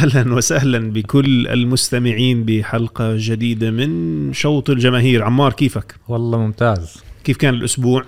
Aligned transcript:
أهلا 0.00 0.34
وسهلا 0.34 0.92
بكل 0.92 1.46
المستمعين 1.46 2.44
بحلقة 2.44 3.14
جديدة 3.16 3.70
من 3.70 4.32
شوط 4.32 4.70
الجماهير. 4.70 5.22
عمار 5.22 5.52
كيفك؟ 5.52 5.94
والله 6.08 6.38
ممتاز. 6.38 7.02
كيف 7.24 7.36
كان 7.36 7.54
الأسبوع؟ 7.54 8.04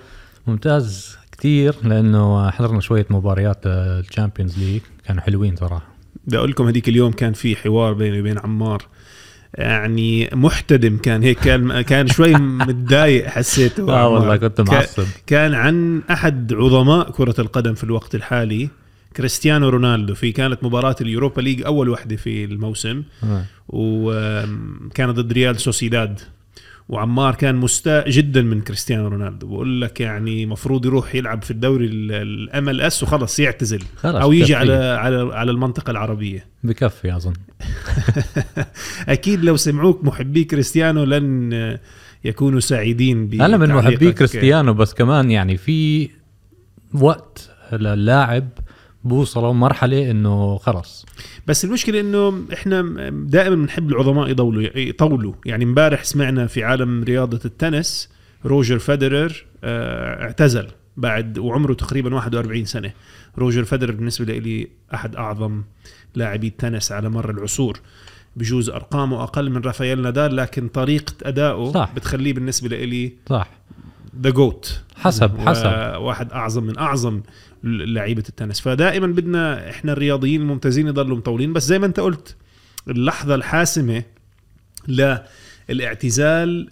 ممتاز 0.47 1.17
كثير 1.31 1.75
لأنه 1.83 2.51
حضرنا 2.51 2.81
شوية 2.81 3.05
مباريات 3.09 3.57
ال 3.65 3.74
Champions 3.74 4.59
League. 4.59 4.81
كانوا 5.05 5.21
حلوين 5.21 5.55
صراحة. 5.55 5.87
بدي 6.27 6.37
أقول 6.37 6.49
لكم 6.49 6.67
هذيك 6.67 6.89
اليوم 6.89 7.11
كان 7.11 7.33
في 7.33 7.55
حوار 7.55 7.93
بيني 7.93 8.19
وبين 8.19 8.39
عمار. 8.39 8.85
يعني 9.53 10.29
محتدم 10.33 10.97
كان 10.97 11.23
هيك 11.23 11.39
كان 11.39 11.81
كان 11.91 12.07
شوي 12.07 12.33
متضايق 12.33 13.27
حسيته. 13.27 13.93
آه 13.93 14.07
والله 14.07 14.37
كنت 14.37 14.61
معصب. 14.61 15.05
كان 15.27 15.53
عن 15.53 16.01
أحد 16.11 16.53
عظماء 16.53 17.11
كرة 17.11 17.41
القدم 17.41 17.73
في 17.73 17.83
الوقت 17.83 18.15
الحالي. 18.15 18.69
كريستيانو 19.17 19.69
رونالدو 19.69 20.15
في 20.15 20.31
كانت 20.31 20.63
مباراة 20.63 20.95
ال 21.01 21.07
Europa 21.07 21.41
League 21.41 21.63
أول 21.65 21.89
وحدة 21.89 22.15
في 22.15 22.43
الموسم 22.43 23.03
آه. 23.23 23.45
وكان 23.69 25.11
ضد 25.11 25.33
ريال 25.33 25.59
سوسيداد 25.59 26.19
وعمار 26.89 27.35
كان 27.35 27.55
مستاء 27.55 28.09
جدا 28.09 28.41
من 28.41 28.61
كريستيانو 28.61 29.07
رونالدو 29.07 29.47
بقول 29.47 29.81
لك 29.81 30.01
يعني 30.01 30.45
مفروض 30.45 30.85
يروح 30.85 31.15
يلعب 31.15 31.43
في 31.43 31.51
الدوري 31.51 31.85
ال 31.85 32.81
MLS 32.81 33.03
وخلص 33.03 33.39
يعتزل 33.39 33.83
خلص 33.95 34.15
أو 34.15 34.31
يجي 34.31 34.41
بكفي. 34.41 34.55
على 34.55 34.73
على 34.73 35.35
على 35.35 35.51
المنطقة 35.51 35.91
العربية 35.91 36.45
بكفي 36.63 37.15
أظن 37.15 37.33
أكيد 39.09 39.43
لو 39.43 39.55
سمعوك 39.55 40.03
محبي 40.03 40.43
كريستيانو 40.43 41.03
لن 41.03 41.77
يكونوا 42.25 42.59
سعيدين 42.59 43.41
أنا 43.41 43.57
من 43.57 43.69
محبي. 43.69 44.11
كريستيانو 44.11 44.73
بس 44.73 44.93
كمان 44.93 45.31
يعني 45.31 45.57
في 45.57 46.09
وقت 46.93 47.49
للاعب 47.71 48.49
بوصلوا 49.03 49.53
مرحلة 49.53 50.11
إنه 50.11 50.57
خلص 50.57 51.05
بس 51.47 51.65
المشكلة 51.65 51.99
إنه 51.99 52.43
إحنا 52.53 52.81
دائما 53.09 53.55
بنحب 53.55 53.89
العظماء 53.89 54.29
يطولوا 54.29 54.77
يطولوا. 54.77 55.33
يعني 55.45 55.63
امبارح 55.63 56.03
سمعنا 56.03 56.47
في 56.47 56.63
عالم 56.63 57.03
رياضة 57.03 57.39
التنس 57.45 58.09
روجر 58.45 58.79
فيدرر 58.79 59.33
آه، 59.63 60.23
اعتزل 60.23 60.67
بعد 60.97 61.37
وعمره 61.37 61.73
تقريبا 61.73 62.15
41 62.15 62.65
سنة. 62.65 62.91
روجر 63.37 63.65
فيدرر 63.65 63.91
بالنسبة 63.91 64.37
لي 64.37 64.67
أحد 64.93 65.15
أعظم 65.15 65.63
لاعبي 66.15 66.47
التنس 66.47 66.91
على 66.91 67.09
مر 67.09 67.29
العصور. 67.29 67.79
بجوز 68.35 68.69
أرقامه 68.69 69.23
أقل 69.23 69.49
من 69.49 69.61
رافائيل 69.61 70.01
نادال 70.01 70.35
لكن 70.35 70.67
طريقة 70.67 71.13
ادائه 71.23 71.71
صح. 71.71 71.91
بتخليه 71.95 72.33
بالنسبة 72.33 72.67
لي 72.77 73.13
صح. 73.29 73.49
the 74.21 74.29
GOAT 74.29 74.83
حسب 74.95 75.37
حسب. 75.37 75.65
واحد 75.97 76.31
أعظم 76.31 76.63
من 76.63 76.79
أعظم 76.79 77.21
لعيبة 77.63 78.23
التنس. 78.29 78.61
فدائما 78.61 79.07
بدنا 79.07 79.69
إحنا 79.69 79.91
الرياضيين 79.91 80.41
الممتازين 80.41 80.87
يضلوا 80.87 81.17
مطولين 81.17 81.53
بس 81.53 81.63
زي 81.63 81.79
ما 81.79 81.85
أنت 81.85 81.99
قلت 81.99 82.35
اللحظة 82.87 83.35
الحاسمة 83.35 84.03
للإعتزال 85.69 86.69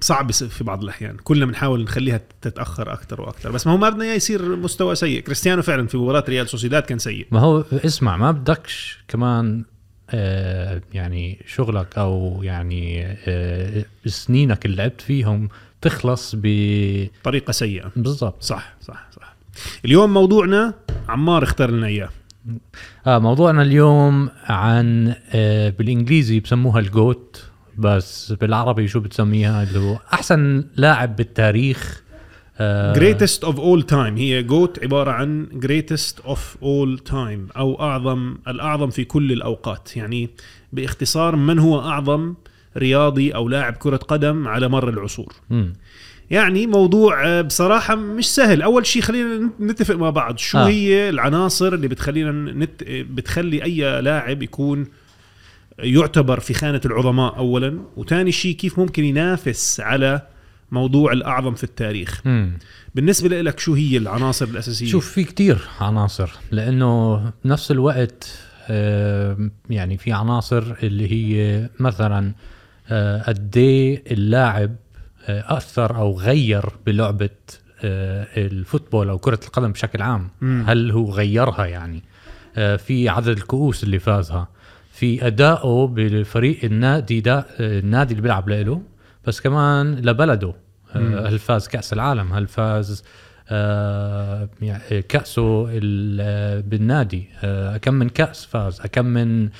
صعب 0.00 0.32
في 0.32 0.64
بعض 0.64 0.82
الأحيان. 0.82 1.16
كلنا 1.16 1.46
بنحاول 1.46 1.82
نخليها 1.82 2.20
تتأخر 2.42 2.92
أكثر 2.92 3.20
وأكثر 3.20 3.50
بس 3.50 3.66
ما 3.66 3.72
هو 3.72 3.76
ما 3.76 3.88
بدنا 3.88 4.04
إياه 4.04 4.14
يصير 4.14 4.56
مستوى 4.56 4.94
سيء. 4.94 5.20
كريستيانو 5.20 5.62
فعلا 5.62 5.86
في 5.86 5.96
مباراة 5.96 6.24
ريال 6.28 6.48
سوسيداد 6.48 6.82
كان 6.82 6.98
سيء. 6.98 7.26
ما 7.30 7.40
هو 7.40 7.64
اسمع 7.72 8.16
ما 8.16 8.30
بدكش 8.30 8.98
كمان 9.08 9.64
آه 10.10 10.82
يعني 10.92 11.44
شغلك 11.46 11.98
أو 11.98 12.40
يعني 12.42 13.06
آه 13.26 13.84
سنينك 14.06 14.66
اللي 14.66 14.76
لعبت 14.76 15.00
فيهم 15.00 15.48
تخلص 15.80 16.34
ب 16.38 16.46
طريقة 17.24 17.52
سيئة. 17.52 17.92
بالضبط. 17.96 18.42
صح 18.42 18.74
صح. 18.80 19.09
اليوم 19.84 20.14
موضوعنا 20.14 20.74
عمار 21.08 21.42
اختار 21.42 21.70
لنا 21.70 21.86
إياه. 21.86 22.08
آه 23.06 23.18
موضوعنا 23.18 23.62
اليوم 23.62 24.30
عن 24.44 25.14
آه 25.32 25.68
بالإنجليزي 25.68 26.40
بسموها 26.40 26.80
الجوت 26.80 27.44
بس 27.78 28.32
بالعربي 28.32 28.88
شو 28.88 29.00
بتسميها؟ 29.00 29.62
اللي 29.62 29.78
هو 29.78 29.98
أحسن 30.12 30.64
لاعب 30.76 31.16
بالتاريخ 31.16 32.02
greatest 32.94 33.48
of 33.48 33.56
all 33.56 33.82
time. 33.90 34.18
هي 34.18 34.42
جوت 34.42 34.78
عبارة 34.82 35.10
عن 35.10 35.46
greatest 35.46 36.22
of 36.26 36.38
all 36.62 37.10
time 37.10 37.56
أو 37.56 37.80
أعظم 37.80 38.36
الأعظم 38.48 38.90
في 38.90 39.04
كل 39.04 39.32
الأوقات. 39.32 39.96
يعني 39.96 40.30
باختصار 40.72 41.36
من 41.36 41.58
هو 41.58 41.80
أعظم 41.80 42.34
رياضي 42.76 43.34
أو 43.34 43.48
لاعب 43.48 43.72
كرة 43.72 43.96
قدم 43.96 44.48
على 44.48 44.68
مر 44.68 44.88
العصور. 44.88 45.32
يعني 46.30 46.66
موضوع 46.66 47.26
آه، 47.26 47.40
بصراحة 47.40 47.94
مش 47.94 48.34
سهل 48.34 48.62
أول 48.62 48.86
شيء 48.86 49.02
خلينا 49.02 49.50
نتفق 49.60 49.94
مع 49.94 50.10
بعض 50.10 50.38
شو 50.38 50.58
آه. 50.58 50.62
آه. 50.62 50.68
هي 50.68 51.08
العناصر 51.08 51.74
اللي 51.74 51.88
بتخلينا 51.88 52.32
نت... 52.32 52.84
بتخلي 52.84 53.64
أي 53.64 54.00
لاعب 54.00 54.42
يكون 54.42 54.86
يعتبر 55.78 56.40
في 56.40 56.54
خانة 56.54 56.80
العظماء 56.84 57.36
أولا 57.36 57.78
وتاني 57.96 58.32
شيء 58.32 58.54
كيف 58.56 58.78
ممكن 58.78 59.04
ينافس 59.04 59.80
على 59.80 60.22
موضوع 60.72 61.12
الأعظم 61.12 61.54
في 61.54 61.64
التاريخ 61.64 62.20
مم. 62.24 62.58
بالنسبة 62.94 63.42
لك 63.42 63.58
شو 63.58 63.74
هي 63.74 63.96
العناصر 63.96 64.44
الأساسية؟ 64.44 64.86
شوف 64.86 65.12
في 65.12 65.24
كتير 65.24 65.58
عناصر 65.80 66.30
لأنه 66.50 67.22
بنفس 67.44 67.70
الوقت 67.70 68.38
آه، 68.68 69.50
يعني 69.70 69.98
في 69.98 70.12
عناصر 70.12 70.74
اللي 70.82 71.12
هي 71.12 71.68
مثلا 71.80 72.32
آه، 72.88 73.22
قد 73.22 73.56
إيه 73.56 74.02
اللاعب 74.10 74.70
آه، 74.70 74.89
أثر 75.28 75.96
أو 75.96 76.18
غير 76.18 76.64
بلعبة 76.86 77.30
آه، 77.84 78.26
الفوتبول 78.36 79.08
أو 79.08 79.18
كرة 79.18 79.40
القدم 79.46 79.72
بشكل 79.72 80.02
عام. 80.02 80.28
مم. 80.40 80.64
هل 80.68 80.90
هو 80.90 81.10
غيرها 81.10 81.66
يعني؟ 81.66 82.02
آه، 82.56 82.76
في 82.76 83.08
عدد 83.08 83.28
الكؤوس 83.28 83.84
اللي 83.84 83.98
فازها 83.98 84.48
في 84.92 85.26
ادائه 85.26 85.86
بالفريق 85.86 86.64
النادي 86.64 87.20
ده 87.20 87.38
آه، 87.38 87.78
النادي 87.78 88.10
اللي 88.10 88.22
بيلعب 88.22 88.48
له 88.48 88.82
بس 89.26 89.40
كمان 89.40 89.94
لبلده. 89.94 90.54
آه، 90.96 91.28
هل 91.28 91.38
فاز 91.38 91.68
كأس 91.68 91.92
العالم؟ 91.92 92.32
هل 92.32 92.46
فاز 92.46 93.04
آه، 93.48 94.48
يعني 94.62 95.02
كأسه 95.02 95.66
ال- 95.70 96.62
بالنادي؟ 96.62 97.28
آه، 97.44 97.76
كم 97.76 97.94
من 97.94 98.08
كأس 98.08 98.44
فاز؟ 98.44 98.80
كم 98.80 99.04
من 99.06 99.44
آه، 99.44 99.50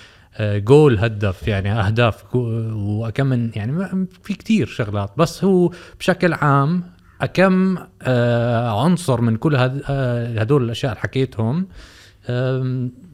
جول 0.41 0.99
هدف 0.99 1.49
يعني 1.49 1.73
أهداف 1.73 2.23
كو- 2.23 2.71
وكم 2.75 3.27
من 3.27 3.51
يعني 3.55 4.07
في 4.23 4.35
كتير 4.35 4.67
شغلات. 4.67 5.11
بس 5.17 5.45
هو 5.45 5.73
بشكل 5.99 6.33
عام 6.33 6.83
كم 7.35 7.79
آه، 8.03 8.83
عنصر 8.85 9.21
من 9.21 9.37
كل 9.37 9.55
آه، 9.57 10.41
هدول 10.41 10.65
الأشياء 10.65 10.93
اللي 10.93 11.01
حكيتهم 11.03 11.69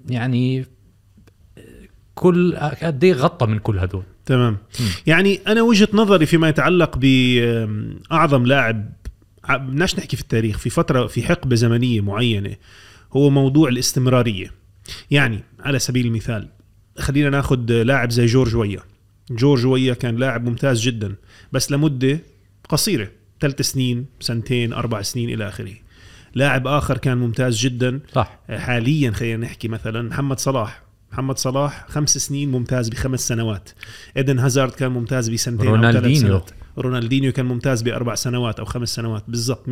يعني 0.09 0.66
كل 2.15 2.56
قد 2.82 3.05
إيه 3.05 3.12
غطى 3.12 3.47
من 3.47 3.59
كل 3.59 3.78
هدول. 3.78 4.03
تمام. 4.26 4.56
يعني 5.06 5.41
أنا 5.47 5.62
وجهة 5.62 5.88
نظري 5.93 6.26
فيما 6.26 6.49
يتعلق 6.49 6.99
بأعظم 6.99 8.47
لاعب 8.47 8.93
بدناش 9.49 9.99
نحكي 9.99 10.16
في 10.16 10.22
التاريخ 10.22 10.59
في 10.59 10.71
فترة 10.71 11.06
في 11.06 11.22
حقبة 11.22 11.56
زمنية 11.56 12.00
معينة 12.00 12.56
هو 13.12 13.31
موضوع 13.31 13.69
الاستمرارية. 13.69 14.50
يعني 15.10 15.41
على 15.60 15.78
سبيل 15.78 16.06
المثال 16.06 16.49
خلينا 16.98 17.30
ناخد 17.30 17.72
لاعب 17.72 18.10
زي 18.10 18.26
جورج 18.26 18.56
ويا. 18.56 18.80
جورج 19.30 19.66
ويا 19.66 19.94
كان 19.94 20.16
لاعب 20.16 20.44
ممتاز 20.44 20.80
جدا 20.80 21.14
بس 21.52 21.72
لمدة 21.72 22.18
قصيرة 22.68 23.08
ثلاث 23.40 23.62
سنين 23.62 24.06
سنتين 24.20 24.72
أربع 24.72 25.02
سنين 25.02 25.30
إلى 25.30 25.48
آخره. 25.48 25.74
لاعب 26.34 26.66
آخر 26.66 26.98
كان 26.98 27.18
ممتاز 27.18 27.56
جدا. 27.56 28.00
صح. 28.12 28.38
حاليا 28.50 29.10
خلينا 29.10 29.36
نحكي 29.36 29.68
مثلا 29.68 30.02
محمد 30.02 30.38
صلاح. 30.38 30.86
محمد 31.16 31.38
صلاح 31.38 31.86
خمس 31.88 32.18
سنين 32.18 32.50
ممتاز 32.50 32.88
بخمس 32.88 33.28
سنوات 33.28 33.70
ايدن 34.16 34.38
هازارد 34.38 34.70
كان 34.72 34.90
ممتاز 34.92 35.28
بسنتين 35.28 35.66
أو 35.68 35.74
ثلاث 35.76 35.84
رونالدينيو. 35.94 36.20
سنوات 36.20 36.50
رونالدينيو 36.78 37.32
كان 37.32 37.46
ممتاز 37.46 37.82
بأربع 37.82 38.14
سنوات 38.14 38.58
أو 38.58 38.64
خمس 38.64 38.94
سنوات 38.94 39.24
بالضبط 39.28 39.66
100% 39.68 39.70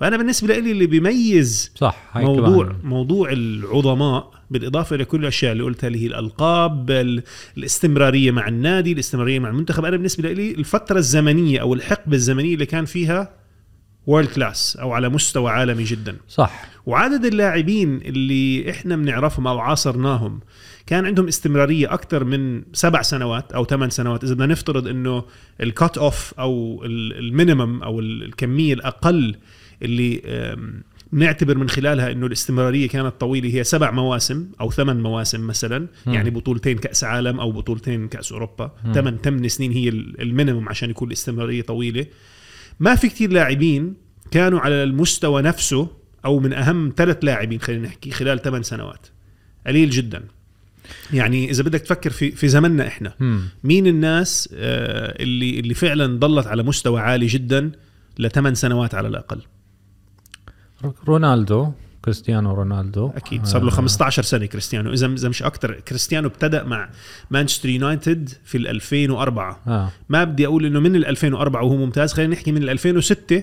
فأنا 0.00 0.16
بالنسبة 0.16 0.58
لي 0.58 0.72
اللي 0.72 0.86
بيميز 0.86 1.72
صح 1.76 1.96
هاي 2.12 2.24
موضوع 2.24 2.64
كمان. 2.64 2.76
موضوع 2.84 3.32
العظماء 3.32 4.30
بالإضافة 4.50 4.96
إلى 4.96 5.04
كل 5.04 5.20
الأشياء 5.20 5.52
اللي 5.52 5.62
قلتها 5.64 5.88
اللي 5.88 6.02
هي 6.02 6.06
الألقاب 6.06 6.90
ال- 6.90 7.22
الاستمرارية 7.58 8.30
مع 8.30 8.48
النادي 8.48 8.92
الاستمرارية 8.92 9.38
مع 9.38 9.48
المنتخب 9.48 9.84
أنا 9.84 9.96
بالنسبة 9.96 10.32
لي 10.32 10.50
الفترة 10.50 10.98
الزمنية 10.98 11.60
أو 11.60 11.74
الحقبة 11.74 12.16
الزمنية 12.16 12.54
اللي 12.54 12.66
كان 12.66 12.84
فيها 12.84 13.39
world 14.06 14.28
class 14.28 14.76
أو 14.76 14.92
على 14.92 15.08
مستوى 15.08 15.50
عالمي 15.50 15.84
جدا. 15.84 16.16
صح. 16.28 16.64
وعدد 16.86 17.24
اللاعبين 17.24 17.96
اللي 17.96 18.70
إحنا 18.70 18.96
بنعرفهم 18.96 19.46
أو 19.46 19.58
عاصرناهم 19.58 20.40
كان 20.86 21.06
عندهم 21.06 21.28
استمرارية 21.28 21.94
أكثر 21.94 22.24
من 22.24 22.62
سبع 22.72 23.02
سنوات 23.02 23.52
أو 23.52 23.64
ثمان 23.64 23.90
سنوات. 23.90 24.24
إذا 24.24 24.34
بدنا 24.34 24.46
نفترض 24.46 24.88
إنه 24.88 25.24
ال 25.60 25.69
cut 25.69 25.98
off 25.98 26.34
أو 26.38 26.82
ال- 26.84 27.18
ال 27.18 27.26
minimum 27.26 27.82
أو 27.82 28.00
ال- 28.00 28.22
الكمية 28.22 28.74
الأقل 28.74 29.34
اللي 29.82 30.22
نعتبر 31.12 31.58
من 31.58 31.68
خلالها 31.68 32.12
إنه 32.12 32.26
الاستمرارية 32.26 32.88
كانت 32.88 33.14
طويلة 33.20 33.54
هي 33.54 33.64
سبع 33.64 33.90
مواسم 33.90 34.46
أو 34.60 34.70
ثمان 34.70 35.00
مواسم 35.00 35.46
مثلا. 35.46 35.86
مم. 36.06 36.14
يعني 36.14 36.30
بطولتين 36.30 36.78
كأس 36.78 37.04
عالم 37.04 37.40
أو 37.40 37.52
بطولتين 37.52 38.08
كأس 38.08 38.32
أوروبا. 38.32 38.72
ثمان 38.94 39.16
ثمان 39.24 39.48
سنين 39.48 39.72
هي 39.72 39.88
ال- 39.88 40.20
minimum 40.20 40.68
عشان 40.68 40.90
يكون 40.90 41.08
الاستمرارية 41.08 41.62
طويلة. 41.62 42.06
ما 42.80 42.94
في 42.94 43.08
كتير 43.08 43.32
لاعبين 43.32 43.94
كانوا 44.30 44.60
على 44.60 44.82
المستوى 44.82 45.42
نفسه 45.42 45.88
أو 46.24 46.38
من 46.38 46.52
أهم 46.52 46.92
ثلاث 46.96 47.18
لاعبين 47.22 47.60
خلينا 47.60 47.88
نحكي 47.88 48.10
خلال 48.10 48.42
ثمان 48.42 48.62
سنوات. 48.62 49.06
قليل 49.66 49.90
جدا. 49.90 50.22
يعني 51.12 51.50
إذا 51.50 51.62
بدك 51.62 51.80
تفكر 51.80 52.10
في 52.10 52.30
في 52.30 52.48
زمننا 52.48 52.86
إحنا 52.86 53.14
مم. 53.20 53.40
مين 53.64 53.86
الناس 53.86 54.48
آه، 54.54 55.22
اللي 55.22 55.60
اللي 55.60 55.74
فعلا 55.74 56.18
ضلت 56.18 56.46
على 56.46 56.62
مستوى 56.62 57.00
عالي 57.00 57.26
جدا 57.26 57.72
لثمان 58.18 58.54
سنوات 58.54 58.94
على 58.94 59.08
الأقل؟ 59.08 59.42
رونالدو. 61.08 61.72
كريستيانو 62.04 62.54
رونالدو. 62.54 63.10
أكيد 63.16 63.46
صار 63.46 63.62
له 63.62 63.68
آه، 63.68 63.70
15 63.70 64.22
سنة 64.22 64.46
كريستيانو. 64.46 64.92
إذا 64.92 65.06
إذا 65.06 65.28
مش 65.28 65.42
أكثر 65.42 65.80
كريستيانو 65.80 66.28
ابتدأ 66.28 66.64
مع 66.64 66.90
مانشستر 67.30 67.68
يونايتد 67.68 68.28
في 68.44 68.58
ال 68.58 68.68
2004 68.68 69.60
آه. 69.66 69.90
ما 70.08 70.24
بدي 70.24 70.46
أقول 70.46 70.66
إنه 70.66 70.80
من 70.80 70.96
ال 70.96 71.06
2004 71.06 71.64
وهو 71.64 71.76
ممتاز. 71.76 72.12
خلينا 72.12 72.32
نحكي 72.32 72.52
من 72.52 72.62
ال 72.62 72.70
2006 72.70 73.42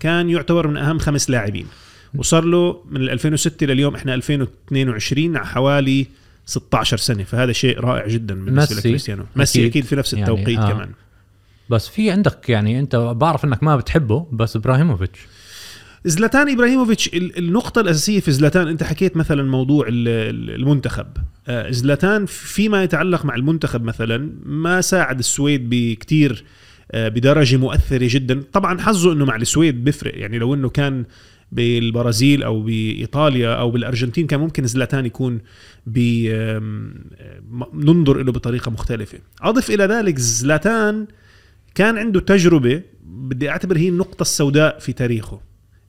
كان 0.00 0.30
يعتبر 0.30 0.68
من 0.68 0.76
أهم 0.76 0.98
خمس 0.98 1.30
لاعبين. 1.30 1.66
وصار 2.14 2.44
له 2.44 2.82
من 2.90 3.00
ال 3.00 3.10
2006 3.10 3.66
لليوم 3.66 3.94
إحنا 3.94 4.14
2022 4.14 5.38
حوالي 5.38 6.06
16 6.46 6.96
سنة. 6.96 7.24
فهذا 7.24 7.52
شيء 7.52 7.80
رائع 7.80 8.06
جدا 8.06 8.44
بالنسبة. 8.44 8.76
لكريستيانو. 8.76 9.24
ميسي 9.36 9.58
أكيد. 9.58 9.70
أكيد 9.70 9.84
في 9.84 9.96
نفس 9.96 10.12
يعني، 10.14 10.24
التوقيت 10.24 10.58
آه. 10.58 10.72
كمان. 10.72 10.90
بس 11.70 11.88
في 11.88 12.10
عندك 12.10 12.48
يعني 12.48 12.80
أنت 12.80 12.96
بعرف 12.96 13.44
إنك 13.44 13.62
ما 13.62 13.76
بتحبه 13.76 14.26
بس 14.32 14.56
إبراهيموفيتش. 14.56 15.20
زلاتان 16.06 16.48
إبراهيموفيتش 16.52 17.08
ال- 17.08 17.38
النقطة 17.38 17.80
الأساسية 17.80 18.20
في 18.20 18.32
زلاتان 18.32 18.68
أنت 18.68 18.82
حكيت 18.82 19.16
مثلا 19.16 19.42
موضوع 19.42 19.86
ال- 19.88 20.08
ال- 20.08 20.50
المنتخب. 20.54 21.06
آه، 21.48 21.70
زلاتان 21.70 22.26
فيما 22.26 22.82
يتعلق 22.82 23.24
مع 23.24 23.34
المنتخب 23.34 23.82
مثلا 23.84 24.30
ما 24.44 24.80
ساعد 24.80 25.18
السويد 25.18 25.66
بكتير 25.70 26.44
آه، 26.92 27.08
بدرجة 27.08 27.56
مؤثرة 27.56 28.08
جدا. 28.10 28.42
طبعا 28.52 28.80
حظه 28.80 29.12
أنه 29.12 29.24
مع 29.24 29.36
السويد 29.36 29.84
بيفرق 29.84 30.18
يعني 30.20 30.38
لو 30.38 30.54
أنه 30.54 30.68
كان 30.68 31.04
بالبرازيل 31.52 32.42
أو 32.42 32.62
بإيطاليا 32.62 33.54
أو 33.54 33.70
بالأرجنتين 33.70 34.26
كان 34.26 34.40
ممكن 34.40 34.66
زلاتان 34.66 35.06
يكون 35.06 35.40
ننظر 37.74 38.22
له 38.22 38.32
بطريقة 38.32 38.70
مختلفة. 38.70 39.18
أضف 39.42 39.70
إلى 39.70 39.84
ذلك 39.84 40.18
زلاتان 40.18 41.06
كان 41.74 41.98
عنده 41.98 42.20
تجربة 42.20 42.82
بدي 43.04 43.50
أعتبر 43.50 43.76
هي 43.78 43.88
النقطة 43.88 44.22
السوداء 44.22 44.78
في 44.78 44.92
تاريخه. 44.92 45.40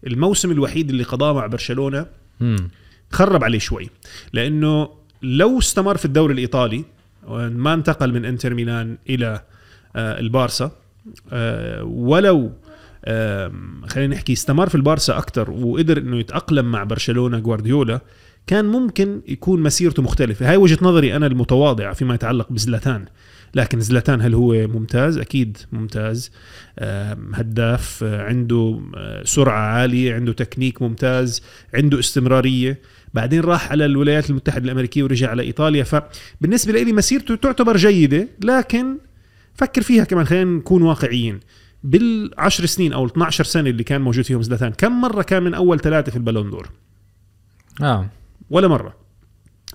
الموسم 0.08 0.52
الوحيد 0.52 0.90
اللي 0.90 1.04
قضاه 1.04 1.34
مع 1.34 1.48
برشلونة 1.48 2.06
مم. 2.40 2.70
خرب 3.12 3.44
عليه 3.44 3.60
شوي 3.60 3.90
لأنه 4.34 4.90
لو 5.24 5.60
استمر 5.60 5.98
في 5.98 6.06
الدوري 6.06 6.34
الإيطالي 6.34 6.86
وما 7.28 7.74
انتقل 7.74 8.14
من 8.14 8.26
إنتر 8.26 8.54
ميلان 8.54 8.98
إلى 9.10 9.42
آه، 9.96 10.20
البارسا 10.20 10.72
آه، 11.32 11.84
ولو 11.84 12.52
خلينا 13.88 14.16
نحكي 14.16 14.34
استمر 14.34 14.70
في 14.70 14.76
البارسا 14.76 15.18
أكثر 15.18 15.52
وقدر 15.52 15.98
إنه 15.98 16.18
يتأقلم 16.18 16.72
مع 16.72 16.84
برشلونة 16.84 17.40
جوارديولا 17.40 18.02
كان 18.48 18.66
ممكن 18.66 19.22
يكون 19.28 19.64
مسيرته 19.64 20.04
مختلفة 20.04 20.50
هاي 20.50 20.58
وجهة 20.58 20.78
نظري 20.82 21.16
أنا 21.16 21.28
المتواضعة 21.28 21.94
فيما 21.94 22.16
يتعلق 22.16 22.52
بزلاتان 22.52 23.06
لكن 23.58 23.80
زلاتان 23.80 24.22
هل 24.22 24.34
هو 24.34 24.68
ممتاز؟ 24.68 25.18
أكيد 25.18 25.58
ممتاز. 25.72 26.32
هداف 27.34 28.04
آه، 28.04 28.24
عنده 28.24 28.82
آه، 28.96 29.24
سرعة 29.24 29.60
عالية 29.60 30.16
عنده 30.16 30.34
تكنيك 30.34 30.82
ممتاز 30.82 31.42
عنده 31.74 32.00
استمرارية. 32.00 32.80
بعدين 33.14 33.42
راح 33.42 33.72
على 33.72 33.86
الولايات 33.86 34.30
المتحدة 34.30 34.66
الأمريكية 34.66 35.04
ورجع 35.04 35.30
على 35.30 35.44
إيطاليا. 35.44 35.84
فبالنسبه 35.84 36.74
لي 36.74 36.94
مسيرته 36.94 37.36
تعتبر 37.36 37.78
جيدة 37.78 38.28
لكن 38.44 38.98
فكر 39.54 39.82
فيها 39.82 40.04
كمان 40.04 40.26
خلينا 40.26 40.58
نكون 40.58 40.82
واقعيين. 40.82 41.40
بالعشر 41.84 42.66
سنين 42.66 42.94
أو 42.94 43.06
ال 43.06 43.12
12 43.12 43.44
سنة 43.44 43.70
اللي 43.70 43.84
كان 43.84 44.02
موجود 44.02 44.26
فيهم 44.26 44.42
زلاتان 44.42 44.72
كم 44.72 45.02
مرة 45.02 45.22
كان 45.22 45.44
من 45.44 45.54
أول 45.54 45.80
ثلاثة 45.80 46.12
في 46.12 46.18
البالون 46.18 46.50
دور؟ 46.50 46.70
آه. 47.82 48.10
ولا 48.50 48.68
مرة. 48.68 48.96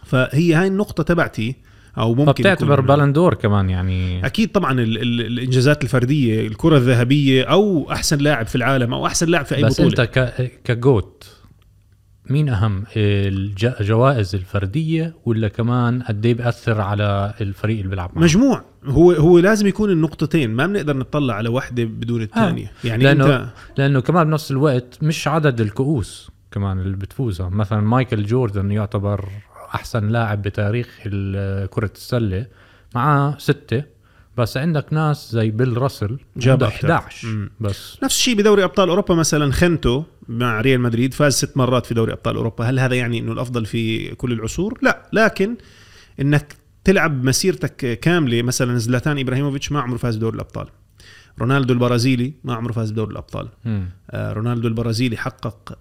فهي 0.05 0.55
هاي 0.55 0.67
النقطة 0.67 1.02
تبعتي. 1.02 1.72
أو 1.99 2.15
ممكن 2.15 2.33
فبتعتبر 2.33 2.73
يكون- 2.73 2.87
بالندور 2.87 3.35
كمان 3.35 3.71
يعني. 3.71 4.27
أكيد 4.27 4.53
طبعا 4.53 4.73
ال 4.81 4.99
ال 5.03 5.21
الإنجازات 5.21 5.83
الفردية 5.85 6.47
الكرة 6.47 6.77
الذهبية 6.77 7.44
أو 7.44 7.93
أحسن 7.93 8.19
لاعب 8.19 8.47
في 8.47 8.55
العالم 8.55 8.94
أو 8.94 9.06
أحسن 9.06 9.29
لاعب 9.29 9.44
في 9.44 9.55
أي 9.56 9.62
بس 9.65 9.73
بطولة. 9.81 9.89
أنت 9.89 10.00
ك... 10.00 10.50
كجوت 10.65 11.37
مين 12.31 12.49
أهم؟ 12.49 12.85
الجوائز 12.97 14.35
الفردية 14.35 15.15
ولا 15.25 15.49
كمان 15.49 16.03
قد 16.03 16.27
إيه 16.27 16.35
بيأثر 16.35 16.81
على 16.81 17.35
الفريق 17.41 17.77
اللي 17.77 17.89
بيلعب 17.91 18.11
معه؟ 18.15 18.23
مجموع. 18.23 18.65
هو 18.85 19.12
هو 19.12 19.38
لازم 19.38 19.67
يكون 19.67 19.91
النقطتين. 19.91 20.50
ما 20.50 20.67
بنقدر 20.67 20.97
نطلع 20.97 21.35
على 21.35 21.49
واحدة 21.49 21.85
بدون 21.85 22.23
الثانية. 22.23 22.65
آه. 22.85 22.87
يعني 22.88 23.05
لأنه- 23.05 23.06
انت 23.23 23.47
لأنه 23.79 24.00
كمان 24.00 24.27
بنفس 24.27 24.50
الوقت 24.50 24.99
مش 25.03 25.29
عدد 25.29 25.61
الكؤوس 25.61 26.31
كمان 26.50 26.79
اللي 26.79 26.97
بتفوزها. 26.97 27.49
مثلا 27.49 27.81
مايكل 27.81 28.23
جوردن 28.27 28.71
يعتبر 28.71 29.29
أحسن 29.75 30.09
لاعب 30.09 30.43
بتاريخ 30.43 30.99
كرة 31.71 31.91
السلة 31.95 32.47
معاه 32.95 33.39
ستة 33.39 33.85
بس 34.39 34.57
عندك 34.57 34.93
ناس 34.93 35.33
زي 35.33 35.51
بيل 35.51 35.77
راسل 35.77 36.19
جاب 36.37 36.53
عنده 36.53 36.77
أكتر. 36.77 36.91
11 36.93 37.29
مم. 37.29 37.51
بس. 37.61 37.99
نفس 38.03 38.17
الشيء 38.17 38.37
بدوري 38.37 38.65
أبطال 38.65 38.89
أوروبا 38.89 39.15
مثلا 39.15 39.53
خنتو 39.53 40.05
مع 40.29 40.61
ريال 40.61 40.81
مدريد 40.81 41.15
فاز 41.15 41.35
ست 41.35 41.57
مرات 41.57 41.87
في 41.87 41.95
دوري 41.95 42.13
أبطال 42.13 42.37
أوروبا. 42.37 42.65
هل 42.65 42.81
هذا 42.81 42.95
يعني 42.95 43.19
إنه 43.19 43.33
الأفضل 43.33 43.67
في 43.67 44.15
كل 44.15 44.33
العصور؟ 44.33 44.79
لا 44.83 45.09
لكن 45.13 45.57
إنك 46.21 46.57
تلعب 46.85 47.25
مسيرتك 47.25 48.01
كاملة 48.01 48.43
مثلا 48.43 48.79
زلاتان 48.79 49.19
إبراهيموفيتش 49.19 49.73
ما 49.73 49.81
عمره 49.81 49.97
فاز 49.97 50.17
بدوري 50.17 50.35
الأبطال. 50.35 50.69
رونالدو 51.41 51.75
البرازيلي 51.75 52.33
ما 52.45 52.55
عمره 52.55 52.73
فاز 52.73 52.91
بدوري 52.91 53.13
الأبطال. 53.13 53.49
آه، 54.11 54.33
رونالدو 54.33 54.69
البرازيلي 54.69 55.17
حقق 55.17 55.79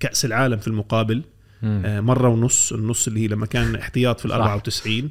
كأس 0.00 0.24
العالم 0.24 0.56
في 0.56 0.68
المقابل. 0.68 1.22
مم. 1.62 1.82
آه، 1.84 2.00
مرة 2.00 2.28
ونص 2.28 2.72
النص 2.72 3.06
اللي 3.08 3.20
هي 3.20 3.28
لما 3.28 3.46
كان 3.46 3.74
احتياط 3.74 4.18
في 4.20 4.26
ال 4.26 4.30
صح. 4.30 4.36
94 4.36 5.10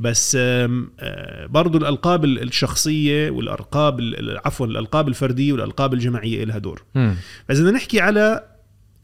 بس 0.00 0.36
آه، 0.40 1.46
برضو 1.46 1.78
الألقاب 1.78 2.24
ال- 2.24 2.42
الشخصية 2.42 3.30
والألقاب 3.30 4.00
ال- 4.00 4.40
عفوا 4.44 4.66
الألقاب 4.66 5.08
الفردية 5.08 5.52
والألقاب 5.52 5.94
الجماعية 5.94 6.44
لها 6.44 6.58
دور. 6.58 6.82
فاذا 6.94 7.60
بدنا 7.62 7.70
نحكي 7.70 8.00
على 8.00 8.44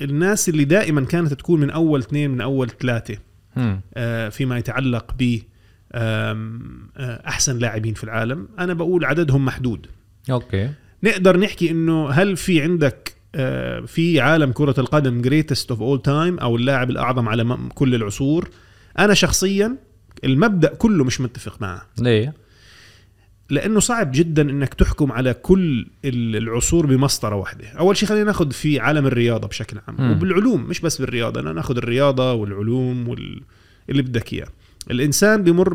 الناس 0.00 0.49
اللي 0.49 0.64
دائما 0.64 1.05
كانت 1.05 1.35
تكون 1.35 1.61
من 1.61 1.70
أول 1.70 2.00
اثنين 2.00 2.31
من 2.31 2.40
أول 2.40 2.70
ثلاثة. 2.70 3.17
آه، 3.94 4.29
فيما 4.29 4.58
يتعلق 4.58 5.15
ب 5.19 5.39
أحسن 7.27 7.58
لاعبين 7.58 7.94
في 7.94 8.05
العالم 8.05 8.48
أنا 8.58 8.74
بقول 8.74 9.05
عددهم 9.05 9.44
محدود 9.44 9.86
okay 10.31 10.70
نقدر 11.03 11.36
نحكي 11.41 11.70
إنه 11.70 12.10
هل 12.10 12.36
في 12.36 12.62
عندك 12.62 13.15
في 13.87 14.20
عالم 14.20 14.53
كرة 14.53 14.75
القدم 14.81 15.23
greatest 15.22 15.70
of 15.70 15.81
all 15.81 16.03
time 16.03 16.38
أو 16.39 16.56
اللاعب 16.56 16.91
الأعظم 16.91 17.29
على 17.29 17.44
م- 17.44 17.69
كل 17.69 17.94
العصور. 17.94 18.49
أنا 18.99 19.15
شخصيا 19.15 19.77
المبدأ 20.25 20.75
كله 20.75 21.05
مش 21.05 21.20
متفق 21.20 21.63
معه. 21.63 21.87
ليه؟ 21.99 22.35
لأنه 23.51 23.81
صعب 23.81 24.11
جدا 24.15 24.43
إنك 24.51 24.75
تحكم 24.75 25.13
على 25.13 25.35
كل 25.35 25.87
ال- 26.05 26.37
العصور 26.37 26.87
بمسطرة 26.87 27.35
واحدة. 27.37 27.69
أول 27.69 27.97
شيء 27.97 28.08
خلينا 28.08 28.25
ناخذ 28.25 28.51
في 28.51 28.81
عالم 28.81 29.06
الرياضة 29.06 29.49
بشكل 29.49 29.79
عام. 29.89 29.97
مم. 29.99 30.11
وبالعلوم 30.11 30.63
مش 30.63 30.81
بس 30.81 31.01
بالرياضة. 31.01 31.41
أنا 31.41 31.53
ناخذ 31.53 31.77
الرياضة 31.77 32.32
والعلوم 32.32 33.08
وال... 33.08 33.41
اللي 33.91 34.03
بدك 34.03 34.32
إياه. 34.32 34.49
الإنسان 34.91 35.43
بمر 35.43 35.75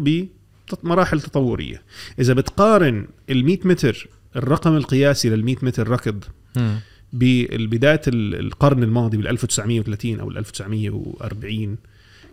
بمراحل 0.83 1.21
تطورية. 1.21 1.81
إذا 2.19 2.33
بتقارن 2.33 3.07
ال 3.29 3.45
100 3.45 3.59
متر 3.65 4.07
الرقم 4.35 4.75
القياسي 4.75 5.29
لل 5.29 5.45
100 5.45 5.55
متر 5.61 5.87
ركض 5.87 6.23
مم. 6.57 6.75
ببداية 7.13 8.01
ال- 8.07 8.39
القرن 8.39 8.83
الماضي 8.83 9.17
بال 9.17 9.27
1930 9.27 10.19
أو 10.19 10.29
ال 10.29 10.37
1940 10.37 11.77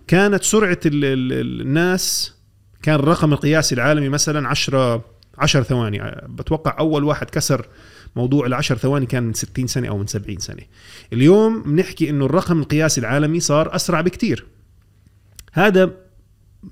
كانت 0.06 0.42
سرعة 0.42 0.78
ال 0.86 1.04
ال 1.04 1.60
الناس 1.60 2.34
كان 2.82 2.94
الرقم 2.94 3.32
القياسي 3.32 3.74
العالمي 3.74 4.08
مثلا 4.08 4.48
10 4.48 5.04
10 5.38 5.62
ثواني. 5.62 6.00
بتوقع 6.28 6.76
أول 6.78 7.04
واحد 7.04 7.30
كسر 7.30 7.66
موضوع 8.16 8.46
العشر 8.46 8.76
ثواني 8.76 9.06
كان 9.06 9.22
من 9.22 9.32
60 9.32 9.66
سنة 9.66 9.88
أو 9.88 9.98
من 9.98 10.06
70 10.06 10.38
سنة. 10.38 10.62
اليوم 11.12 11.62
بنحكي 11.62 12.10
إنه 12.10 12.24
الرقم 12.26 12.60
القياسي 12.60 13.00
العالمي 13.00 13.40
صار 13.40 13.74
أسرع 13.74 14.00
بكتير. 14.00 14.46
هذا 15.52 15.90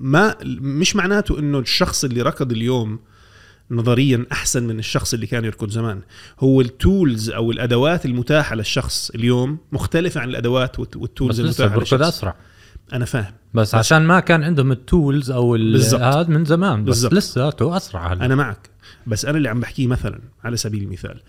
ما 0.00 0.36
مش 0.60 0.96
معناته 0.96 1.38
إنه 1.38 1.58
الشخص 1.58 2.04
اللي 2.04 2.22
ركض 2.22 2.52
اليوم 2.52 2.98
نظريا 3.70 4.26
أحسن 4.32 4.62
من 4.62 4.78
الشخص 4.78 5.14
اللي 5.14 5.26
كان 5.26 5.44
يركض 5.44 5.70
زمان. 5.70 6.00
هو 6.40 6.60
التولز 6.60 7.30
أو 7.30 7.50
الأدوات 7.50 8.06
المتاحة 8.06 8.56
للشخص 8.56 9.10
اليوم 9.10 9.58
مختلفة 9.72 10.20
عن 10.20 10.28
الأدوات 10.28 10.78
والت- 10.78 10.90
بس 10.96 11.02
والتولز 11.02 11.40
لسه 11.40 11.44
المتاحة 11.64 11.80
بركض 11.80 11.94
للشخص. 11.94 12.16
أسرع. 12.18 12.34
أنا 12.92 13.04
فاهم. 13.04 13.32
بس 13.54 13.74
عشان 13.74 14.02
ما 14.06 14.20
كان 14.20 14.42
عندهم 14.44 14.72
التولز 14.72 15.30
أو. 15.30 15.54
هذا 15.54 16.22
من 16.28 16.44
زمان 16.44 16.84
بس. 16.84 17.04
لساته 17.04 17.76
أسرع 17.76 18.12
هلا. 18.12 18.24
أنا 18.24 18.34
معك. 18.34 18.70
بس 19.08 19.24
أنا 19.24 19.38
اللي 19.38 19.48
عم 19.48 19.60
بحكيه 19.60 19.86
مثلا 19.86 20.20
على 20.44 20.56
سبيل 20.56 20.82
المثال 20.82 21.20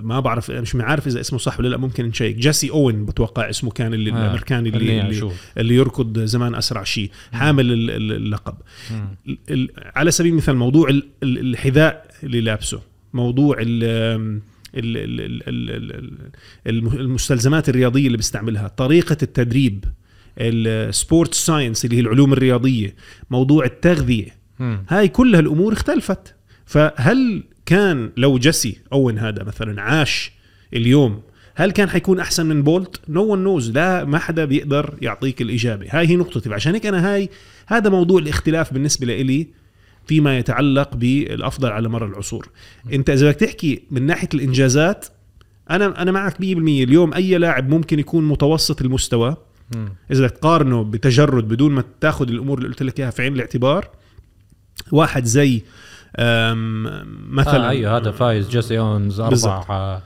ما 0.00 0.20
بعرف 0.20 0.50
مش 0.50 0.74
عارف 0.76 1.06
إذا 1.06 1.20
اسمه 1.20 1.38
صح 1.38 1.60
ولا 1.60 1.68
لا 1.68 1.76
ممكن 1.76 2.04
نشيك. 2.06 2.36
جيسي 2.36 2.70
أوين 2.70 3.04
بتوقع 3.06 3.50
اسمه 3.50 3.70
كان 3.70 3.94
اللي 3.94 4.10
آه، 4.12 4.14
الأمريكاني 4.14 4.68
اللي 4.68 5.00
اللي, 5.00 5.10
أشوف. 5.16 5.32
اللي 5.58 5.74
يركض 5.74 6.18
زمان 6.18 6.54
أسرع 6.54 6.84
شيء. 6.84 7.10
حامل 7.32 7.72
ال- 7.72 7.90
ال- 7.90 8.12
اللقب. 8.12 8.54
على 9.96 10.10
سبيل 10.10 10.32
المثال 10.32 10.56
موضوع 10.56 10.88
ال- 10.88 11.08
ال- 11.22 11.38
الحذاء 11.38 12.06
اللي 12.22 12.40
لابسه 12.40 12.80
موضوع 13.12 13.56
ال 13.60 13.84
ال- 13.84 14.96
ال- 14.96 15.20
ال- 15.20 15.48
ال- 15.48 15.92
ال- 15.96 16.30
الم- 16.66 16.88
المستلزمات 17.00 17.68
الرياضية 17.68 18.06
اللي 18.06 18.16
بيستعملها 18.16 18.68
طريقة 18.68 19.16
التدريب 19.22 19.84
ال 20.38 20.54
sport 20.54 21.34
science 21.34 21.84
اللي 21.84 21.96
هي 21.96 22.00
العلوم 22.00 22.32
الرياضية 22.32 22.94
موضوع 23.30 23.64
التغذية. 23.64 24.36
هاي 24.88 25.08
كل 25.08 25.34
هالامور 25.34 25.72
اختلفت. 25.72 26.34
فهل 26.66 27.42
كان 27.66 28.10
لو 28.16 28.38
جيسي 28.38 28.78
أوين 28.92 29.18
هذا 29.18 29.44
مثلا 29.44 29.82
عاش 29.82 30.32
اليوم 30.74 31.22
هل 31.54 31.70
كان 31.70 31.88
حيكون 31.88 32.20
أحسن 32.20 32.46
من 32.46 32.62
بولت؟ 32.62 33.00
no 33.08 33.22
one 33.22 33.44
knows 33.44 33.70
لا 33.70 34.04
ما 34.04 34.18
حدا 34.18 34.44
بيقدر 34.44 34.94
يعطيك 35.02 35.42
الإجابة. 35.42 35.86
هاي 35.90 36.08
هي 36.08 36.16
نقطتي 36.16 36.54
عشان 36.54 36.74
هيك 36.74 36.86
أنا 36.86 37.14
هاي 37.14 37.30
هذا 37.66 37.90
موضوع 37.90 38.18
الاختلاف 38.20 38.72
بالنسبة 38.72 39.06
لي 39.06 39.46
فيما 40.06 40.38
يتعلق 40.38 40.96
بالأفضل 40.96 41.68
على 41.68 41.88
مر 41.88 42.06
العصور. 42.06 42.48
أنت 42.92 43.10
إذا 43.10 43.30
بدك 43.30 43.40
تحكي 43.40 43.82
من 43.90 44.06
ناحية 44.06 44.28
الإنجازات 44.34 45.06
أنا 45.70 46.02
أنا 46.02 46.12
معك 46.12 46.34
100% 46.34 46.40
اليوم 46.40 47.14
أي 47.14 47.38
لاعب 47.38 47.68
ممكن 47.68 47.98
يكون 47.98 48.28
متوسط 48.28 48.82
المستوى. 48.82 49.36
إذا 50.10 50.26
بدك 50.26 50.36
تقارنه 50.36 50.84
بتجرد 50.84 51.48
بدون 51.48 51.72
ما 51.72 51.84
تاخذ 52.00 52.28
الأمور 52.28 52.58
اللي 52.58 52.68
قلت 52.68 52.82
لك 52.82 53.00
إياها 53.00 53.10
في 53.10 53.22
عين 53.22 53.34
الاعتبار 53.34 53.88
واحد 54.92 55.24
زي 55.24 55.62
مثلا 57.30 57.66
آه 57.66 57.68
أيوه 57.68 57.96
هذا 57.96 58.10
فايز 58.10 58.48
جيسي 58.48 58.78
أونز. 58.78 59.20
أربع 59.20 59.64
آه، 59.70 59.72
آه 59.72 60.02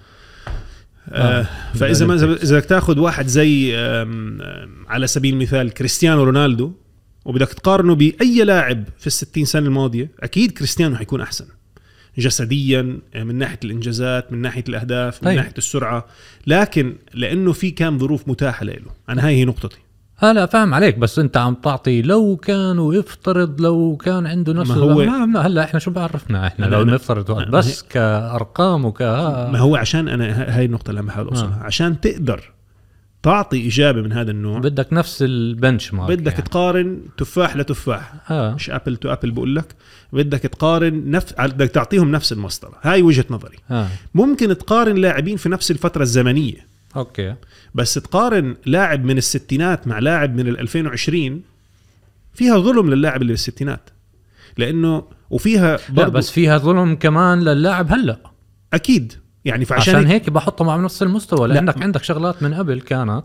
آه، 1.13 1.47
فإذا 1.75 2.07
ما. 2.07 2.15
إذا 2.15 2.59
بدك 2.59 2.65
تأخذ 2.65 2.99
واحد 2.99 3.27
زي 3.27 3.77
على 4.89 5.07
سبيل 5.07 5.35
المثال 5.35 5.71
كريستيانو 5.71 6.25
رونالدو 6.25 6.73
وبدك 7.25 7.49
تقارنه 7.49 7.95
بأي 7.95 8.45
لاعب 8.45 8.85
في 8.99 9.07
الستين 9.07 9.45
سنة 9.45 9.67
الماضية 9.67 10.11
أكيد 10.21 10.51
كريستيانو 10.53 10.97
حيكون 10.97 11.21
أحسن 11.21 11.47
جسديا 12.19 12.99
من 13.15 13.35
ناحية 13.35 13.59
الإنجازات 13.65 14.33
من 14.33 14.39
ناحية 14.39 14.65
الأهداف 14.69 15.23
من 15.23 15.29
طيب. 15.29 15.37
ناحية 15.37 15.55
السرعة 15.59 16.07
لكن 16.47 16.97
لأنه 17.15 17.53
في 17.53 17.71
كان 17.71 17.99
ظروف 17.99 18.29
متاحة 18.29 18.65
له 18.65 18.91
أنا 19.09 19.27
هاي 19.27 19.37
هي 19.37 19.45
نقطتي 19.45 19.79
هلا 20.23 20.47
فاهم 20.47 20.75
عليك 20.75 20.99
بس 20.99 21.19
انت 21.19 21.37
عم 21.37 21.55
تعطي 21.55 22.03
لو 22.03 22.37
كان 22.37 22.79
وافترض 22.79 23.61
لو 23.61 23.97
كان 23.97 24.27
عنده 24.27 24.53
نفس 24.53 24.71
ما 24.71 24.77
هو- 24.77 25.27
ما 25.27 25.41
هلا 25.47 25.65
إحنا 25.65 25.81
شو 25.81 25.91
بعرفنا؟ 25.91 26.47
إحنا 26.47 26.67
لو 26.67 26.85
نفترض 26.85 27.51
بس 27.51 27.83
كأرقام 27.83 28.85
وك 28.85 29.03
ما 29.03 29.59
هو 29.59 29.77
عشان 29.77 30.09
أنا 30.09 30.57
هاي 30.59 30.65
النقطة 30.65 30.91
اللي 30.91 31.01
عم 31.01 31.07
بحاول 31.07 31.29
أوصلها. 31.29 31.61
آه. 31.63 31.65
عشان 31.67 32.01
تقدر 32.01 32.51
تعطي 33.23 33.69
إجابة 33.69 34.03
من 34.03 34.13
هذا 34.13 34.31
النوع 34.31 34.59
بدك 34.59 34.93
نفس 34.93 35.23
ال 35.23 35.95
benchmark 35.95 36.19
بدك 36.19 36.33
يعني. 36.33 36.45
تقارن 36.45 37.01
تفاح 37.17 37.57
لتفاح. 37.57 38.13
آه. 38.31 38.55
مش 38.55 38.71
apple 38.71 38.97
to 38.97 39.13
apple 39.13 39.31
بقول 39.31 39.57
لك. 39.57 39.75
بدك 40.13 40.39
تقارن 40.41 41.11
نفس 41.11 41.35
بدك 41.39 41.69
تعطيهم 41.71 42.11
نفس 42.11 42.33
المسطرة. 42.33 42.73
هاي 42.83 43.03
وجهة 43.03 43.25
نظري. 43.31 43.57
آه. 43.71 43.87
ممكن 44.15 44.59
تقارن 44.59 44.97
لاعبين 44.97 45.37
في 45.37 45.49
نفس 45.49 45.71
الفترة 45.71 46.03
الزمنية. 46.03 46.70
أوكي. 46.97 47.35
بس 47.75 47.95
تقارن 47.95 48.57
لاعب 48.67 49.05
من 49.05 49.19
الستينات 49.19 49.87
مع 49.87 49.99
لاعب 49.99 50.37
من 50.37 50.49
ال 50.49 50.61
2020 50.61 51.43
فيها 52.35 52.59
ظلم 52.59 52.91
للاعب 52.91 53.23
اللي 53.23 53.33
بالستينات. 53.33 53.91
لأنه 54.57 55.05
وفيها 55.31 55.79
لا 55.93 56.09
بس 56.09 56.31
فيها 56.31 56.59
ظلم 56.59 56.97
كمان 56.97 57.41
للاعب 57.41 57.93
هلأ. 57.93 58.19
أكيد. 58.73 59.13
يعني 59.45 59.65
فعشان 59.65 59.95
عشان 59.95 60.07
هيك 60.07 60.31
بحطهم 60.31 60.69
على 60.69 60.83
نفس 60.83 61.03
المستوى. 61.03 61.49
لا. 61.49 61.55
لأنك 61.55 61.83
عندك 61.83 62.03
شغلات 62.03 62.43
من 62.43 62.55
قبل 62.55 62.81
كانت 62.81 63.25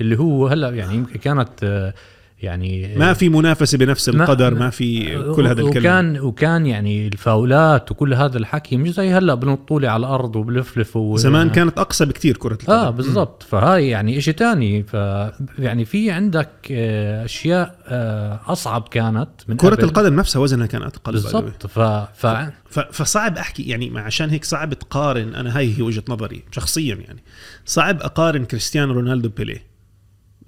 اللي 0.00 0.18
هو 0.18 0.46
هلأ 0.46 0.70
يعني 0.70 0.94
يمكن 0.94 1.18
كانت 1.18 1.50
آه، 1.62 1.94
يعني 2.42 2.94
ما 2.96 3.12
في 3.12 3.28
منافسة 3.28 3.78
بنفس 3.78 4.08
ما- 4.08 4.24
القدر 4.24 4.54
ما 4.54 4.70
في 4.70 5.04
كل 5.34 5.46
هذا 5.46 5.60
الكلام. 5.60 5.76
وكان 5.84 6.20
وكان 6.20 6.66
يعني 6.66 7.06
الفاولات 7.06 7.90
وكل 7.90 8.14
هذا 8.14 8.38
الحكي 8.38 8.76
مش 8.76 8.90
زي 8.94 9.10
هلا 9.12 9.34
بنطوا 9.34 9.80
لي 9.80 9.86
على 9.86 10.00
الأرض 10.06 10.36
وبلفلف 10.36 10.96
و... 10.96 11.16
زمان 11.16 11.50
كانت 11.50 11.78
أقصى 11.78 12.04
بكتير 12.04 12.36
كرة 12.36 12.52
القدم. 12.62 12.72
آه 12.72 12.90
بالضبط. 12.90 13.42
فهاي 13.42 13.88
يعني 13.88 14.20
شيء 14.20 14.34
تاني. 14.34 14.82
ف 14.82 14.94
يعني 15.58 15.84
في 15.84 16.10
عندك 16.10 16.48
آه، 16.70 17.24
أشياء 17.24 17.78
آه، 17.86 18.40
أصعب 18.46 18.88
كانت 18.88 19.28
من 19.48 19.56
كرة 19.56 19.74
قبل. 19.74 19.84
القدم 19.84 20.16
نفسها 20.16 20.40
وزنها 20.40 20.66
كان 20.66 20.82
way. 20.82 21.10
بالضبط. 21.10 21.66
ف... 21.66 21.78
ف... 22.14 22.26
ف- 22.70 22.78
فصعب 22.92 23.38
أحكي 23.38 23.62
يعني 23.62 23.90
ما 23.90 24.00
عشان 24.00 24.30
هيك 24.30 24.44
صعب 24.44 24.74
تقارن 24.74 25.34
أنا 25.34 25.58
هاي 25.58 25.78
هي 25.78 25.82
وجهة 25.82 26.04
نظري 26.08 26.42
شخصيا 26.50 26.94
يعني. 26.94 27.22
صعب 27.64 28.02
أقارن 28.02 28.44
كريستيانو 28.44 28.92
رونالدو 28.92 29.28
بيليه 29.28 29.71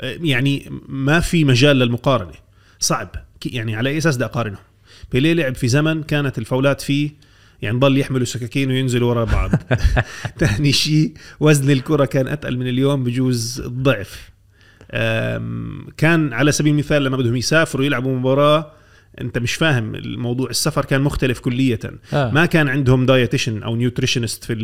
يعني 0.05 0.71
ما 0.89 1.21
في 1.21 1.45
مجال 1.45 1.79
للمقارنة. 1.79 2.35
صعب. 2.79 3.09
يعني 3.47 3.77
على 3.77 3.91
أي 3.91 3.99
أساس 3.99 4.17
بدي 4.17 4.25
اقارنه 4.25 4.59
بيليه 5.13 5.33
لعب 5.33 5.55
في 5.55 5.69
زمن 5.69 6.03
كانت 6.03 6.39
الفاولات 6.39 6.81
فيه 6.81 7.11
يعني 7.63 7.79
ضل 7.79 7.99
يحملوا 7.99 8.25
سكاكين 8.25 8.71
وينزلوا 8.71 9.11
ورا 9.11 9.25
بعض. 9.25 9.51
ثاني 10.41 10.73
شيء 10.73 11.13
وزن 11.41 11.71
الكرة 11.71 12.05
كان 12.05 12.29
أتقل 12.29 12.59
من 12.59 12.69
اليوم 12.69 13.05
بجوز 13.05 13.61
الضعف 13.61 14.31
كان 15.97 16.33
على 16.33 16.53
سبيل 16.53 16.73
المثال 16.73 17.05
لما 17.05 17.17
بدهم 17.17 17.37
يسافروا 17.37 17.85
يلعبوا 17.87 18.19
مباراة 18.19 18.73
أنت 19.21 19.39
مش 19.39 19.55
فاهم 19.55 19.95
الموضوع. 19.95 20.51
السفر 20.51 20.85
كان 20.85 21.01
مختلف 21.03 21.41
كلية 21.41 21.79
آه. 22.13 22.31
ما 22.31 22.47
كان 22.47 22.69
عندهم 22.69 23.07
dietitian 23.07 23.63
أو 23.63 23.77
nutritionist 23.77 24.45
في 24.45 24.55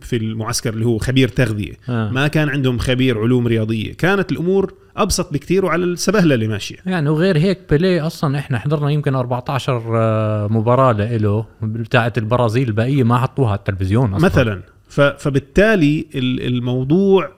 في 0.00 0.16
المعسكر 0.16 0.74
اللي 0.74 0.86
هو 0.86 0.98
خبير 0.98 1.28
تغذية. 1.28 1.72
آه. 1.88 2.10
ما 2.10 2.28
كان 2.28 2.48
عندهم 2.48 2.78
خبير 2.78 3.18
علوم 3.18 3.46
رياضية. 3.46 3.92
كانت 3.92 4.32
الأمور 4.32 4.74
أبسط 4.96 5.32
بكتير 5.32 5.64
وعلى 5.64 5.84
السبهللة 5.84 6.34
اللي 6.34 6.48
ماشية. 6.48 6.76
يعني 6.86 7.08
وغير 7.08 7.38
هيك 7.38 7.58
بيليه 7.70 8.06
أصلا 8.06 8.38
إحنا 8.38 8.58
حضرنا 8.58 8.90
يمكن 8.90 9.14
14 9.14 9.82
آه، 9.96 10.46
مباراة 10.48 10.92
له 11.16 11.46
بتاعت 11.62 12.18
البرازيل 12.18 12.68
البقية 12.68 13.02
ما 13.04 13.18
حطوها 13.18 13.48
على 13.50 13.58
التلفزيون 13.58 14.14
أصلا. 14.14 14.28
مثلا. 14.28 14.62
فبالتالي 15.18 16.06
ال- 16.14 16.46
الموضوع 16.46 17.30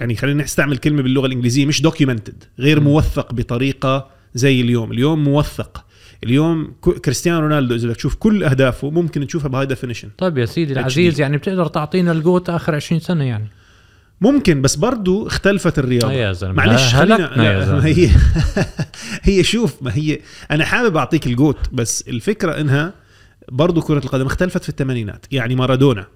يعني 0.00 0.14
خلينا 0.16 0.42
نستعمل 0.42 0.76
كلمة 0.78 1.02
باللغة 1.02 1.26
الإنجليزية 1.26 1.66
مش 1.66 1.82
documented 1.82 2.44
غير 2.58 2.80
موثق 2.80 3.32
بطريقة 3.34 4.10
زي 4.34 4.60
اليوم. 4.60 4.92
اليوم 4.92 5.24
موثق. 5.24 5.84
اليوم 6.24 6.74
كريستيانو 7.04 7.40
رونالدو 7.40 7.74
إذا 7.74 7.86
بدك 7.88 7.96
تشوف 7.96 8.14
كل 8.14 8.44
أهدافه 8.44 8.90
ممكن 8.90 9.26
تشوفها 9.26 9.48
ب 9.48 9.66
high 9.66 9.78
definition 9.78 10.08
طيب 10.18 10.38
يا 10.38 10.46
سيدي 10.46 10.72
العزيز 10.72 11.20
يعني 11.20 11.36
بتقدر 11.36 11.66
تعطينا 11.66 12.12
ال 12.12 12.20
GOAT 12.20 12.50
آخر 12.50 12.74
20 12.74 13.00
سنة 13.00 13.24
يعني. 13.24 13.48
ممكن 14.20 14.62
بس 14.62 14.76
برضو 14.76 15.26
اختلفت 15.26 15.78
الرياضة. 15.78 16.12
يا 16.12 16.32
زلمة، 16.32 16.52
معلش 16.54 16.94
خلينا 16.94 17.44
يا 17.44 17.64
زلمة. 17.64 17.86
هي 17.86 18.10
هي 19.22 19.44
شوف 19.44 19.82
ما 19.82 19.94
هي 19.94 20.18
أنا 20.50 20.64
حابب 20.64 20.96
أعطيك 20.96 21.26
الجوت 21.26 21.58
بس 21.72 22.04
الفكرة 22.08 22.60
إنها 22.60 22.92
برضو 23.52 23.80
كرة 23.80 23.98
القدم 23.98 24.26
اختلفت 24.26 24.62
في 24.62 24.68
الثمانينات. 24.68 25.26
يعني 25.30 25.54
مارادونا 25.54 26.06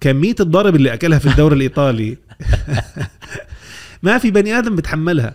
كمية 0.00 0.34
الضرب 0.40 0.76
اللي 0.76 0.94
أكلها 0.94 1.18
في 1.18 1.26
الدوري 1.26 1.56
الإيطالي 1.56 2.16
ما 4.02 4.18
في 4.18 4.30
بني 4.30 4.58
آدم 4.58 4.76
بتحملها. 4.76 5.34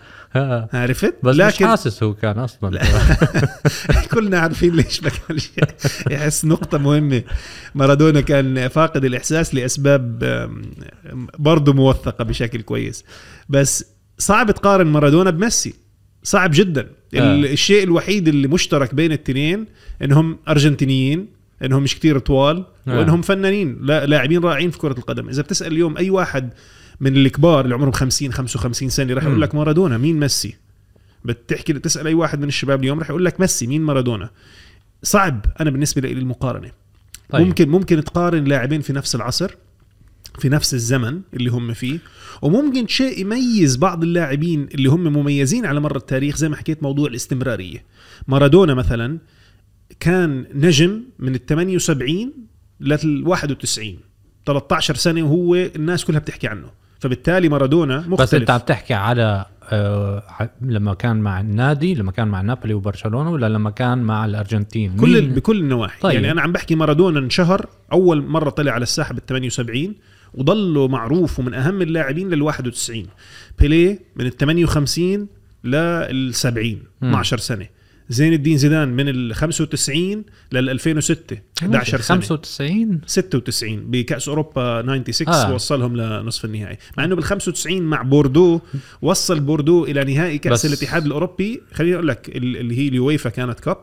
عرفت؟ 0.74 1.16
بس 1.24 1.36
مش 1.36 1.40
لكن 1.42 1.66
حاسس 1.68 2.04
هو 2.04 2.14
كان 2.14 2.40
أصلا. 2.40 2.82
كلنا 4.14 4.40
عارفين 4.40 4.76
ليش 4.76 5.04
ما 5.04 5.10
كانش 5.10 5.50
يحس 6.12 6.46
نقطة 6.46 6.78
مهمة. 6.78 7.24
مارادونا 7.76 8.22
كان 8.22 8.68
فاقد 8.68 9.06
الإحساس 9.06 9.56
لأسباب 9.56 10.24
آم، 10.24 11.28
برضه 11.40 11.74
موثقة 11.74 12.24
بشكل 12.24 12.62
كويس. 12.62 13.04
بس 13.50 13.86
صعب 14.18 14.52
تقارن 14.52 14.88
مارادونا 14.88 15.30
بميسي. 15.30 15.74
صعب 16.24 16.52
جدا. 16.54 16.82
آه. 16.82 17.18
ال- 17.36 17.46
الشيء 17.46 17.84
الوحيد 17.84 18.28
اللي 18.28 18.48
مشترك 18.48 18.96
بين 18.96 19.12
الاثنين 19.12 19.66
إنهم 20.02 20.38
أرجنتينيين 20.48 21.28
إنهم 21.64 21.84
مش 21.84 21.96
كتير 21.96 22.20
طوال 22.20 22.66
آه. 22.88 23.00
وإنهم 23.00 23.22
فنانين 23.22 23.78
لا 23.82 24.06
لاعبين 24.06 24.44
رائعين 24.44 24.70
في 24.72 24.78
كرة 24.78 24.98
القدم. 24.98 25.30
إذا 25.30 25.42
بتسأل 25.42 25.72
اليوم 25.72 25.98
أي 25.98 26.10
واحد 26.10 26.54
من 27.04 27.18
الكبار 27.18 27.64
اللي 27.64 27.76
عمرهم 27.76 27.92
50 27.92 28.34
55 28.34 28.90
سنة 28.90 29.14
راح 29.14 29.24
يقول. 29.24 29.42
لك 29.42 29.56
مارادونا 29.56 29.98
مين 29.98 30.20
ميسي 30.20 30.56
بتحكي 31.26 31.74
تسال 31.74 32.08
أي 32.08 32.14
واحد 32.14 32.40
من 32.40 32.48
الشباب 32.48 32.80
اليوم 32.80 33.00
راح 33.00 33.10
يقول 33.10 33.26
لك 33.26 33.40
ميسي 33.40 33.68
مين 33.68 33.82
مارادونا 33.82 34.30
صعب 35.04 35.46
أنا 35.60 35.70
بالنسبة 35.70 36.02
لي 36.02 36.12
المقارنة. 36.12 36.72
طيب. 37.30 37.48
ممكن 37.48 37.70
ممكن 37.70 38.04
تقارن 38.04 38.44
لاعبين 38.44 38.82
في 38.82 38.94
نفس 38.94 39.16
العصر 39.16 39.52
في 40.40 40.50
نفس 40.50 40.74
الزمن 40.74 41.22
اللي 41.34 41.50
هم 41.50 41.74
فيه 41.74 42.00
وممكن 42.42 42.88
شيء 42.88 43.22
يميز 43.22 43.76
بعض 43.76 44.04
اللاعبين 44.04 44.68
اللي 44.74 44.90
هم 44.90 45.04
مميزين 45.04 45.66
على 45.66 45.80
مر 45.80 45.96
التاريخ 45.96 46.36
زي 46.38 46.50
ما 46.50 46.56
حكيت 46.56 46.84
موضوع 46.84 47.08
الاستمرارية 47.08 47.86
مارادونا 48.28 48.74
مثلا 48.74 49.20
كان 50.00 50.46
نجم 50.54 51.04
من 51.20 51.36
ال 51.36 51.46
78 51.46 52.34
لل 52.80 53.28
91 53.28 53.98
13 54.46 54.96
سنة 54.96 55.24
وهو 55.24 55.56
الناس 55.56 56.06
كلها 56.06 56.20
بتحكي 56.20 56.48
عنه 56.48 56.83
فبالتالي 57.04 57.50
مارادونا 57.50 57.98
مختلف. 57.98 58.22
بس 58.22 58.34
انت 58.34 58.50
عم 58.50 58.60
تحكي 58.60 58.94
على 58.94 59.46
آه، 59.72 60.24
لما 60.62 60.94
كان 60.94 61.18
مع 61.18 61.40
النادي 61.40 61.96
لما 61.96 62.12
كان 62.12 62.28
مع 62.28 62.42
نابولي 62.42 62.74
وبرشلونة 62.74 63.32
ولا 63.32 63.50
لما 63.50 63.70
كان 63.70 63.98
مع 63.98 64.26
الأرجنتين؟ 64.26 64.96
كل 64.98 65.22
بكل 65.22 65.60
النواحي. 65.60 66.00
طيب. 66.02 66.14
يعني 66.14 66.32
أنا 66.32 66.42
عم 66.42 66.52
بحكي 66.52 66.76
مارادونا 66.76 67.20
انشهر 67.20 67.70
أول 67.92 68.26
مرة 68.26 68.50
طلع 68.50 68.72
على 68.72 68.84
الساحة 68.84 69.14
بال 69.14 69.26
78 69.26 69.96
وضله 70.34 70.88
معروف 70.88 71.40
ومن 71.40 71.54
أهم 71.54 71.82
اللاعبين 71.82 72.30
لل 72.30 72.42
91 72.42 73.06
بيليه 73.60 74.00
من 74.16 74.26
ال 74.26 74.38
58 74.38 75.28
لل 75.64 76.34
70 76.36 76.66
مم. 77.02 77.10
12 77.10 77.38
سنة. 77.38 77.68
زين 78.14 78.34
الدين 78.34 78.58
زيدان 78.58 78.90
من 78.90 79.10
ال 79.10 79.36
95 79.36 80.24
لل 80.52 80.70
2006 80.70 81.38
11 81.62 82.02
سنة. 82.02 82.18
95 82.18 83.02
96 83.06 83.76
بكأس 83.92 84.30
أوروبا 84.30 84.82
96 85.12 85.34
آه. 85.34 85.54
وصلهم 85.54 85.96
لنصف 85.98 86.46
النهائي. 86.46 86.78
مع 86.98 87.04
إنه 87.06 87.16
بال 87.16 87.24
95 87.24 87.82
مع 87.82 88.02
بوردو 88.02 88.60
وصل 89.02 89.40
بوردو 89.40 89.86
إلى 89.86 90.14
نهائي 90.14 90.38
كأس 90.38 90.66
الاتحاد 90.66 91.06
الأوروبي. 91.06 91.62
خليني 91.74 91.96
أقول 91.96 92.08
لك 92.08 92.30
ال- 92.30 92.58
اللي 92.58 92.78
هي 92.78 92.88
اليويفا 92.88 93.30
كانت 93.30 93.60
Cup. 93.60 93.78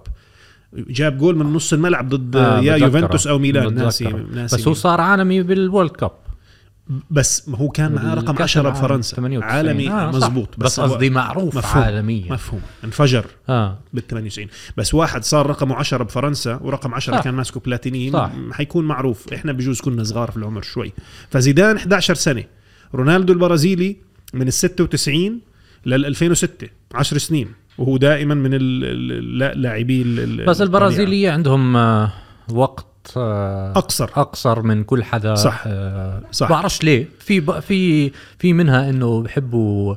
جاب 0.76 1.18
جول 1.18 1.36
من 1.36 1.46
نص 1.46 1.72
الملعب 1.72 2.08
ضد 2.08 2.36
آه، 2.36 2.60
يا. 2.60 2.76
يوفنتوس 2.76 3.26
أو 3.26 3.38
ميلان. 3.38 3.74
ناسي 3.74 4.04
ناسي 4.34 4.56
بس 4.56 4.68
هو 4.68 4.74
صار 4.74 5.00
عالمي 5.00 5.42
بالورلد 5.42 5.90
كاب 5.90 6.10
بس 7.10 7.48
هو 7.48 7.68
كان 7.68 7.92
معاه 7.92 8.14
رقم 8.14 8.26
بالكأس 8.26 8.42
10 8.50 8.60
العالم 8.60 8.78
بفرنسا 8.78 9.16
98. 9.16 9.56
عالمي 9.56 9.90
آه،. 9.90 10.10
مزبوط 10.10 10.48
بس 10.58 10.80
هو 10.80 10.86
قصدي 10.86 11.10
معروف 11.10 11.56
مفهوم. 11.56 11.84
عالميا 11.84 12.32
مفهوم 12.32 12.60
انفجر 12.84 13.24
آه 13.48 13.78
بال 13.92 14.06
98 14.06 14.48
بس 14.76 14.94
واحد 14.94 15.24
صار 15.24 15.46
رقمه 15.46 15.74
10 15.76 16.04
بفرنسا 16.04 16.58
ورقم 16.62 16.94
10 16.94 17.16
صح. 17.16 17.24
كان 17.24 17.34
ماسكه 17.34 17.60
بلاتيني 17.60 18.10
صح. 18.12 18.30
حيكون 18.52 18.84
معروف 18.84 19.32
إحنا 19.32 19.52
بجوز 19.52 19.80
كنا 19.80 20.04
صغار 20.04 20.30
في 20.30 20.36
العمر 20.36 20.62
شوي 20.62 20.92
فزيدان 21.30 21.76
11 21.76 22.14
سنة 22.14 22.44
رونالدو 22.94 23.32
البرازيلي 23.32 23.96
من 24.34 24.48
ال 24.48 24.52
96 24.52 25.40
لل 25.86 26.06
2006 26.06 26.68
10 26.94 27.18
سنين 27.18 27.48
وهو 27.78 27.96
دائما 27.96 28.34
من 28.34 28.54
ال- 28.54 28.60
ال- 28.84 29.38
لا- 29.38 29.54
لاعبي 29.54 30.02
ال- 30.02 30.40
ال- 30.40 30.46
بس. 30.46 30.60
البرازيلية 30.62 31.30
عندهم 31.30 31.76
آه، 31.76 32.12
وقت 33.06 33.16
آه، 33.16 33.70
أقصر 33.78 34.04
أقصر 34.16 34.62
من 34.62 34.84
كل 34.84 35.04
حدا 35.04 35.34
صح. 35.34 35.64
آه 35.66 36.22
صح. 36.32 36.48
بعرفش 36.50 36.82
ليه 36.84 37.08
في 37.18 37.60
في 37.60 38.10
في 38.38 38.52
منها 38.52 38.90
إنه 38.90 39.22
بحبوا 39.22 39.94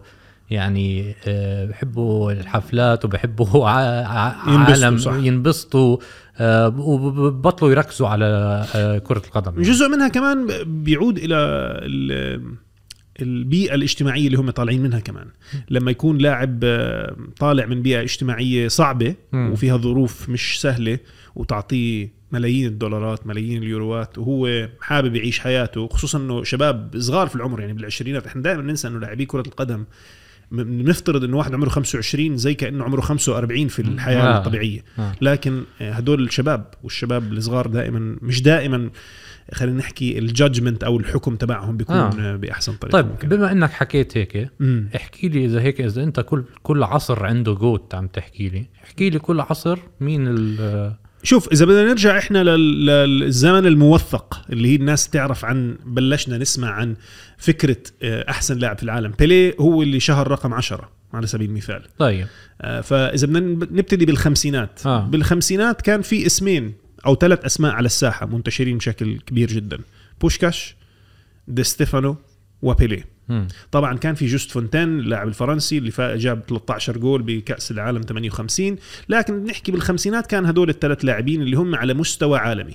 يعني 0.50 1.16
آه، 1.28 1.66
بحبوا 1.66 2.32
الحفلات 2.32 3.06
وبحبوا 3.06 3.68
عالم. 3.70 5.26
ينبسطوا 5.26 5.98
آه، 6.38 6.68
وبطلوا 6.80 7.72
يركزوا 7.72 8.08
على 8.08 8.26
آه، 8.76 8.98
كرة 8.98 9.22
القدم 9.26 9.62
جزء 9.62 9.88
منها 9.90 10.08
كمان 10.08 10.48
بيعود 10.66 11.18
إلى 11.18 11.36
ال- 11.86 12.54
البيئة 13.22 13.76
الاجتماعية 13.76 14.28
اللي 14.28 14.38
هم 14.38 14.50
طالعين 14.52 14.82
منها 14.84 15.00
كمان 15.00 15.28
لما 15.70 15.92
يكون 15.92 16.18
لاعب 16.18 16.60
آه، 16.64 17.16
طالع 17.40 17.66
من 17.66 17.82
بيئة 17.82 18.02
اجتماعية 18.02 18.68
صعبة. 18.68 19.16
وفيها 19.34 19.78
ظروف 19.78 20.30
مش 20.30 20.62
سهلة 20.62 21.00
وتعطيه 21.36 22.23
ملايين 22.34 22.68
الدولارات 22.68 23.28
ملايين 23.28 23.64
اليوروات 23.64 24.18
وهو 24.18 24.70
حابب 24.82 25.16
يعيش 25.16 25.40
حياته 25.40 25.88
خصوصا 25.88 26.18
إنه 26.18 26.44
شباب 26.44 26.96
صغار 26.98 27.28
في 27.28 27.36
العمر 27.36 27.60
يعني 27.62 27.74
بالعشرينات 27.74 28.28
إحنا 28.28 28.42
دائما 28.42 28.62
ننسى 28.62 28.88
إنه 28.88 29.00
لاعبي 29.00 29.26
كرة 29.26 29.44
القدم 29.48 29.86
بنفترض 30.52 31.24
إنه 31.24 31.38
واحد 31.38 31.54
عمره 31.54 31.70
25 31.70 32.38
زي 32.38 32.54
كأنه 32.54 32.84
عمره 32.84 33.02
45 33.02 33.68
في 33.68 33.82
الحياة 33.82 34.22
آه. 34.22 34.36
آه. 34.36 34.38
الطبيعية 34.38 34.84
آه. 35.00 35.12
لكن 35.22 35.64
هدول 35.82 36.24
الشباب 36.24 36.66
والشباب 36.84 37.34
الصغار 37.34 37.68
دائما 37.68 38.18
مش 38.22 38.42
دائما 38.42 38.90
خلينا 39.54 39.78
نحكي 39.78 40.20
ال 40.20 40.26
judgement 40.26 40.84
أو 40.84 40.98
الحكم 40.98 41.36
تبعهم 41.36 41.78
بيكون 41.78 41.96
آه. 41.96 42.12
آه. 42.20 42.36
بأحسن 42.36 42.74
طريقة 42.74 42.94
طيب 42.94 43.06
ممكن. 43.06 43.30
بما 43.30 43.52
إنك 43.52 43.72
حكيت 43.72 44.18
هيك 44.18 44.50
مم. 44.60 44.90
احكي 44.96 45.30
لي 45.30 45.46
إذا 45.46 45.62
هيك 45.62 45.82
إذا 45.82 46.04
أنت 46.04 46.20
كل 46.20 46.44
كل 46.64 46.84
عصر 46.84 47.26
عنده 47.26 47.54
GOAT 47.54 47.96
عم 47.96 48.08
تحكي 48.08 48.50
لي 48.50 48.66
احكي 48.84 49.10
لي 49.10 49.20
كل 49.20 49.40
عصر 49.40 49.80
مين 50.02 50.28
ال 50.28 50.94
شوف 51.24 51.52
إذا 51.52 51.66
بدنا 51.66 51.84
نرجع 51.84 52.18
إحنا 52.18 52.44
لل- 52.44 52.86
للزمن 53.20 53.66
الموثق 53.66 54.42
اللي 54.50 54.68
هي 54.72 54.76
الناس 54.76 55.10
تعرف 55.10 55.46
عن 55.46 55.78
بلشنا 55.86 56.38
نسمع 56.38 56.70
عن 56.72 56.96
فكرة 57.38 57.78
آه، 58.04 58.26
أحسن 58.30 58.58
لاعب 58.58 58.78
في 58.78 58.84
العالم. 58.84 59.14
بيليه 59.20 59.56
هو 59.60 59.82
اللي 59.82 60.00
شهر 60.00 60.28
رقم 60.28 60.54
عشرة 60.54 60.90
على 61.14 61.28
سبيل 61.28 61.50
المثال. 61.50 61.82
طيب. 62.00 62.28
آه، 62.62 62.82
فإذا 62.82 63.28
بدنا 63.28 63.40
نبتدي 63.72 64.06
بالخمسينات. 64.06 64.80
آه. 64.86 65.06
بالخمسينات 65.06 65.82
كان 65.82 66.02
في 66.02 66.26
اسمين 66.26 66.74
أو 67.06 67.16
ثلاث 67.16 67.46
أسماء 67.46 67.72
على 67.72 67.86
الساحة 67.86 68.26
منتشرين 68.26 68.78
بشكل 68.78 69.20
كبير 69.20 69.48
جدا. 69.48 69.78
بوشكاش 70.22 70.76
دي 71.48 71.64
ستيفانو 71.64 72.16
وبيليه. 72.64 73.14
مم. 73.30 73.48
طبعا 73.72 73.98
كان 73.98 74.16
في 74.16 74.26
جوست 74.26 74.52
فونتين 74.52 75.00
اللاعب 75.00 75.28
الفرنسي 75.28 75.78
اللي 75.78 75.92
جاب 76.00 76.42
13 76.50 76.98
جول 76.98 77.22
بكأس 77.22 77.72
العالم 77.72 78.02
58 78.02 78.76
لكن 79.10 79.44
نحكي 79.44 79.72
بالخمسينات 79.72 80.28
كان 80.28 80.46
هدول 80.46 80.70
الثلاث 80.70 81.06
لاعبين 81.06 81.42
اللي 81.42 81.58
هم 81.58 81.76
على 81.76 81.94
مستوى 81.94 82.40
عالمي. 82.40 82.74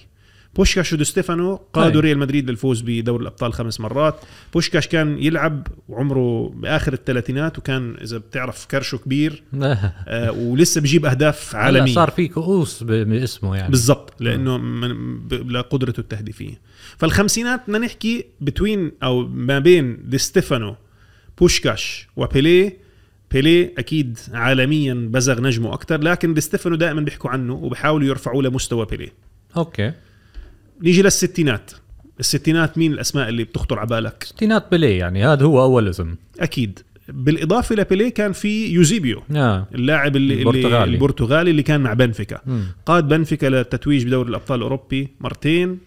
بوشكاش 0.56 0.92
ودي 0.92 1.04
ستيفانو 1.04 1.56
قادوا 1.56 2.02
أي. 2.02 2.06
ريال 2.06 2.18
مدريد 2.18 2.50
للفوز 2.50 2.80
بدوري 2.86 3.22
الأبطال 3.22 3.52
خمس 3.52 3.80
مرات. 3.80 4.20
بوشكاش 4.54 4.88
كان 4.88 5.18
يلعب 5.22 5.66
وعمره 5.88 6.48
بآخر 6.48 6.92
الثلاثينات 6.92 7.58
وكان 7.58 7.96
إذا 8.02 8.18
بتعرف 8.18 8.66
كرشه 8.66 8.98
كبير 8.98 9.42
آه 9.54 10.30
ولسه 10.32 10.80
بجيب 10.80 11.06
أهداف 11.06 11.56
عالمية. 11.56 11.94
صار 11.94 12.10
في 12.10 12.28
كؤوس 12.28 12.82
باسمه 12.82 13.56
يعني. 13.56 13.70
بالضبط 13.70 14.20
لأنه 14.20 14.58
من 14.58 15.18
لقدرته 15.30 16.00
التهديفية. 16.00 16.60
فالخمسينات 16.98 17.60
بدنا 17.68 17.78
نحكي 17.78 18.24
between 18.40 18.92
أو 19.02 19.28
ما 19.28 19.58
بين 19.58 19.98
دي 20.04 20.18
ستيفانو 20.18 20.76
بوشكاش 21.38 22.08
وبيليه 22.16 22.76
بيليه 23.30 23.74
أكيد 23.78 24.18
عالميا 24.32 24.94
بزغ 24.94 25.40
نجمه 25.40 25.74
أكثر 25.74 26.00
لكن 26.00 26.34
دي 26.34 26.40
ستيفانو 26.40 26.76
دائما 26.76 27.00
بيحكوا 27.00 27.30
عنه 27.30 27.54
وبحاولوا 27.54 28.08
يرفعوه 28.08 28.42
لمستوى 28.42 28.86
بيليه 28.86 29.12
okay. 29.56 29.92
نيجي 30.82 31.02
للستينات. 31.02 31.70
الستينات 32.20 32.78
مين 32.78 32.92
الأسماء 32.92 33.28
اللي 33.28 33.44
بتخطر 33.44 33.78
على 33.78 33.88
بالك؟ 33.88 34.24
ستينات 34.24 34.70
بيليه 34.70 34.98
يعني 34.98 35.26
هذا 35.26 35.44
هو 35.44 35.62
أول 35.62 35.88
اسم. 35.88 36.14
أكيد. 36.40 36.78
بالإضافة 37.08 37.74
لبيليه 37.74 38.08
كان 38.08 38.32
في 38.32 38.66
يوزيبيو 38.66 39.22
آه. 39.36 39.66
اللاعب 39.74 40.16
اللي 40.16 40.34
البرتغالي. 40.34 40.64
البرتغالي. 40.66 40.94
البرتغالي 40.94 41.50
اللي 41.50 41.62
كان 41.62 41.80
مع 41.80 41.92
بنفيكا. 41.92 42.40
مم. 42.46 42.64
قاد 42.86 43.08
بنفيكا 43.08 43.46
للتتويج 43.46 44.06
بدوري 44.06 44.28
الأبطال 44.28 44.56
الأوروبي 44.58 45.08
مرتين. 45.20 45.78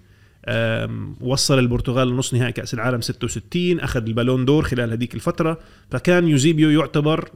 وصل 1.22 1.60
البرتغال 1.60 2.08
لنص 2.08 2.34
نهائي 2.34 2.52
كأس 2.52 2.74
العالم 2.74 3.02
66 3.02 3.80
أخذ 3.80 4.06
البالون 4.06 4.46
دور 4.46 4.64
خلال 4.64 4.92
هذيك 4.92 5.16
الفترة. 5.16 5.60
فكان 5.92 6.28
يوزيبيو 6.28 6.70
يعتبر 6.70 7.30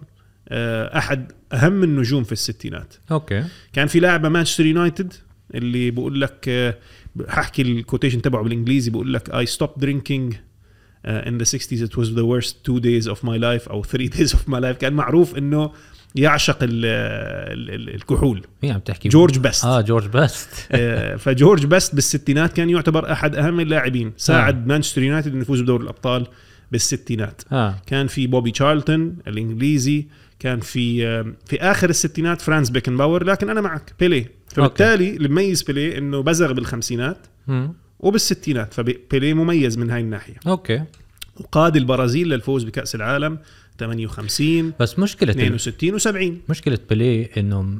أه، 0.50 0.98
أحد 0.98 1.32
أهم 1.54 1.84
النجوم 1.84 2.24
في 2.24 2.32
الستينات. 2.32 2.94
okay. 3.12 3.44
كان 3.74 3.88
في 3.88 4.00
لاعب 4.00 4.26
مانشستر 4.26 4.66
يونايتد 4.66 5.14
اللي 5.56 5.92
بقول 5.92 6.22
لك 6.22 6.76
ححكي 7.28 7.62
ال 7.62 7.68
quotation 7.68 8.22
تبعه 8.22 8.44
بالإنجليزي 8.44 8.92
بقول 8.92 9.14
لك 9.14 9.30
I 9.30 9.50
stopped 9.50 9.82
drinking 9.82 10.34
uh, 10.34 11.28
in 11.28 11.38
the 11.38 11.46
60s 11.46 11.82
it 11.82 11.98
was 11.98 12.10
the 12.16 12.26
worst 12.26 12.64
two 12.64 12.80
days 12.80 13.08
of 13.08 13.24
my 13.24 13.38
life 13.38 13.70
أو 13.70 13.84
three 13.84 14.10
days 14.18 14.32
of 14.34 14.48
my 14.48 14.60
life. 14.60 14.78
كان 14.80 14.94
معروف 14.94 15.38
إنه 15.38 15.72
يعشق 16.16 16.58
ال 16.62 16.86
ال 16.86 17.76
ال 17.76 17.96
الكحول. 17.96 18.42
مين 18.64 18.72
عم 18.72 18.80
تحكي. 18.80 19.10
جورج 19.10 19.38
بيست 19.40 19.66
آه 19.66 19.82
جورج 19.82 20.08
بيست 20.08 20.50
آه، 20.72 21.16
فجورج 21.16 21.66
بيست 21.66 21.96
بالستينات 21.96 22.54
كان 22.54 22.70
يعتبر 22.70 23.12
أحد 23.12 23.36
أهم 23.36 23.60
اللاعبين 23.60 24.14
ساعد 24.18 24.68
مانشستر 24.68 25.02
يونايتد 25.04 25.32
إنه 25.32 25.42
يفوز 25.42 25.62
بدوري 25.62 25.84
الأبطال 25.84 26.28
بالستينات. 26.72 27.42
آه. 27.52 27.76
كان 27.88 28.08
في 28.08 28.28
بوبي 28.28 28.52
تشارلتون 28.52 29.18
الإنجليزي 29.28 30.08
كان 30.40 30.60
في 30.60 31.08
آه، 31.08 31.26
في 31.46 31.62
آخر 31.62 31.90
الستينات 31.90 32.42
فرانز 32.42 32.70
بيكن 32.70 32.98
باور 32.98 33.24
لكن 33.24 33.50
أنا 33.50 33.62
معك 33.62 33.94
بيليه. 34.00 34.32
فبالتالي 34.48 35.16
اللي 35.16 35.28
بميز 35.28 35.64
بيليه 35.64 35.98
إنه 35.98 36.22
بزغ 36.22 36.54
بالخمسينات. 36.54 37.18
وبالستينات 38.00 38.74
فبيليه 38.74 39.34
مميز 39.34 39.78
من 39.78 39.90
هاي 39.90 40.02
الناحية. 40.02 40.34
okay. 40.48 40.84
وقاد 41.40 41.76
البرازيل 41.76 42.30
للفوز 42.30 42.64
بكأس 42.64 42.96
العالم 42.96 43.38
58 43.80 44.74
بس 44.80 45.00
مشكلة 45.00 45.34
ال- 45.34 45.56
62 45.56 46.00
و70 46.00 46.50
مشكلة 46.50 46.78
بيليه 46.90 47.30
إنه 47.38 47.80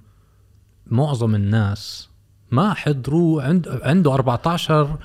معظم 0.88 1.36
الناس 1.36 2.10
ما 2.52 2.74
حضروا 2.74 3.42
عنده 3.42 3.80
عنده 3.84 4.14
14 4.14 4.98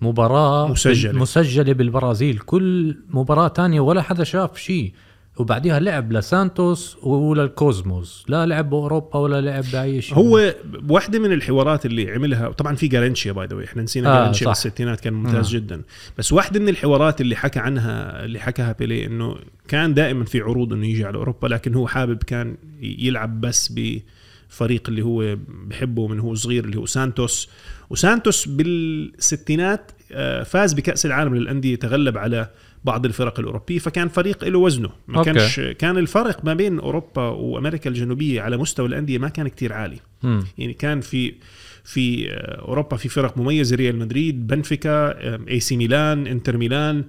مباراة 0.00 0.68
مسجلة. 0.68 1.18
مسجلة 1.18 1.72
بالبرازيل. 1.72 2.38
كل 2.38 2.96
مباراة 3.10 3.48
تانية 3.48 3.80
ولا 3.80 4.02
حدا 4.02 4.24
شاف 4.24 4.56
شيء. 4.58 4.92
وبعديها 5.36 5.80
لعب 5.80 6.12
لسانتوس 6.12 6.96
وللكوزموس 7.02 8.24
لا 8.28 8.46
لعب 8.46 8.70
بأوروبا 8.70 9.18
ولا 9.18 9.40
لعب 9.40 9.64
بأي 9.72 10.00
شيء 10.00 10.18
هو 10.18 10.54
واحدة 10.88 11.18
من 11.18 11.32
الحوارات 11.32 11.86
اللي 11.86 12.10
عملها 12.10 12.48
طبعا 12.48 12.74
في 12.74 12.88
جارينشيا 12.88 13.32
by 13.32 13.46
the 13.46 13.55
way 13.55 13.64
إحنا 13.64 13.82
نسينا 13.82 14.08
آه، 14.08 14.12
آه 14.12 14.22
جارينشيا. 14.22 14.46
بالستينات 14.46 15.00
كان 15.00 15.12
ممتاز 15.12 15.54
آه. 15.54 15.58
آه. 15.58 15.60
جدا 15.60 15.82
بس 16.18 16.32
واحدة 16.32 16.60
من 16.60 16.68
الحوارات 16.68 17.20
اللي 17.20 17.36
حكى 17.36 17.58
عنها 17.58 18.24
اللي 18.24 18.38
حكاها 18.40 18.72
بيليه 18.72 19.06
إنه 19.06 19.36
كان 19.68 19.94
دائما 19.94 20.24
في 20.24 20.40
عروض 20.40 20.72
إنه 20.72 20.86
يجي 20.86 21.04
على 21.04 21.16
أوروبا 21.18 21.46
لكن 21.46 21.74
هو 21.74 21.86
حابب 21.86 22.22
كان 22.22 22.56
يلعب 22.80 23.40
بس 23.40 23.72
بفريق 23.76 24.88
اللي 24.88 25.02
هو 25.02 25.36
بحبه 25.48 26.08
من 26.08 26.20
هو 26.20 26.34
صغير 26.34 26.64
اللي 26.64 26.78
هو 26.78 26.86
سانتوس 26.86 27.48
وسانتوس 27.90 28.48
بالستينات 28.48 29.92
آه، 30.12 30.42
فاز 30.42 30.72
بكأس 30.72 31.06
العالم 31.06 31.34
للأندية 31.34 31.76
تغلب 31.76 32.18
على 32.18 32.48
بعض 32.84 33.06
الفرق 33.06 33.40
الأوروبية 33.40 33.78
فكان 33.78 34.08
فريق 34.08 34.44
له 34.44 34.58
وزنه. 34.58 34.90
ما 35.08 35.18
okay. 35.18 35.32
كانش 35.32 35.60
كان 35.60 35.98
الفرق 35.98 36.44
ما 36.44 36.54
بين 36.54 36.78
أوروبا 36.78 37.22
وأمريكا 37.28 37.90
الجنوبية 37.90 38.40
على 38.42 38.56
مستوى 38.56 38.86
الأندية 38.86 39.18
ما 39.18 39.28
كان 39.28 39.48
كتير 39.48 39.72
عالي. 39.72 39.98
مم. 40.22 40.44
يعني 40.58 40.72
كان 40.72 41.00
في 41.00 41.34
في 41.84 42.30
آه، 42.30 42.60
أوروبا 42.60 42.96
في 42.96 43.08
فرق 43.08 43.38
مميزة 43.38 43.76
ريال 43.76 43.96
مدريد 43.98 44.46
بنفيكا 44.46 45.18
إيه 45.48 45.60
سي 45.60 45.76
ميلان 45.76 46.26
إنتر 46.26 46.56
ميلان 46.56 47.04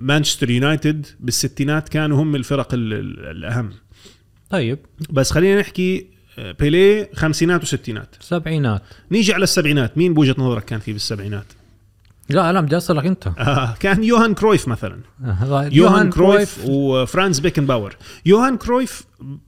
مانشستر 0.00 0.50
يونايتد. 0.50 1.06
بالستينات 1.20 1.88
كانوا 1.88 2.22
هم 2.22 2.34
الفرق 2.36 2.74
ال- 2.74 2.92
ال- 2.92 3.26
الأهم. 3.36 3.70
طيب. 4.50 4.78
بس 5.10 5.30
خلينا 5.30 5.60
نحكي 5.60 6.06
آه، 6.38 6.52
بيليه 6.52 7.10
خمسينات 7.14 7.62
وستينات. 7.62 8.14
سبعينات. 8.20 8.82
نيجي 9.10 9.32
على 9.32 9.42
السبعينات. 9.44 9.98
مين 9.98 10.14
بوجهة 10.14 10.34
نظرك 10.38 10.64
كان 10.64 10.80
في 10.80 10.92
بالسبعينات؟ 10.92 11.44
لا 12.30 12.52
لا 12.52 12.60
بدي 12.60 12.76
أسألك 12.76 13.06
أنت. 13.06 13.26
آه 13.38 13.74
كان 13.80 14.04
يوهان 14.04 14.34
كرويف 14.34 14.68
مثلا. 14.68 14.98
آه، 15.24 15.68
يوهان 15.72 16.10
كرويف 16.10 16.64
وفرانز 16.68 17.38
بيكن 17.38 17.66
باور 17.66 17.96
يوهان 18.26 18.56
كرويف 18.56 19.04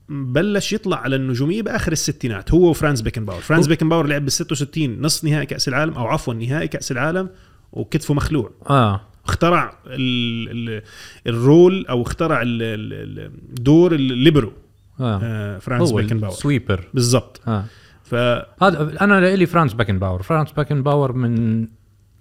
بلش 0.09 0.73
يطلع 0.73 0.97
على 0.97 1.15
النجومية 1.15 1.61
بآخر 1.61 1.91
الستينات 1.91 2.51
هو 2.51 2.69
وفرانز 2.69 3.01
بيكن 3.01 3.25
باور 3.25 3.39
فرانز 3.41 3.65
هو- 3.65 3.69
بيكن 3.69 3.89
باور 3.89 4.07
لعب 4.07 4.21
بال 4.21 4.31
66 4.31 5.01
نصف 5.01 5.23
نهائي 5.23 5.45
كأس 5.45 5.67
العالم 5.67 5.93
أو 5.93 6.07
عفوا 6.07 6.33
نهائي 6.33 6.67
كأس 6.67 6.91
العالم 6.91 7.29
وكتفه 7.71 8.13
مخلوع. 8.13 8.51
آه. 8.69 9.01
اخترع 9.25 9.73
ال 9.87 10.69
ال 10.69 10.81
ال 11.27 11.39
role 11.39 11.85
أو 11.89 12.01
اخترع 12.01 12.41
ال- 12.41 12.61
ال- 12.63 13.19
ال- 13.19 13.63
دور 13.63 13.91
الليبرو. 13.95 14.53
آه. 14.99 15.57
فرانز 15.57 15.89
هو 15.91 15.95
بيكن 15.97 16.17
باور 16.19 16.33
sweeper 16.33 16.87
بالضبط. 16.93 17.41
آه. 17.47 17.65
ف 18.03 18.15
هذا 18.63 18.97
أنا 19.01 19.35
لي 19.35 19.45
فرانز 19.45 19.73
بيكن 19.73 19.99
باور 19.99 20.21
فرانز 20.21 20.51
بيكن 20.51 20.83
باور 20.83 21.11
من 21.13 21.67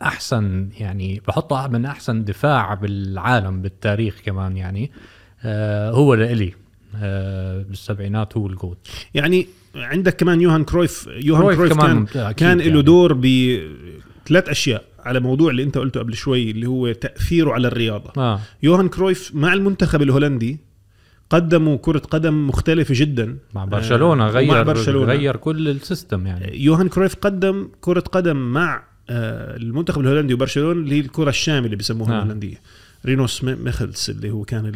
أحسن 0.02 0.68
يعني 0.78 1.22
بحطه 1.28 1.68
من 1.68 1.84
أحسن 1.86 2.24
دفاع 2.24 2.74
بالعالم 2.74 3.62
بالتاريخ 3.62 4.20
كمان 4.24 4.56
يعني 4.56 4.90
آه 5.44 5.90
هو 5.90 6.14
لإلي 6.14 6.52
آه 6.96 7.62
بالسبعينات 7.62 8.36
هو 8.36 8.46
ال 8.46 8.53
GOAT 8.53 8.78
يعني 9.14 9.46
عندك 9.74 10.16
كمان 10.16 10.40
يوهان 10.40 10.64
كرويف 10.64 11.08
يوهان 11.24 11.42
كرويف 11.42 11.58
كرويف, 11.58 11.72
كمان 11.72 12.32
كان 12.32 12.58
له 12.58 12.64
يعني. 12.64 12.82
دور 12.82 13.12
بثلاث 13.12 14.48
أشياء 14.48 14.84
على 15.04 15.20
موضوع 15.20 15.50
اللي 15.50 15.62
أنت 15.62 15.78
قلته 15.78 16.00
قبل 16.00 16.14
شوي 16.14 16.50
اللي 16.50 16.66
هو 16.66 16.92
تأثيره 16.92 17.52
على 17.52 17.68
الرياضة. 17.68 18.12
آه. 18.22 18.40
يوهان 18.62 18.88
كرويف 18.88 19.30
مع 19.34 19.52
المنتخب 19.52 20.02
الهولندي 20.02 20.58
قدموا 21.30 21.76
كرة 21.76 21.98
قدم 21.98 22.46
مختلفة 22.46 22.94
جدا. 22.96 23.38
مع 23.54 23.64
برشلونة 23.64 24.26
آه، 24.26 24.30
غير 24.30 24.50
ومع 24.50 24.62
برشلونة. 24.62 25.12
غير 25.12 25.36
كل 25.36 25.68
ال 25.68 25.77
system 25.77 26.26
يعني. 26.26 26.64
يوهان 26.64 26.88
كرويف 26.88 27.14
قدم 27.14 27.68
كرة 27.80 28.00
قدم 28.00 28.36
مع 28.36 28.76
آه، 28.76 28.82
المنتخب 29.11 30.01
الهولندي 30.01 30.35
وبرشلونة 30.35 30.81
اللي 30.81 30.94
هي 30.94 31.01
الكرة 31.01 31.29
الشاملة 31.29 31.64
اللي 31.64 31.77
بيسموها 31.77 32.12
آه. 32.12 32.23
الهولندية 32.23 32.61
رينوس 33.07 33.44
ميخلز 33.44 34.11
اللي 34.11 34.31
هو 34.31 34.44
كان. 34.44 34.73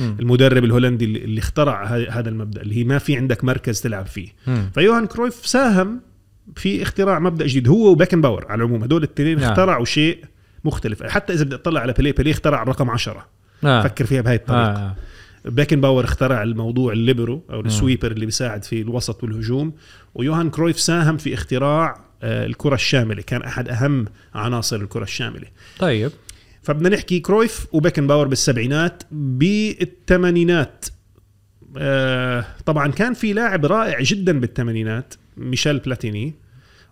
المدرب 0.00 0.64
الهولندي 0.64 1.04
اللي 1.04 1.38
اخترع 1.38 1.84
هذا 1.84 2.28
المبدأ 2.28 2.62
اللي 2.62 2.76
هي 2.76 2.84
ما 2.84 2.98
في 2.98 3.16
عندك 3.16 3.44
مركز 3.44 3.80
تلعب 3.80 4.06
فيه. 4.06 4.28
فيوهان 4.74 5.06
كرويف 5.06 5.46
ساهم 5.46 6.00
في 6.56 6.82
اختراع 6.82 7.18
مبدأ 7.18 7.46
جديد 7.46 7.68
هو 7.68 7.90
وبيكن 7.90 8.20
باور 8.20 8.46
على 8.48 8.58
العموم 8.58 8.82
هدول 8.82 9.04
الاثنين 9.04 9.38
نعم. 9.38 9.50
اخترعوا 9.50 9.84
شيء 9.84 10.24
مختلف 10.64 11.02
حتى 11.02 11.32
إذا 11.32 11.44
بدي 11.44 11.54
اطلع 11.54 11.80
على 11.80 11.92
بيليه 11.92 12.12
بيليه 12.12 12.32
اخترع 12.32 12.62
الرقم 12.62 12.90
10 12.90 13.26
آه. 13.64 13.82
فكر 13.82 14.06
فيها 14.06 14.20
بهاي 14.20 14.36
الطريقة 14.36 14.70
آه. 14.70 14.96
بيكن 15.44 15.80
باور 15.80 16.04
اخترع 16.04 16.42
الموضوع 16.42 16.92
الليبرو 16.92 17.42
أو. 17.50 17.60
ال 17.60 17.66
sweeper 17.66 18.10
اللي 18.12 18.26
بيساعد 18.26 18.64
في 18.64 18.80
الوسط 18.80 19.24
والهجوم 19.24 19.72
ويوهان 20.14 20.50
كرويف 20.50 20.80
ساهم 20.80 21.16
في 21.16 21.34
اختراع 21.34 21.90
آه، 21.90 22.05
الكرة 22.22 22.74
الشاملة. 22.74 23.22
كان 23.22 23.42
أحد 23.42 23.68
أهم 23.68 24.04
عناصر 24.34 24.76
الكرة 24.76 25.02
الشاملة. 25.02 25.46
طيب. 25.78 26.10
فبدنا 26.62 26.88
نحكي 26.88 27.20
كرويف 27.20 27.66
وبيكن 27.72 28.06
باور 28.06 28.28
بالسبعينات 28.28 29.02
بالثمانينات. 29.10 30.84
آه، 31.78 32.44
طبعا 32.66 32.92
كان 32.92 33.14
في 33.14 33.32
لاعب 33.32 33.66
رائع 33.66 34.00
جدا 34.00 34.40
بالثمانينات 34.40 35.14
ميشيل 35.36 35.78
بلاتيني 35.78 36.34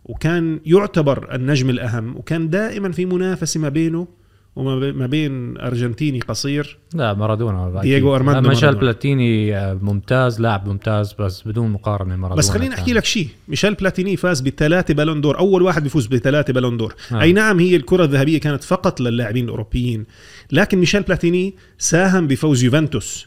وكان 0.05 0.61
يعتبر 0.67 1.35
النجم 1.35 1.71
الأهم 1.71 2.17
وكان 2.17 2.51
دائما 2.51 2.93
في 2.93 3.07
منافسة 3.07 3.61
ما 3.61 3.69
بينه 3.69 4.09
وما 4.57 4.79
بي- 4.79 4.93
ما 4.93 5.07
بين 5.07 5.59
أرجنتيني 5.59 6.21
قصير 6.21 6.79
لا 6.95 7.14
مارادونا. 7.14 7.81
دييغو 7.83 8.14
أرماندو 8.17 8.40
لا، 8.40 8.49
ميشيل. 8.49 8.75
بلاتيني 8.75 9.57
آه، 9.57 9.79
ممتاز 9.83 10.40
لاعب 10.40 10.69
ممتاز 10.69 11.12
بس 11.19 11.43
بدون 11.49 11.71
مقارنة 11.71 12.17
مارادونا 12.17 12.38
بس 12.38 12.51
خليني 12.51 12.75
أحكي. 12.75 12.93
لك 12.93 13.05
شيء 13.05 13.29
ميشيل 13.49 13.75
بلاتيني 13.75 14.17
فاز 14.17 14.40
بثلاثة 14.40 14.95
بالون 14.95 15.21
دور 15.21 15.38
أول 15.38 15.62
واحد 15.62 15.83
بيفوز 15.83 16.07
بثلاثة 16.07 16.53
بالون 16.53 16.77
دور. 16.77 16.95
آه. 17.12 17.21
أي 17.23 17.33
نعم 17.33 17.59
هي 17.61 17.77
الكرة 17.77 18.05
الذهبية 18.05 18.40
كانت 18.40 18.64
فقط 18.64 19.01
للاعبين 19.01 19.45
الأوروبيين 19.45 20.05
لكن 20.53 20.79
ميشيل 20.79 21.03
بلاتيني 21.03 21.55
ساهم 21.79 22.27
بفوز 22.27 22.64
يوفنتوس 22.64 23.27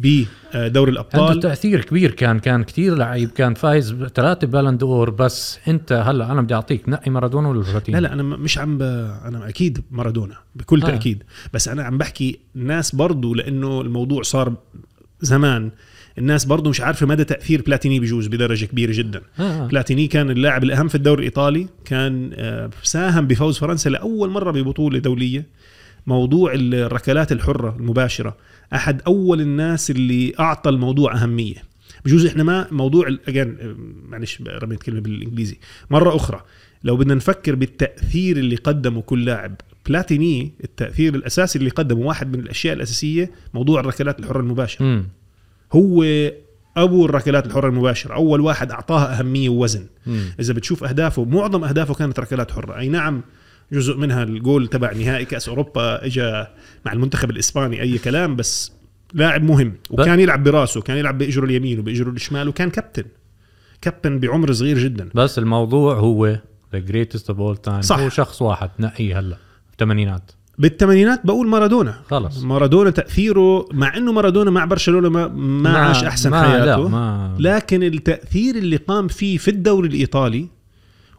بدوري 0.00 0.30
عنده 0.54 0.82
الابطال 0.82 1.40
تأثير 1.40 1.84
كبير. 1.84 2.10
كان 2.10 2.38
كان 2.38 2.64
كثير 2.64 2.94
لعيب. 2.94 3.30
كان 3.30 3.54
فايز 3.54 3.94
ثلاثة 4.14 4.46
بالون 4.46 4.76
دور 4.76 5.10
بس 5.10 5.58
أنت 5.68 5.92
هلأ 5.92 6.32
أنا 6.32 6.42
بدي 6.42 6.54
أعطيك 6.54 6.88
نقي 6.88 7.10
مارادونا 7.10 7.48
ولا 7.48 7.64
لا 7.88 8.00
لا 8.00 8.12
أنا 8.12 8.22
مش 8.22 8.58
عم 8.58 8.78
ب... 8.78 8.82
أنا 9.24 9.48
أكيد 9.48 9.82
مارادونا 9.90 10.34
بكل 10.54 10.82
آه. 10.82 10.86
تأكيد. 10.86 11.22
بس 11.52 11.68
أنا 11.68 11.82
عم 11.82 11.98
بحكي 11.98 12.38
الناس 12.56 12.94
برضو 12.94 13.34
لأنه 13.34 13.80
الموضوع 13.80 14.22
صار 14.22 14.54
زمان. 15.20 15.70
الناس 16.18 16.44
برضو 16.44 16.70
مش 16.70 16.80
عارفة 16.80 17.06
مدى 17.06 17.24
تأثير 17.24 17.62
بلاتيني 17.62 18.00
بجوز 18.00 18.26
بدرجة 18.26 18.64
كبيرة 18.64 18.92
جدا. 18.92 19.20
آه. 19.38 19.42
آه. 19.42 19.66
بلاتيني 19.66 20.06
كان 20.06 20.30
اللاعب 20.30 20.64
الأهم 20.64 20.88
في 20.88 20.94
الدوري 20.94 21.20
الإيطالي. 21.20 21.66
كان 21.84 22.30
آه، 22.34 22.70
ساهم 22.82 23.26
بفوز 23.26 23.58
فرنسا 23.58 23.88
لأول 23.88 24.30
مرة 24.30 24.50
ببطولة 24.50 24.98
دولية. 24.98 25.46
موضوع 26.06 26.52
الركلات 26.54 27.32
الحرة 27.32 27.76
المباشرة 27.78 28.36
أحد 28.74 29.02
أول 29.06 29.40
الناس 29.40 29.90
اللي 29.90 30.32
أعطى 30.40 30.70
الموضوع 30.70 31.22
أهمية. 31.22 31.70
بجوز 32.04 32.26
إحنا 32.26 32.42
ما 32.42 32.66
موضوع 32.70 33.08
آه، 33.28 33.76
معلش 34.08 34.42
رميت 34.48 34.82
كلمه 34.82 35.00
بالإنجليزي. 35.00 35.58
مرة 35.90 36.16
أخرى 36.16 36.42
لو 36.84 36.96
بدنا 36.96 37.14
نفكر 37.14 37.54
بالتأثير 37.54 38.36
اللي 38.36 38.56
قدمه 38.56 39.00
كل 39.00 39.24
لاعب. 39.24 39.54
بلاتيني 39.86 40.52
التأثير 40.64 41.14
الأساسي 41.14 41.58
اللي 41.58 41.70
قدمه 41.70 42.00
واحد 42.00 42.36
من 42.36 42.40
الأشياء 42.40 42.74
الأساسية 42.76 43.30
موضوع 43.54 43.80
الركلات 43.80 44.20
الحرة 44.20 44.40
المباشرة. 44.40 44.84
مم. 44.84 45.04
هو 45.72 46.04
أبو 46.76 47.04
الركلات 47.04 47.46
الحرة 47.46 47.68
المباشرة 47.68 48.14
أول 48.14 48.40
واحد 48.40 48.70
أعطاها 48.70 49.18
أهمية 49.18 49.48
ووزن. 49.48 49.86
مم. 50.06 50.24
إذا 50.40 50.52
بتشوف 50.52 50.84
أهدافه 50.84 51.24
معظم 51.24 51.64
أهدافه 51.64 51.94
كانت 51.94 52.20
ركلات 52.20 52.50
حرة. 52.50 52.78
أي 52.78 52.88
نعم 52.88 53.22
جزء 53.72 53.96
منها 53.96 54.22
الجول 54.22 54.66
تبع 54.66 54.92
نهائي 54.92 55.24
كأس 55.24 55.48
أوروبا 55.48 56.06
اجى 56.06 56.44
مع 56.86 56.92
المنتخب 56.92 57.30
الإسباني 57.30 57.82
أي 57.82 57.98
كلام 57.98 58.36
بس 58.36 58.72
لاعب 59.14 59.42
مهم 59.42 59.72
وكان 59.90 60.20
يلعب 60.20 60.44
براسه 60.44 60.80
كان 60.80 60.96
يلعب 60.96 61.18
بإجره 61.18 61.44
اليمين 61.44 61.78
وبإجره 61.78 62.10
الشمال 62.10 62.48
وكان 62.48 62.70
كابتن. 62.70 63.04
كابتن 63.80 64.18
بعمر 64.18 64.52
صغير 64.52 64.78
جدا. 64.78 65.08
بس 65.14 65.38
الموضوع 65.38 65.94
هو 65.94 66.26
the 66.72 66.78
greatest 66.78 67.30
of 67.30 67.40
all 67.40 67.56
time 67.56 67.82
صح. 67.82 67.98
هو 67.98 68.08
شخص 68.08 68.42
واحد 68.42 68.70
ننقيه 68.78 69.18
هلا 69.18 69.36
بالثمانينات. 69.70 70.30
بالثمانينات 70.58 71.26
بقول 71.26 71.48
مارادونا. 71.48 71.94
خلص. 72.10 72.42
مارادونا 72.42 72.90
تأثيره 72.90 73.68
مع 73.72 73.96
إنه 73.96 74.12
مارادونا 74.12 74.50
مع 74.50 74.64
برشلونة 74.64 75.08
ما, 75.08 75.28
ما 75.28 75.78
عاش 75.78 76.04
أحسن 76.04 76.30
ما 76.30 76.42
حياته 76.42 76.64
لا 76.64 76.88
ما 76.88 77.36
لكن 77.38 77.82
التأثير 77.82 78.56
اللي 78.56 78.76
قام 78.76 79.08
فيه 79.08 79.38
في 79.38 79.48
الدوري 79.48 79.88
الإيطالي 79.88 80.48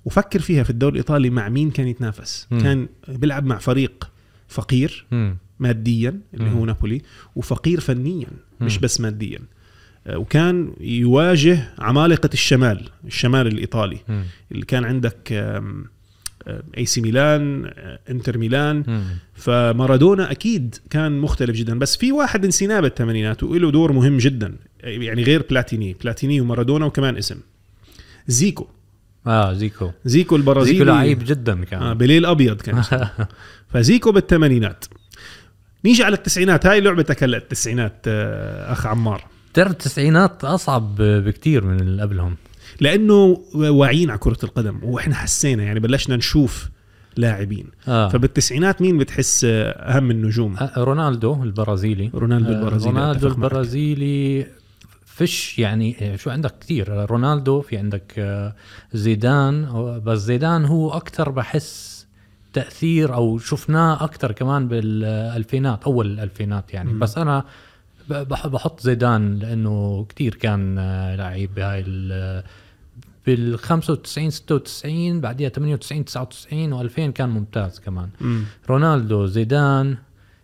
وفكر 0.05 0.39
فيها 0.39 0.63
في 0.63 0.69
الدوري 0.69 0.91
الإيطالي 0.91 1.29
مع 1.29 1.49
مين 1.49 1.71
كان 1.71 1.87
يتنافس 1.87 2.47
مم. 2.51 2.61
كان 2.61 2.87
بيلعب 3.07 3.45
مع 3.45 3.57
فريق 3.57 4.11
فقير 4.47 5.05
مم. 5.11 5.37
ماديا 5.59 6.19
اللي 6.33 6.49
مم. 6.49 6.57
هو 6.57 6.65
نابولي 6.65 7.01
وفقير 7.35 7.79
فنيا 7.79 8.27
مش. 8.61 8.77
بس 8.77 9.01
ماديا 9.01 9.39
آه، 10.07 10.17
وكان 10.17 10.73
يواجه 10.79 11.73
عمالقة 11.79 12.29
الشمال 12.33 12.89
الشمال 13.05 13.47
الإيطالي 13.47 13.97
مم. 14.07 14.23
اللي 14.51 14.65
كان 14.65 14.85
عندك 14.85 15.31
اي 16.77 16.85
سي 16.85 17.01
ميلان 17.01 17.65
آه، 17.65 17.99
انتر 18.09 18.37
ميلان 18.37 18.83
مم. 18.87 19.03
فمارادونا 19.33 20.31
أكيد 20.31 20.75
كان 20.89 21.19
مختلف 21.19 21.55
جدا 21.55 21.79
بس 21.79 21.97
في 21.97 22.11
واحد 22.11 22.45
نسيناه 22.45 22.79
بالثمانينات 22.79 23.43
وله 23.43 23.71
دور 23.71 23.91
مهم 23.91 24.17
جدا 24.17 24.55
يعني 24.83 25.23
غير 25.23 25.45
بلاتيني 25.49 25.95
بلاتيني 26.01 26.41
ومارادونا 26.41 26.85
وكمان 26.85 27.17
اسم 27.17 27.37
زيكو 28.27 28.67
آه 29.27 29.53
زيكو. 29.53 29.91
زيكو 30.05 30.35
البرازيلي. 30.35 30.77
زيكو 30.77 30.89
لعيب 30.91 31.23
جدا 31.25 31.63
كان. 31.63 31.81
آه 31.81 31.93
بيليه 31.93 32.25
الأبيض 32.25 32.61
كان. 32.61 32.83
فزيكو 33.73 34.11
بالثمانينات. 34.11 34.85
نيجي 35.85 36.03
على 36.03 36.15
التسعينات. 36.15 36.65
هاي 36.65 36.81
لعبتك 36.81 37.23
هلا 37.23 37.37
التسعينات 37.37 38.01
آه، 38.07 38.71
أخ 38.71 38.85
عمار. 38.85 39.25
ترى 39.53 39.69
التسعينات 39.69 40.45
أصعب 40.45 40.95
بكتير 41.01 41.65
من 41.65 41.79
اللي 41.79 42.01
قبلهم. 42.01 42.35
لأنه 42.79 43.41
واعيين 43.53 44.09
على 44.09 44.19
كرة 44.19 44.37
القدم 44.43 44.79
وإحنا 44.83 45.15
حسينا 45.15 45.63
يعني 45.63 45.79
بلشنا 45.79 46.15
نشوف 46.15 46.69
لاعبين. 47.17 47.67
آه. 47.87 48.09
فبالتسعينات 48.09 48.81
مين 48.81 48.97
بتحس 48.97 49.45
آه، 49.45 49.69
أهم 49.71 50.11
النجوم؟ 50.11 50.55
آه، 50.57 50.71
رونالدو 50.77 51.43
البرازيلي. 51.43 52.11
رونالدو 52.13 52.53
آه، 52.53 52.55
البرازيلي 52.55 52.99
رونالدو. 52.99 53.27
البرازيلي 53.27 54.47
فيش 55.15 55.59
يعني 55.59 55.95
آه، 56.01 56.15
شو 56.15 56.29
عندك 56.29 56.59
كثير 56.59 57.05
رونالدو 57.11 57.61
في 57.61 57.77
عندك 57.77 58.13
آه، 58.17 58.55
زيدان. 58.93 59.67
بس 60.05 60.19
زيدان 60.19 60.65
هو 60.65 60.91
أكثر 60.93 61.29
بحس 61.29 62.01
تأثير 62.53 63.13
أو 63.13 63.37
شفناه 63.37 64.03
أكثر 64.03 64.31
كمان 64.31 64.67
بالألفينات 64.67 65.83
أول 65.83 66.05
الالفينات 66.11 66.73
يعني. 66.73 66.93
مم. 66.93 66.99
بس 66.99 67.17
أنا 67.17 67.43
بحط 68.09 68.79
زيدان 68.79 69.39
لأنه 69.39 70.05
كثير 70.09 70.35
كان 70.35 70.77
آه، 70.79 71.15
لعيب 71.15 71.53
بهاي 71.55 71.83
ال- 71.87 72.43
بال 73.27 73.59
95 73.59 74.29
96 74.29 75.21
بعديها 75.21 75.49
98 75.49 76.05
99 76.05 76.89
و2000 76.89 76.99
كان 77.13 77.29
ممتاز 77.29 77.79
كمان. 77.79 78.09
مم. 78.21 78.43
رونالدو 78.69 79.25
زيدان 79.25 79.97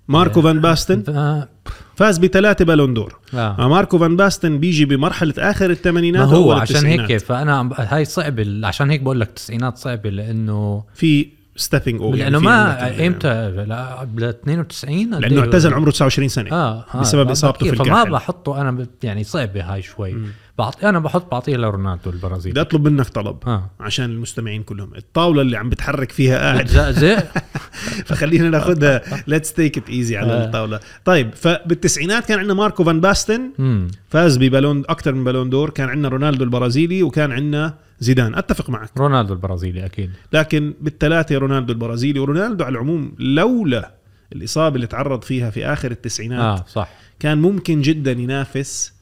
ماركو 0.08 0.41
فان 0.41 0.62
باستن؟ 0.62 1.03
آه 1.15 1.49
فاز 1.95 2.17
بثلاثة 2.17 2.65
بالون 2.65 2.93
دور 2.93 3.19
آه. 3.34 3.67
ماركو 3.67 3.97
فان 3.97 4.15
باستن 4.15 4.60
بيجي 4.60 4.86
بمرحلة 4.86 5.34
آخر 5.38 5.67
ما 5.67 5.73
الثمانينات 5.73 6.27
هو 6.30 6.51
عشان 6.51 6.75
التسعينات. 6.75 7.12
هيك 7.12 7.19
فأنا 7.21 7.69
هاي 7.77 8.06
صعبة 8.06 8.67
عشان 8.67 8.89
هيك 8.89 9.01
بقول 9.01 9.19
لك 9.19 9.27
التسعينات 9.30 9.77
صعبة 9.77 10.10
لأنه 10.10 10.84
في 10.93 11.27
ستيبنج 11.56 12.01
أو 12.01 12.13
لأنه 12.15 12.39
ما 12.39 13.08
إمتى 13.08 13.51
لا 13.67 14.08
ل 14.17 14.23
92 14.23 15.15
قد 15.15 15.21
لأنه 15.21 15.36
إيه؟ 15.36 15.39
اعتزل 15.39 15.73
عمره 15.73 15.91
29 15.91 16.27
سنة 16.30 16.51
آه, 16.51 16.86
آه 16.95 16.99
بسبب 17.01 17.30
إصابته 17.32 17.65
في 17.65 17.71
بكير. 17.71 17.86
فما 17.86 17.97
الكاحل. 17.97 18.12
بحطه 18.12 18.62
أنا 18.62 18.88
يعني 19.03 19.23
صعبة 19.23 19.62
هاي 19.73 19.82
شوي 19.82 20.15
بعطي 20.58 20.89
أنا 20.89 21.00
بحط 21.00 21.32
بعطيها 21.32 21.58
لرونالدو 21.58 22.10
بدي 22.10 22.17
البرازيلي 22.17 22.62
أطلب 22.62 22.88
منك 22.88 23.08
طلب 23.08 23.38
آه. 23.48 23.70
عشان 23.80 24.06
المستمعين 24.06 24.63
كلهم. 24.63 24.96
الطاولة 24.96 25.41
اللي 25.41 25.58
عم 25.58 25.70
بتحرك 25.70 26.12
فيها 26.12 26.38
قاعد. 26.38 26.67
فخلينا 28.08 28.50
ناخذها 28.50 29.02
let's 29.28 29.54
take 29.54 29.78
it 29.78 29.89
easy 29.89 30.17
على 30.17 30.32
آه. 30.32 30.46
الطاولة. 30.46 30.80
طيب 31.06 31.34
فبالتسعينات 31.34 32.26
كان 32.26 32.39
عندنا 32.39 32.54
ماركو 32.54 32.84
فان 32.84 33.02
باستن. 33.02 33.52
امم 33.60 33.88
فاز 34.10 34.38
ببالون 34.38 34.84
أكثر 34.89 35.13
من 35.13 35.24
بالون 35.24 35.50
دور. 35.50 35.70
كان 35.70 35.89
عندنا 35.89 36.08
رونالدو 36.08 36.43
البرازيلي 36.43 37.04
وكان 37.04 37.32
عندنا 37.32 37.74
زيدان. 38.00 38.36
أتفق 38.36 38.70
معك. 38.70 38.89
رونالدو 38.98 39.34
البرازيلي 39.34 39.86
أكيد. 39.86 40.12
لكن 40.34 40.74
بالثلاثة 40.82 41.38
رونالدو 41.38 41.74
البرازيلي 41.74 42.20
ورونالدو 42.20 42.63
على 42.63 42.72
العموم 42.74 43.15
لولا 43.20 43.91
الإصابة 44.34 44.76
اللي 44.76 44.88
تعرض 44.88 45.22
فيها 45.24 45.50
في 45.50 45.65
آخر 45.65 45.91
التسعينات 45.91 46.60
آه 46.60 46.65
صح. 46.67 46.89
كان 47.20 47.38
ممكن 47.38 47.82
جدا 47.82 48.12
ينافس 48.12 48.96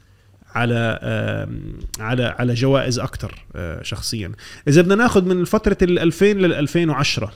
على 0.56 1.00
على 2.00 2.24
على 2.24 2.54
جوائز 2.54 3.00
أكثر 3.00 3.46
شخصيا. 3.82 4.32
إذا 4.68 4.82
بدنا 4.82 4.96
ناخذ 4.96 5.26
من 5.26 5.46
فترة 5.46 5.78
ال 5.82 6.00
2000 6.00 6.26
لل 6.26 6.54
2010 6.54 7.34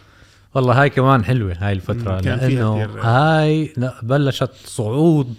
والله 0.55 0.81
هاي 0.81 0.89
كمان 0.89 1.23
حلوة 1.23 1.55
هاي 1.59 1.73
الفترة. 1.73 2.19
لأنه. 2.21 2.85
هاي 3.01 3.73
لا، 3.77 3.93
بلشت 4.03 4.51
صعود 4.65 5.35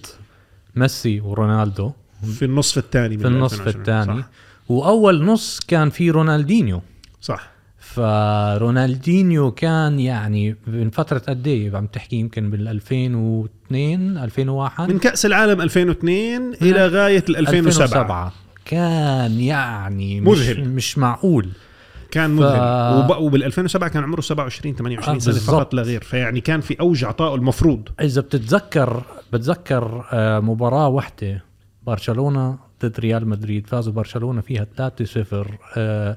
ميسي 0.77 1.21
ورونالدو. 1.21 1.93
في 2.39 2.45
النصف 2.45 2.79
الثاني 2.79 3.19
في 3.19 3.27
النصف 3.27 3.69
الثاني. 3.69 4.25
وأول 4.69 5.25
نص 5.25 5.61
كان 5.69 5.91
في 5.91 6.11
رونالدينيو. 6.11 6.83
صح. 7.21 7.51
فرونالدينيو 7.79 9.51
كان 9.51 10.01
يعني 10.01 10.57
من 10.67 10.91
فترة 10.91 11.19
قد 11.19 11.47
إيه؟ 11.47 11.77
عم 11.77 11.87
تحكي 11.87 12.17
يمكن 12.17 12.51
بال 12.51 12.69
2002 13.75 14.19
2001 14.19 14.89
من 14.93 14.99
كأس 14.99 15.27
العالم 15.27 15.61
2002 15.61 16.55
إلى 16.63 16.87
غاية 16.87 17.25
ال 17.29 17.37
2007 17.37 17.85
2007 17.87 18.33
كان 18.65 19.41
يعني 19.41 20.21
مذهل. 20.21 20.61
مش, 20.61 20.67
مش 20.67 20.99
معقول. 20.99 21.49
كان 22.11 22.37
ف- 22.37 22.41
مذهل 22.41 22.99
وب... 22.99 23.23
وبال 23.23 23.45
2007 23.45 23.89
كان 23.91 24.03
عمره 24.03 24.21
27 24.21 24.75
28 24.77 25.17
آه، 25.17 25.19
سنة. 25.21 25.35
فقط 25.35 25.75
لا 25.75 25.83
غير. 25.83 26.03
فيعني 26.03 26.41
كان 26.41 26.61
في 26.61 26.81
أوج 26.81 27.05
عطائه 27.05 27.35
المفروض. 27.35 27.89
إذا 28.01 28.21
بتتذكر 28.21 29.03
بتذكر 29.33 30.05
آه، 30.13 30.41
مباراة 30.41 30.89
واحدة 30.89 31.43
برشلونة 31.87 32.59
ضد 32.85 33.01
ريال 33.01 33.29
مدريد. 33.29 33.67
فازوا 33.67 33.93
برشلونة 33.93 34.41
فيها 34.41 34.67
3-0 34.79 35.47
آه، 35.77 36.17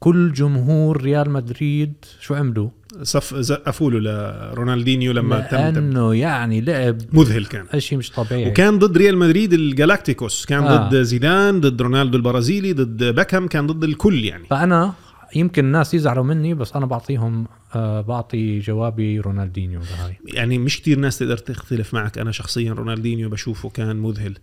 كل 0.00 0.32
جمهور 0.32 1.02
ريال 1.02 1.30
مدريد 1.30 1.92
شو 2.20 2.34
عملوا؟ 2.34 2.68
صف 3.02 3.34
زقفوا 3.34 3.90
له 3.90 3.98
لرونالدينيو 3.98 5.12
لما 5.12 5.40
تم 5.40 5.56
لأنه 5.56 6.14
يعني 6.14 6.60
لعب 6.60 6.98
مذهل 7.12 7.46
كان. 7.46 7.80
شيء 7.80 7.98
مش 7.98 8.10
طبيعي. 8.10 8.50
وكان 8.50 8.78
ضد 8.78 8.96
ريال 8.96 9.18
مدريد 9.18 9.52
الجالاكتيكوس 9.52 10.46
كان 10.46 10.64
آه. 10.64 10.88
ضد 10.88 11.02
زيدان 11.02 11.60
ضد 11.60 11.82
رونالدو 11.82 12.16
البرازيلي 12.16 12.72
ضد 12.72 13.04
بيكهام 13.04 13.48
كان 13.48 13.66
ضد 13.66 13.84
الكل 13.84 14.24
يعني. 14.24 14.44
فأنا 14.50 14.94
يمكن 15.36 15.64
الناس 15.64 15.94
يزعلوا 15.94 16.24
مني 16.24 16.54
بس 16.54 16.76
أنا 16.76 16.86
بعطيهم 16.86 17.46
آه 17.74 18.00
بعطي 18.00 18.58
جوابي 18.58 19.20
رونالدينيو 19.20 19.80
بهاي. 19.80 20.16
يعني 20.24 20.58
مش 20.58 20.80
كتير 20.80 20.98
ناس 20.98 21.18
تقدر 21.18 21.36
تختلف 21.36 21.94
معك. 21.94 22.18
أنا 22.18 22.32
شخصيا 22.32 22.72
رونالدينيو 22.72 23.28
بشوفه 23.28 23.68
كان 23.68 23.96
مذهل. 23.96 24.34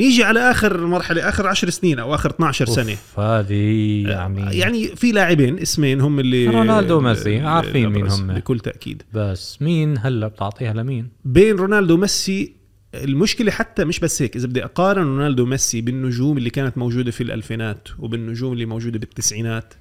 نيجي 0.00 0.24
على 0.24 0.50
آخر 0.50 0.86
مرحلة 0.86 1.28
آخر 1.28 1.46
10 1.46 1.70
سنين 1.70 1.98
أو 1.98 2.14
آخر 2.14 2.30
12 2.30 2.66
سنة 2.66 2.96
هذه 3.18 4.04
يعني 4.08 4.56
يعني 4.58 4.86
في 4.96 5.12
لاعبين 5.12 5.58
اسمين 5.58 6.00
هم 6.00 6.20
اللي 6.20 6.46
رونالدو 6.46 6.96
وميسي، 6.96 7.40
عارفين 7.40 7.88
مين 7.88 8.06
هم. 8.08 8.34
بكل 8.34 8.60
تأكيد 8.60 9.02
بس 9.14 9.62
مين 9.62 9.98
هلا 9.98 10.28
بتعطيها 10.28 10.72
لمين؟ 10.72 11.08
بين 11.24 11.56
رونالدو 11.56 11.94
وميسي 11.94 12.52
المشكلة 12.94 13.50
حتى 13.50 13.84
مش 13.84 14.00
بس 14.00 14.22
هيك 14.22 14.36
إذا 14.36 14.46
بدي 14.48 14.64
أقارن 14.64 15.02
رونالدو 15.06 15.42
وميسي 15.42 15.80
بالنجوم 15.80 16.38
اللي 16.38 16.50
كانت 16.50 16.78
موجودة 16.78 17.10
في 17.10 17.22
الألفينات 17.22 17.88
وبالنجوم 17.98 18.52
اللي 18.52 18.66
موجودة 18.66 18.98
بالتسعينات 18.98 19.74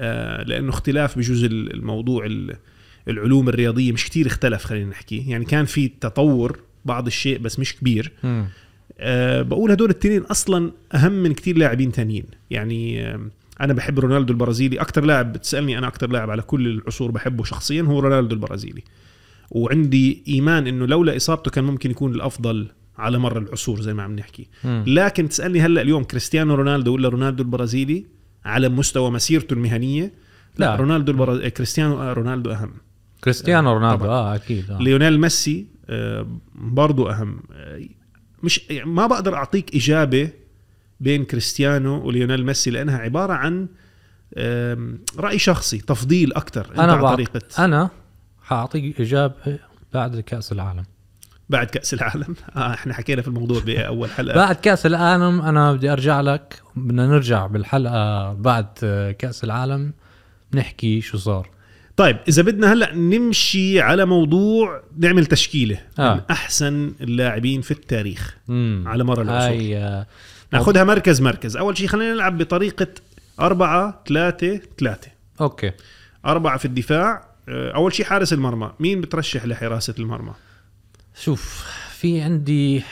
آه 0.00 0.42
لأنه 0.42 0.70
اختلاف 0.70 1.18
بجزء 1.18 1.46
الموضوع 1.46 2.26
ال- 2.26 2.56
العلوم 3.08 3.48
الرياضية 3.48 3.92
مش 3.92 4.04
كتير 4.04 4.26
اختلف 4.26 4.64
خلينا 4.64 4.90
نحكي 4.90 5.24
يعني 5.30 5.44
كان 5.44 5.64
في 5.64 5.88
تطور 5.88 6.58
بعض 6.84 7.06
الشيء 7.06 7.38
بس 7.38 7.58
مش 7.58 7.76
كبير 7.76 8.12
مم. 8.24 8.44
أه 9.00 9.42
بقول 9.42 9.70
هدول 9.70 9.90
التنين 9.90 10.22
أصلا 10.22 10.72
أهم 10.94 11.12
من 11.12 11.32
كتير 11.32 11.58
لاعبين 11.58 11.92
تانيين 11.92 12.24
يعني 12.50 13.06
أه 13.06 13.20
أنا 13.60 13.72
بحب 13.72 13.98
رونالدو 13.98 14.32
البرازيلي 14.32 14.80
أكثر 14.80 15.04
لاعب 15.04 15.32
بتسألني 15.32 15.78
أنا 15.78 15.86
أكثر 15.88 16.10
لاعب 16.10 16.30
على 16.30 16.42
كل 16.42 16.66
العصور 16.66 17.10
بحبه 17.10 17.44
شخصيا 17.44 17.82
هو 17.82 17.98
رونالدو 18.00 18.34
البرازيلي 18.34 18.82
وعندي 19.50 20.22
إيمان 20.28 20.66
إنه 20.66 20.86
لولا 20.86 21.16
إصابته 21.16 21.50
كان 21.50 21.64
ممكن 21.64 21.90
يكون 21.90 22.14
الأفضل 22.14 22.68
على 22.98 23.18
مر 23.18 23.38
العصور 23.38 23.80
زي 23.80 23.94
ما 23.94 24.02
عم 24.02 24.16
نحكي 24.16 24.48
مم. 24.64 24.84
لكن 24.86 25.28
تسألني 25.28 25.60
هلأ 25.60 25.80
اليوم 25.82 26.04
كريستيانو 26.04 26.54
رونالدو 26.54 26.94
ولا 26.94 27.08
رونالدو 27.08 27.42
البرازيلي 27.42 28.06
على 28.44 28.68
مستوى 28.68 29.10
مسيرته 29.10 29.54
المهنية 29.54 30.12
لا, 30.58 30.66
لا. 30.66 30.76
رونالدو 30.76 31.12
البرا... 31.12 31.48
كريستيانو 31.48 32.02
آه، 32.02 32.12
رونالدو 32.12 32.50
أهم 32.50 32.72
كريستيانو 33.24 33.72
رونالدو 33.72 34.04
طبعاً. 34.04 34.10
آه 34.10 34.34
أكيد 34.34 34.70
آه. 34.70 34.78
ليونيل 34.82 35.20
ميسي 35.20 35.66
آه، 35.88 36.26
برضو 36.54 37.08
أهم 37.08 37.40
آه، 37.52 37.80
مش 38.42 38.70
يعني 38.70 38.90
ما 38.90 39.06
بقدر 39.06 39.34
أعطيك 39.34 39.76
إجابة 39.76 40.30
بين 41.00 41.24
كريستيانو 41.24 42.06
وليونيل 42.06 42.46
ميسي 42.46 42.70
لأنها 42.70 42.98
عبارة 42.98 43.32
عن 43.32 43.68
رأي 45.18 45.38
شخصي 45.38 45.78
تفضيل 45.78 46.32
أكثر 46.32 46.70
أنا 46.78 46.92
عن. 46.92 47.14
طريقه 47.14 47.64
أنا 47.64 47.90
حأعطيك 48.42 49.00
إجابة 49.00 49.58
بعد 49.94 50.20
كأس 50.20 50.52
العالم. 50.52 50.84
بعد 51.48 51.66
كأس 51.66 51.94
العالم. 51.94 52.34
آه 52.56 52.74
إحنا 52.74 52.94
حكينا 52.94 53.22
في 53.22 53.28
الموضوع 53.28 53.60
بأول 53.60 54.10
حلقة. 54.10 54.36
بعد 54.36 54.56
كأس 54.56 54.86
العالم 54.86 55.40
أنا 55.40 55.72
بدي 55.72 55.92
أرجع 55.92 56.20
لك 56.20 56.62
بدنا 56.76 57.06
نرجع 57.06 57.46
بالحلقة 57.46 58.32
بعد 58.32 58.66
كأس 59.18 59.44
العالم 59.44 59.92
نحكي 60.54 61.00
شو 61.00 61.18
صار. 61.18 61.50
طيب 61.96 62.16
إذا 62.28 62.42
بدنا 62.42 62.72
هلأ 62.72 62.94
نمشي 62.94 63.80
على 63.80 64.04
موضوع 64.04 64.82
نعمل 64.98 65.26
تشكيلة 65.26 65.78
آه. 65.98 66.14
من 66.14 66.20
أحسن 66.30 66.92
اللاعبين 67.00 67.60
في 67.60 67.70
التاريخ 67.70 68.36
مم. 68.48 68.84
على 68.86 69.04
مر 69.04 69.22
العصور. 69.22 69.50
هاي 69.50 70.04
ناخذها 70.52 70.84
مركز 70.84 71.20
مركز. 71.20 71.56
أول 71.56 71.78
شيء 71.78 71.86
خلينا 71.86 72.12
نلعب 72.12 72.38
بطريقة 72.38 72.86
أربعة 73.40 74.02
ثلاثة 74.08 74.60
ثلاثة. 74.78 75.08
أوكي. 75.40 75.72
أربعة 76.26 76.58
في 76.58 76.64
الدفاع. 76.64 77.30
آه، 77.48 77.72
أول 77.72 77.92
شيء 77.92 78.06
حارس 78.06 78.32
المرمى. 78.32 78.72
مين 78.80 79.00
بترشح 79.00 79.44
لحراسة 79.44 79.94
المرمى؟ 79.98 80.32
شوف 81.14 81.66
في 81.90 82.20
عندي 82.20 82.82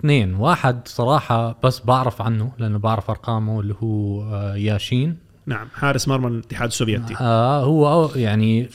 اثنين. 0.00 0.34
واحد 0.34 0.88
صراحة 0.88 1.58
بس 1.64 1.80
بعرف 1.80 2.22
عنه 2.22 2.52
لأنه 2.58 2.78
بعرف 2.78 3.10
أرقامه 3.10 3.60
اللي 3.60 3.74
هو 3.82 4.22
آه، 4.22 4.56
ياشين 4.56 5.16
نعم 5.48 5.68
حارس 5.74 6.08
مرمى 6.08 6.26
الاتحاد 6.26 6.68
السوفيتي. 6.68 7.14
آه 7.20 7.64
هو 7.64 8.10
يعني 8.16 8.68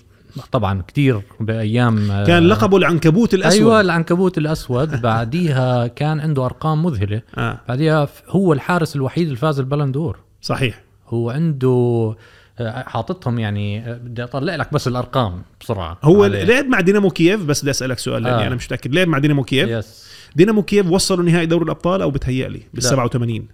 طبعا 0.52 0.82
كتير 0.82 1.22
بأيام 1.40 2.12
آه، 2.12 2.26
كان 2.26 2.44
لقبه 2.44 2.78
العنكبوت 2.78 3.34
الأسود. 3.34 3.60
أيوة 3.60 3.82
العنكبوت 3.82 4.38
الأسود. 4.38 5.02
بعديها 5.02 5.88
كان 5.88 6.20
عنده 6.20 6.46
أرقام 6.46 6.84
مذهلة. 6.86 7.22
آه. 7.38 7.60
بعديها 7.68 8.08
هو 8.30 8.54
الحارس 8.54 8.96
الوحيد 8.96 9.24
اللي 9.26 9.38
فاز 9.38 9.60
البالون 9.60 9.97
دور 9.97 10.20
صحيح. 10.42 10.84
هو 11.08 11.30
عنده 11.30 12.16
آه، 12.60 12.84
حاططهم 12.88 13.40
يعني 13.40 13.92
آه، 13.92 13.98
بدي 13.98 14.24
أطلع 14.24 14.56
لك 14.56 14.74
بس 14.74 14.88
الأرقام 14.88 15.42
بسرعة. 15.62 15.98
هو 16.04 16.24
عليه. 16.24 16.44
لعب 16.44 16.66
مع 16.66 16.80
دينامو 16.80 17.10
كييف 17.10 17.46
بس 17.46 17.62
بدي 17.62 17.72
أسألك 17.72 18.00
سؤال 18.00 18.24
لاني 18.24 18.44
آه. 18.44 18.48
أنا 18.48 18.56
مش 18.56 18.66
متأكد. 18.66 18.96
لعب 18.96 19.08
مع 19.08 19.18
دينامو 19.18 19.44
كييف؟ 19.44 19.70
yes 19.70 20.08
دينامو 20.36 20.64
كييف 20.64 20.92
وصلوا 20.92 21.26
نهائي 21.26 21.46
دوري 21.46 21.66
الأبطال 21.66 22.02
أو 22.02 22.12
بتهيأ 22.12 22.50
لي 22.50 22.62
بال 22.74 22.84
لا. 22.84 22.90
87 22.90 23.48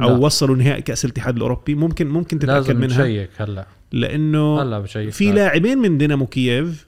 أو 0.00 0.08
لا. 0.08 0.14
وصلوا 0.14 0.56
نهائي 0.56 0.82
كأس 0.82 1.04
الاتحاد 1.04 1.36
الأوروبي. 1.36 1.74
ممكن 1.74 2.08
ممكن 2.08 2.38
تتأكد 2.38 2.54
لازم 2.54 2.76
منها. 2.76 3.04
نشيك 3.04 3.30
هلا. 3.36 3.66
لأنه 3.92 4.62
هلا 4.62 4.78
بشيك 4.78 5.10
في. 5.10 5.32
لاعبين 5.32 5.78
من 5.78 5.98
دينامو 5.98 6.26
كييف 6.26 6.86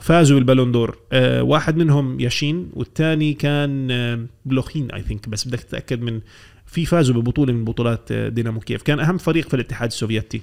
فازوا 0.00 0.36
بالبالون 0.38 0.72
دور. 0.72 0.98
آه 1.12 1.42
واحد 1.42 1.76
منهم 1.76 2.20
ياشين 2.20 2.70
والثاني 2.74 3.34
كان 3.34 3.90
آه 3.90 4.26
بلوخين 4.44 4.90
I 4.90 5.02
think 5.02 5.28
بس 5.28 5.48
بدك 5.48 5.60
تتأكد 5.60 6.02
من 6.02 6.20
في 6.66 6.86
فازوا 6.86 7.14
ببطولة 7.14 7.52
من 7.52 7.64
بطولات 7.64 8.12
آه، 8.12 8.28
دينامو 8.28 8.60
كييف. 8.60 8.82
كان 8.82 9.00
أهم 9.00 9.18
فريق 9.18 9.48
في 9.48 9.54
الاتحاد 9.54 9.88
السوفيتي 9.88 10.42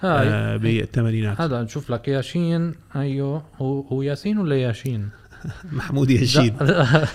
هاي. 0.00 0.28
آه 0.28 0.56
بالثمانينات. 0.56 1.40
هذا 1.40 1.62
نشوف 1.62 1.90
لك 1.90 2.08
ياشين. 2.08 2.74
أيوه. 2.96 3.44
هو 3.56 3.80
هو 3.80 4.02
ياسين 4.02 4.38
ولا 4.38 4.56
ياشين؟ 4.56 5.08
محمود 5.72 6.10
لا. 6.10 7.06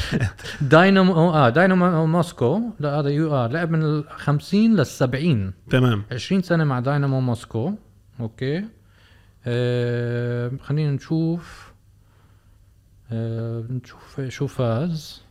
داينامو 0.60 1.30
آه 1.30 1.48
داينامو 1.48 2.06
موسكو 2.06 2.60
لا 2.80 3.00
هذا 3.00 3.08
يو 3.08 3.34
آه 3.34 3.46
لعب 3.46 3.70
من 3.70 3.82
ال 3.82 4.04
50 4.10 4.76
لل 4.76 4.86
70 4.86 5.52
تمام. 5.70 6.02
20 6.12 6.42
سنة 6.42 6.64
مع 6.64 6.80
داينامو 6.80 7.20
موسكو. 7.20 7.72
okay. 8.20 8.64
آه 9.46 10.50
خلينا 10.62 10.90
نشوف. 10.92 11.74
آه، 13.12 13.64
نشوف 13.70 14.20
شو 14.28 14.46
فاز. 14.46 15.22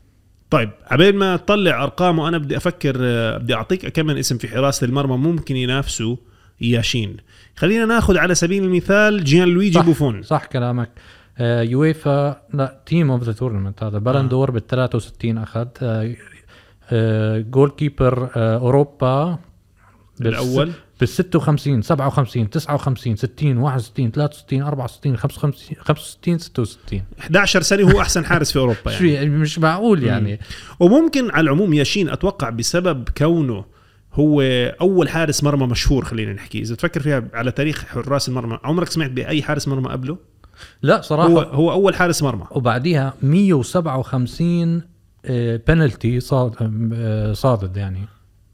طيب 0.50 0.70
عبين 0.88 1.16
ما 1.16 1.36
تطلع 1.38 1.84
أرقامه 1.84 2.28
أنا 2.28 2.38
بدي 2.38 2.58
أفكر 2.58 2.96
آه، 3.02 3.38
بدي 3.38 3.54
أعطيك 3.54 3.88
كم 3.88 4.06
من 4.06 4.18
اسم 4.18 4.38
في 4.38 4.48
حراسه 4.48 4.86
المرمى 4.86 5.18
ممكن 5.18 5.56
ينافسوا 5.56 6.16
ياشين. 6.62 7.18
خلينا 7.56 7.86
ناخذ 7.86 8.18
على 8.18 8.36
سبيل 8.36 8.64
المثال 8.64 9.24
جيان 9.24 9.48
لويجي 9.48 9.80
صح. 9.80 9.86
بوفون. 9.86 10.24
صح 10.24 10.46
كلامك. 10.46 10.90
آه، 10.90 11.23
يويفا 11.40 12.42
لا 12.54 12.82
team 12.86 13.12
of 13.12 13.24
the 13.24 13.32
tournament 13.32 13.84
هذا 13.84 13.98
بالون 13.98 14.29
دور 14.29 14.52
بال 14.52 14.68
63 14.68 15.38
أخذ. 15.38 15.68
آه، 15.82 16.16
آه، 16.92 17.40
goalkeeper 17.40 18.30
آه، 18.36 18.58
أوروبا 18.58 19.40
الأول 20.22 20.72
بال 21.00 21.08
56 21.08 21.82
57 21.82 22.50
59 22.50 23.16
60 23.16 23.58
61 23.58 24.12
63 24.12 24.62
64 24.62 25.18
55 25.18 25.78
65 25.80 26.38
66 26.38 27.02
11 27.20 27.62
سنة 27.62 27.92
هو 27.92 28.02
أحسن 28.02 28.26
حارس 28.26 28.52
في 28.52 28.60
أوروبا 28.60 28.92
يعني. 28.92 29.14
يعني؟ 29.14 29.30
مش 29.30 29.60
معقول 29.60 30.04
يعني. 30.04 30.40
وممكن 30.80 31.32
على 31.32 31.44
العموم 31.44 31.74
ياشين 31.74 32.10
أتوقع 32.10 32.50
بسبب 32.50 33.10
كونه 33.18 33.66
هو 34.14 34.42
أول 34.82 35.10
حارس 35.10 35.44
مرمى 35.44 35.68
مشهور 35.68 36.06
خلينا 36.06 36.34
نحكي. 36.34 36.60
إذا 36.60 36.76
تفكر 36.76 37.02
فيها 37.02 37.24
على 37.34 37.52
تاريخ 37.52 37.86
حراس 37.86 38.30
المرمى 38.30 38.60
عمرك 38.64 38.88
سمعت 38.90 39.12
بأي 39.12 39.44
حارس 39.44 39.68
مرمى 39.68 39.90
قبله؟ 39.90 40.18
لا 40.82 41.02
صراحة. 41.02 41.30
هو 41.30 41.40
هو 41.40 41.72
أول 41.72 41.96
حارس 41.96 42.24
مرمى. 42.24 42.44
وبعديها 42.52 43.14
157 43.22 44.82
بنالتي 45.68 46.20
صاد 46.20 46.54
آه، 46.94 47.34
صادد 47.34 47.78
يعني. 47.78 48.08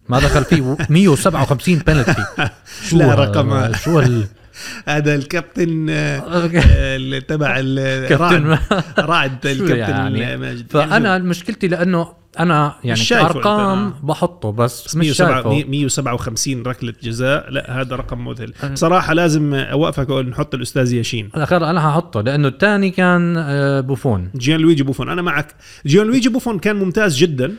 ما 0.09 0.19
دخل 0.19 0.43
فيه 0.43 0.77
157 0.89 1.75
بنالتي 1.87 2.25
شو 2.89 2.97
لا، 2.97 3.15
رقم- 3.15 3.73
شو 3.73 3.99
ال 3.99 4.27
هذا 4.87 5.15
الكابتن 5.15 5.87
آه، 5.89 7.19
تبع 7.19 7.55
ال- 7.59 8.07
كابتن 8.07 8.57
رعد. 9.09 9.37
شو 9.43 9.49
الكابتن 9.49 9.79
يعني؟ 10.15 10.37
ماجد. 10.37 10.65
فأنا 10.71 11.17
مشكلتي 11.17 11.67
لأنه 11.67 12.19
أنا 12.39 12.75
يعني 12.83 13.01
ارقام. 13.11 13.93
بحطه 14.03 14.51
بس 14.51 14.87
مش 14.87 14.95
107 14.95 15.43
شايفه. 15.43 15.69
157 15.69 16.63
ركلة 16.63 16.93
جزاء. 17.03 17.49
لا 17.49 17.81
هذا 17.81 17.95
رقم 17.95 18.25
مذهل. 18.25 18.53
بصراحه 18.73 19.13
لازم 19.13 19.53
أوقفك 19.53 20.09
واقول 20.09 20.29
نحط 20.29 20.55
الأستاذ 20.55 20.93
ياشين. 20.93 21.29
الآخر 21.35 21.69
أنا 21.69 21.89
هحطه 21.89 22.21
لأنه 22.21 22.47
الثاني 22.47 22.89
كان 22.89 23.35
آه، 23.37 23.79
بوفون. 23.81 24.29
جيان 24.35 24.59
لويجي 24.59 24.83
بوفون. 24.83 25.09
أنا 25.09 25.21
معك. 25.21 25.55
جيان 25.85 26.07
لويجي 26.07 26.29
بوفون 26.29 26.59
كان 26.59 26.75
ممتاز 26.75 27.17
جدا. 27.17 27.53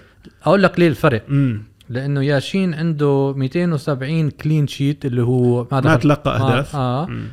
أقول 0.45 0.63
لك 0.63 0.79
ليه 0.81 0.89
الفرق. 0.89 1.23
امم 1.29 1.63
لأنه 1.91 2.25
ياشين 2.25 2.75
عنده 2.75 3.35
270 3.37 4.31
clean 4.31 4.67
sheet 4.67 5.07
اللي 5.07 5.23
هو 5.23 5.67
ما 5.73 5.81
دخل- 5.81 5.99
تلقى 6.01 6.37
أهداف. 6.37 6.77
آه, 6.77 7.03
آه. 7.03 7.07
مم. 7.07 7.29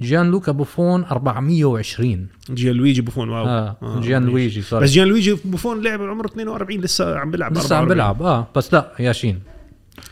جيان 0.00 0.30
لوكا 0.30 0.52
بوفون 0.52 1.04
420 1.04 2.28
جيان 2.50 2.74
لويجي 2.76 3.00
بوفون 3.00 3.28
wow. 3.28 3.44
آه, 3.46 3.76
آه، 3.82 4.00
جيان. 4.00 4.24
لويجي 4.26 4.62
sorry 4.62 4.84
بس 4.84 4.90
جيان 4.90 5.08
لويجي 5.08 5.36
بوفون 5.44 5.82
لعب 5.82 6.02
عمره 6.02 6.26
42 6.26 6.80
لسه 6.80 7.18
عم 7.18 7.30
بيلعب 7.30 7.52
لسه 7.52 7.76
عم 7.76 7.82
44. 7.82 7.88
بيلعب 7.88 8.22
آه. 8.22 8.48
بس 8.56 8.74
لا 8.74 8.92
ياشين. 9.00 9.40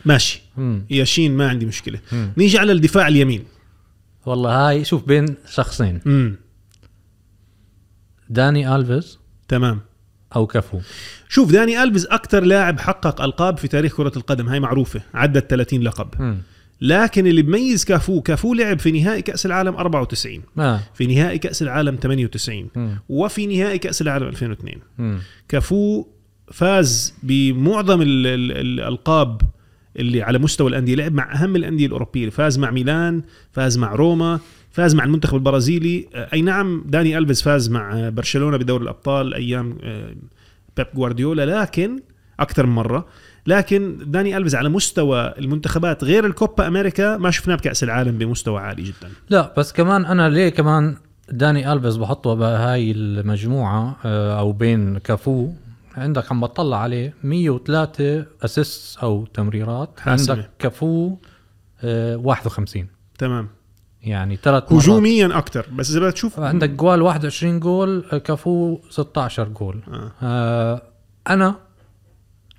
ماشي. 0.04 0.42
مم. 0.56 0.84
ياشين 0.90 1.36
ما 1.36 1.48
عندي 1.48 1.66
مشكلة. 1.66 1.98
مم. 2.12 2.32
نيجي 2.36 2.58
على 2.58 2.72
الدفاع 2.72 3.08
اليمين. 3.08 3.44
والله 4.26 4.68
هاي 4.68 4.84
شوف 4.84 5.04
بين 5.04 5.26
شخصين. 5.50 6.00
امم 6.06 6.36
داني 8.30 8.76
الفيز 8.76 9.18
تمام. 9.48 9.80
أو 10.36 10.46
كافو 10.46 10.80
شوف 11.28 11.52
داني 11.52 11.82
ألفيز 11.82 12.06
أكثر 12.06 12.44
لاعب 12.44 12.80
حقق 12.80 13.20
ألقاب 13.20 13.58
في 13.58 13.68
تاريخ 13.68 13.96
كرة 13.96 14.12
القدم. 14.16 14.48
هاي 14.48 14.60
معروفة 14.60 15.00
عدت 15.14 15.50
30 15.50 15.80
لقب. 15.82 16.08
مم. 16.18 16.38
لكن 16.82 17.26
اللي 17.26 17.42
بميز 17.42 17.84
كافو 17.84 18.20
كافو 18.20 18.54
لعب 18.54 18.78
في 18.78 18.92
نهائي 18.92 19.22
كأس 19.22 19.46
العالم 19.46 19.74
94 19.74 20.42
آه. 20.58 20.80
في 20.94 21.06
نهائي 21.06 21.38
كأس 21.38 21.62
العالم 21.62 21.96
98 22.02 22.68
مم. 22.76 22.98
وفي 23.08 23.46
نهائي 23.46 23.78
كأس 23.78 24.02
العالم 24.02 24.26
2002 24.28 24.74
مم. 24.98 25.18
كافو 25.48 26.06
فاز 26.52 27.14
بمعظم 27.22 28.02
ال- 28.02 28.26
ال- 28.26 28.52
الألقاب 28.56 29.40
اللي 29.96 30.22
على 30.22 30.38
مستوى 30.38 30.68
الأندية 30.70 30.94
لعب 30.94 31.12
مع 31.12 31.34
أهم 31.34 31.56
الأندية 31.56 31.86
الأوروبية. 31.86 32.30
فاز 32.30 32.58
مع 32.58 32.70
ميلان 32.70 33.22
فاز 33.52 33.78
مع 33.78 33.94
روما 33.94 34.40
فاز 34.70 34.94
مع 34.94 35.04
المنتخب 35.04 35.34
البرازيلي. 35.34 36.08
آه، 36.14 36.28
أي 36.32 36.42
نعم 36.42 36.84
داني 36.86 37.18
الفيز 37.18 37.42
فاز 37.42 37.70
مع 37.70 37.92
آه، 37.92 38.08
برشلونة 38.08 38.56
بدوري 38.56 38.82
الأبطال 38.82 39.34
أيام 39.34 39.78
آه، 39.82 40.14
بيب 40.76 40.86
جوارديولا 40.94 41.60
لكن 41.62 42.00
أكثر 42.40 42.66
من 42.66 42.74
مرة. 42.74 43.06
لكن 43.46 43.98
داني 44.06 44.36
الفيز 44.36 44.54
على 44.54 44.68
مستوى 44.68 45.34
المنتخبات 45.38 46.04
غير 46.04 46.26
الكوبا 46.26 46.66
أمريكا 46.66 47.16
ما 47.16 47.30
شفناه 47.30 47.54
بكأس 47.56 47.82
العالم 47.82 48.18
بمستوى 48.18 48.60
عالي 48.60 48.82
جدا. 48.82 49.10
لا 49.30 49.54
بس 49.56 49.72
كمان 49.72 50.04
أنا 50.04 50.28
ليه 50.28 50.48
كمان 50.48 50.96
داني 51.32 51.72
الفيز 51.72 51.96
بحطه 51.96 52.34
بهاي 52.34 52.90
المجموعة 52.90 53.96
أو 54.04 54.52
بين 54.52 54.98
كافو؟ 54.98 55.50
عندك 55.96 56.32
عم 56.32 56.40
بطلع 56.40 56.76
عليه 56.76 57.14
103 57.24 58.24
assist 58.44 58.98
أو 58.98 59.26
تمريرات. 59.26 60.00
حاسمة. 60.00 60.34
عندك 60.34 60.50
كافو 60.58 61.16
آه، 61.82 62.16
51 62.16 62.86
تمام. 63.18 63.48
يعني 64.02 64.36
ثلاث 64.36 64.72
هجوميا 64.72 65.38
أكثر 65.38 65.66
بس 65.72 65.90
إذا 65.90 66.00
بدك 66.00 66.12
تشوف 66.12 66.40
عندك 66.40 66.70
جوال 66.70 67.02
21 67.02 67.60
جول 67.60 68.04
كافو 68.24 68.78
16 68.90 69.48
جول. 69.48 69.80
آه. 69.88 70.12
آه 70.22 70.82
أنا 71.30 71.54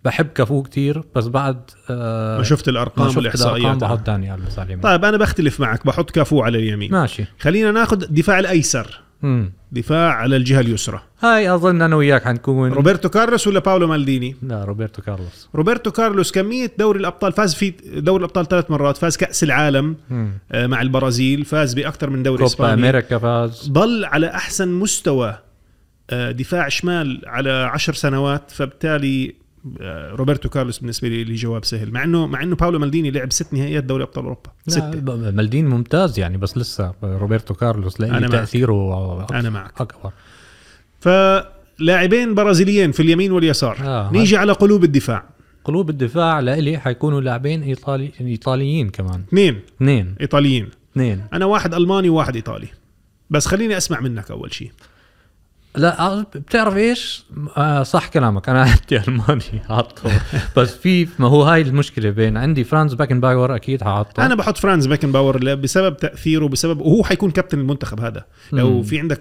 بحب 0.06 0.26
كافو 0.28 0.64
كتير 0.64 1.04
بس 1.16 1.28
بعد 1.28 1.72
آه 1.90 2.38
ما 2.38 2.44
شفت 2.44 2.70
ما 2.70 2.72
الارقام 2.72 3.08
شفت 3.10 3.18
الأرقام 3.18 3.48
والاحصائيات 3.48 3.78
بحط. 3.78 4.00
داني 4.00 4.34
الفيز 4.34 4.60
على 4.60 4.66
اليمين. 4.66 4.84
طيب 4.84 5.06
أنا 5.06 5.18
بختلف 5.18 5.60
معك 5.60 5.86
بحط 5.86 6.12
كافو 6.12 6.42
على 6.42 6.58
اليمين. 6.58 6.92
ماشي. 6.92 7.26
خلينا 7.40 7.72
ناخذ 7.72 8.04
الدفاع 8.04 8.40
الأيسر. 8.40 9.02
مم. 9.24 9.54
دفاع 9.72 10.14
على 10.14 10.36
الجهة 10.36 10.60
اليسرى. 10.60 11.02
هاي 11.20 11.54
أظن 11.56 11.82
أنا 11.82 11.96
وياك 11.96 12.24
حنكون 12.24 12.72
روبرتو 12.72 13.10
كارلوس 13.10 13.48
ولا 13.48 13.60
باولو 13.60 13.88
مالديني؟ 13.88 14.36
لا 14.44 14.64
روبرتو 14.64 15.02
كارلوس. 15.02 15.50
روبرتو 15.56 15.92
كارلوس 15.92 16.32
كمية 16.32 16.72
دوري 16.80 17.00
الأبطال 17.00 17.32
فاز 17.32 17.54
في 17.56 17.74
دوري 17.96 18.20
الأبطال 18.20 18.48
ثلاث 18.48 18.72
مرات 18.72 18.98
فاز 18.98 19.18
كأس 19.18 19.44
العالم 19.44 19.96
مم. 20.10 20.32
آه، 20.52 20.68
مع 20.68 20.82
البرازيل 20.82 21.46
فاز 21.46 21.74
بأكثر 21.74 22.10
من 22.10 22.24
دوري 22.24 22.38
كوبا 22.38 22.48
إسباني. 22.48 22.90
أمريكا 22.90 23.18
فاز. 23.18 23.70
ضل 23.70 24.06
على 24.06 24.28
أحسن 24.28 24.68
مستوى 24.68 25.38
آه، 26.10 26.32
دفاع 26.32 26.70
شمال 26.70 27.22
على 27.26 27.52
عشر 27.52 27.94
سنوات 27.94 28.52
فبالتالي 28.52 29.41
روبرتو 30.16 30.50
كارلوس 30.50 30.80
بالنسبة 30.80 31.08
لي 31.08 31.24
لي 31.24 31.34
جواب 31.36 31.66
سهل. 31.66 31.92
مع 31.92 32.04
انه 32.04 32.28
مع 32.28 32.44
إنه 32.44 32.56
باولو 32.56 32.80
مالديني 32.80 33.12
لعب 33.12 33.32
ست 33.32 33.54
نهائيات 33.54 33.84
دوري 33.84 34.04
أبطال 34.04 34.24
أوروبا. 34.24 34.50
لا 34.68 34.74
ستة. 34.74 34.90
ب- 34.92 35.36
مالديني 35.36 35.68
ممتاز 35.68 36.20
يعني 36.20 36.38
بس 36.38 36.58
لسه 36.58 36.94
روبرتو 37.04 37.54
كارلوس 37.54 38.02
معك. 38.02 38.32
تأثيره 38.32 39.28
أنا 39.32 39.50
معك. 39.50 39.82
اكبر 39.82 40.12
فلاعبين 41.00 42.36
برازيليين 42.36 42.92
في 42.92 43.00
اليمين 43.00 43.32
واليسار. 43.32 43.78
آه، 43.82 44.12
نيجي 44.14 44.38
على 44.38 44.52
قلوب 44.52 44.84
الدفاع. 44.84 45.24
قلوب 45.64 45.90
الدفاع 45.90 46.40
لإلي 46.40 46.78
حيكونوا 46.78 47.22
لاعبين 47.22 47.64
ايطالي 47.64 48.12
إيطاليين 48.22 48.90
كمان. 48.90 49.24
اثنين. 49.28 49.60
اثنين. 49.78 50.16
إيطاليين. 50.22 50.70
اثنين. 50.92 51.22
أنا 51.34 51.46
واحد 51.46 51.74
ألماني 51.74 52.10
وواحد 52.10 52.36
إيطالي. 52.36 52.68
بس 53.30 53.46
خليني 53.48 53.78
أسمع 53.78 54.00
منك 54.00 54.32
أول 54.32 54.54
شيء. 54.54 54.72
لا 55.76 56.00
آه، 56.02 56.22
بتعرف 56.22 56.76
إيش؟ 56.76 57.24
آه 57.58 57.84
صح 57.84 58.08
كلامك. 58.08 58.50
أنا 58.50 58.62
عندي 58.72 59.08
الماني 59.08 59.60
حاطه. 59.68 60.12
بس 60.58 60.76
في 60.76 61.08
ما 61.20 61.28
هو 61.28 61.44
هاي 61.44 61.62
المشكلة 61.62 62.10
بين 62.10 62.38
عندي 62.38 62.64
فرانز 62.64 62.94
بيكنباور 62.94 63.56
أكيد 63.56 63.84
حاطه. 63.84 64.26
أنا 64.26 64.36
بحط 64.36 64.58
فرانز 64.58 64.88
بيكنباور 64.88 65.56
بسبب 65.56 65.98
تأثيره 65.98 66.48
بسبب 66.48 66.82
وهو 66.82 67.04
حيكون 67.04 67.32
كابتن 67.32 67.60
المنتخب 67.60 68.00
هذا. 68.00 68.26
لو 68.52 68.70
مم. 68.78 68.84
في 68.84 69.00
عندك 69.00 69.20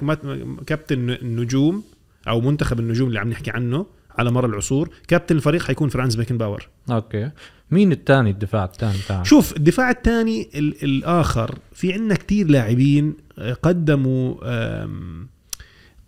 كابتن 0.66 1.10
النجوم 1.10 1.82
أو 2.28 2.40
منتخب 2.40 2.80
النجوم 2.80 3.08
اللي 3.08 3.18
عم 3.20 3.28
نحكي 3.30 3.50
عنه 3.50 3.86
على 4.18 4.30
مر 4.30 4.46
العصور 4.46 4.90
كابتن 5.08 5.36
الفريق 5.36 5.62
حيكون 5.62 5.88
فرانز 5.88 6.14
بيكنباور 6.14 6.68
okay. 6.90 7.30
مين 7.70 7.92
الثاني 7.92 8.30
الدفاع 8.30 8.64
الثاني 8.64 8.98
تاعنا؟ 9.08 9.24
شوف 9.24 9.56
الدفاع 9.56 9.90
الثاني 9.90 10.50
ال- 10.54 10.84
الآخر 10.84 11.58
في 11.72 11.92
عندنا 11.92 12.14
كتير 12.14 12.46
لاعبين 12.50 13.14
قدموا 13.62 14.34
آم، 14.44 15.28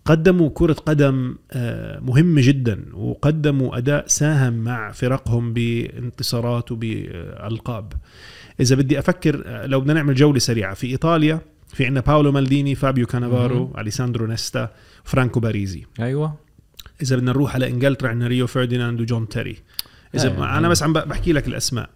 قدموا 0.05 0.49
كرة 0.53 0.73
قدم 0.73 1.35
آه، 1.51 1.99
مهمة 1.99 2.41
جدا 2.41 2.85
وقدموا 2.93 3.77
أداء 3.77 4.07
ساهم 4.07 4.53
مع 4.53 4.91
فرقهم 4.91 5.53
بانتصارات 5.53 6.71
وبألقاب. 6.71 7.93
إذا 8.59 8.75
بدي 8.75 8.99
أفكر 8.99 9.43
آه، 9.45 9.65
لو 9.65 9.81
بدنا 9.81 9.93
نعمل 9.93 10.15
جولة 10.15 10.39
سريعة 10.39 10.73
في 10.73 10.87
إيطاليا 10.87 11.41
في 11.73 11.85
عندنا 11.85 12.01
باولو 12.01 12.31
مالديني 12.31 12.75
فابيو 12.75 13.05
كانافارو 13.05 13.73
أليساندرو 13.77 14.25
نيستا 14.25 14.69
فرانكو 15.03 15.39
باريزي. 15.39 15.85
أيوه. 15.99 16.35
إذا 17.01 17.15
بدنا 17.15 17.31
نروح 17.31 17.55
على 17.55 17.69
إنجلترا 17.69 18.09
عندنا 18.09 18.27
ريو 18.27 18.47
فرديناند 18.47 19.01
وجون 19.01 19.29
تيري. 19.29 19.55
إذا 20.15 20.31
أيوة. 20.31 20.57
أنا 20.57 20.69
بس 20.69 20.83
عم 20.83 20.93
بحكي 20.93 21.33
لك 21.33 21.47
الأسماء. 21.47 21.89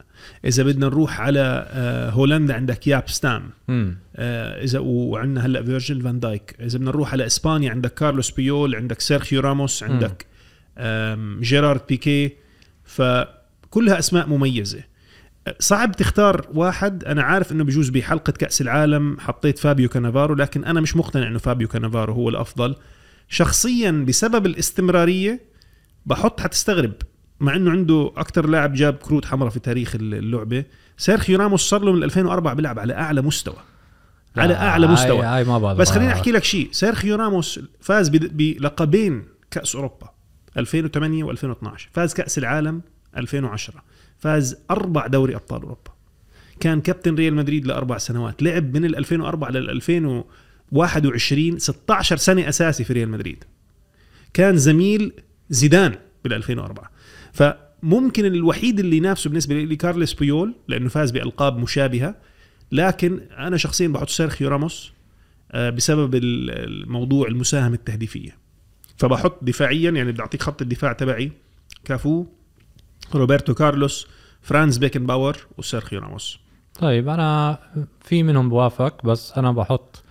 إذا 0.46 0.64
بدنا 0.64 0.86
نروح 0.86 1.22
على 1.22 1.68
آه، 1.70 2.10
هولندا 2.10 2.54
عندك 2.54 2.88
ياب 2.88 3.10
ستام. 3.10 3.50
آه، 3.70 4.64
إذا 4.64 4.80
وعندنا 4.80 5.46
هلأ 5.46 5.64
فيرجيل 5.64 6.02
فان 6.02 6.20
دايك. 6.20 6.56
إذا 6.60 6.78
بدنا 6.78 6.92
نروح 6.92 7.12
على 7.12 7.26
إسبانيا 7.26 7.72
عندك 7.72 7.94
كارلوس 7.94 8.32
بيول 8.32 8.76
عندك 8.76 9.00
سيرخيو 9.02 9.42
راموس 9.42 9.84
عندك 9.84 10.26
جيرارد 11.42 11.82
بيكي. 11.90 12.32
فكلها 12.84 14.00
أسماء 14.00 14.28
مميزة. 14.28 14.80
صعب 15.60 15.92
تختار 15.92 16.48
واحد. 16.54 17.04
أنا 17.04 17.24
عارف 17.24 17.52
إنه 17.52 17.64
بجوز 17.64 17.90
بحلقة 17.90 18.32
كأس 18.32 18.62
العالم 18.62 19.20
حطيت 19.20 19.60
فابيو 19.60 19.90
كانافارو 19.90 20.36
لكن 20.36 20.66
أنا 20.66 20.82
مش 20.82 20.96
مقتنع 20.96 21.28
إنه 21.28 21.40
فابيو 21.40 21.68
كانافارو 21.68 22.14
هو 22.14 22.30
الأفضل. 22.30 22.76
شخصيا 23.30 23.92
بسبب 23.92 24.46
الاستمرارية 24.46 25.42
بحط 26.06 26.42
حتستغرب. 26.42 26.94
مع 27.40 27.56
إنه 27.56 27.72
عنده 27.72 28.12
أكثر 28.18 28.48
لاعب 28.48 28.74
جاب 28.74 28.94
كروت 28.94 29.26
حمراء 29.26 29.50
في 29.50 29.60
تاريخ 29.60 29.96
اللعبة. 29.96 30.64
سيرخيو 30.98 31.40
راموس 31.40 31.62
صار 31.62 31.84
له 31.84 31.92
من 31.92 32.04
2004 32.04 32.54
بيلعب 32.54 32.80
على 32.80 32.94
أعلى 32.94 33.22
مستوى. 33.22 33.58
على 34.38 34.54
أعلى 34.54 34.88
مستوى. 34.88 35.22
هاي 35.26 35.44
ما 35.44 35.60
بقدر 35.60 35.80
بس 35.82 35.92
خليني 35.92 36.14
أحكي 36.14 36.32
لك 36.32 36.44
شيء. 36.44 36.70
سيرخيو 36.72 37.16
راموس 37.16 37.60
فاز 37.82 38.10
بلقبين 38.10 39.26
كأس 39.52 39.76
أوروبا 39.76 40.10
2008 40.58 41.26
و2012 41.26 41.70
فاز 41.92 42.14
كأس 42.14 42.38
العالم 42.38 42.82
2010 43.18 43.84
فاز 44.18 44.58
أربع 44.72 45.08
دوري 45.08 45.36
أبطال 45.36 45.62
أوروبا. 45.62 45.92
كان 46.60 46.82
كابتن 46.82 47.16
ريال 47.16 47.34
مدريد 47.34 47.68
لأربع 47.68 47.98
سنوات. 47.98 48.44
لعب 48.44 48.78
من 48.78 48.86
ال 48.86 48.96
2004 48.96 49.50
لل 49.50 49.70
2021 49.70 51.60
16 51.60 52.18
سنة 52.18 52.50
أساسي 52.50 52.84
في 52.84 52.94
ريال 52.94 53.10
مدريد. 53.10 53.44
كان 54.34 54.58
زميل 54.58 55.14
زيدان 55.50 55.96
بال 56.24 56.34
2004 56.34 56.92
فممكن 57.42 58.26
الوحيد 58.26 58.80
اللي 58.80 58.98
ينافسه 58.98 59.28
بالنسبة 59.30 59.56
لي 59.56 59.76
كارلوس 59.76 60.14
بيول 60.14 60.56
لأنه 60.68 60.90
فاز 60.90 61.12
بألقاب 61.12 61.58
مشابهة 61.58 62.16
لكن 62.72 63.20
أنا 63.38 63.58
شخصيا 63.58 63.88
بحط 63.88 64.10
سيرخيو 64.10 64.50
راموس 64.50 64.92
آه، 65.52 65.70
بسبب 65.70 66.16
ال- 66.16 66.84
الموضوع 66.84 67.28
المساهمة 67.28 67.76
التهديفية. 67.76 68.38
فبحط 68.98 69.44
دفاعيا 69.44 69.92
يعني 69.92 70.12
بدي 70.12 70.22
اعطيك 70.22 70.42
خط 70.44 70.62
الدفاع 70.62 70.94
تبعي 70.94 71.32
كافو 71.86 72.26
روبرتو 73.16 73.54
كارلوس 73.54 74.08
فرانز 74.42 74.78
بيكنباور 74.78 75.38
وسيرخيو 75.58 76.00
راموس. 76.00 76.40
طيب 76.80 77.10
أنا 77.10 77.60
في 78.02 78.24
منهم 78.24 78.50
بوافق 78.50 79.06
بس 79.06 79.32
أنا 79.38 79.52
بحط 79.52 80.04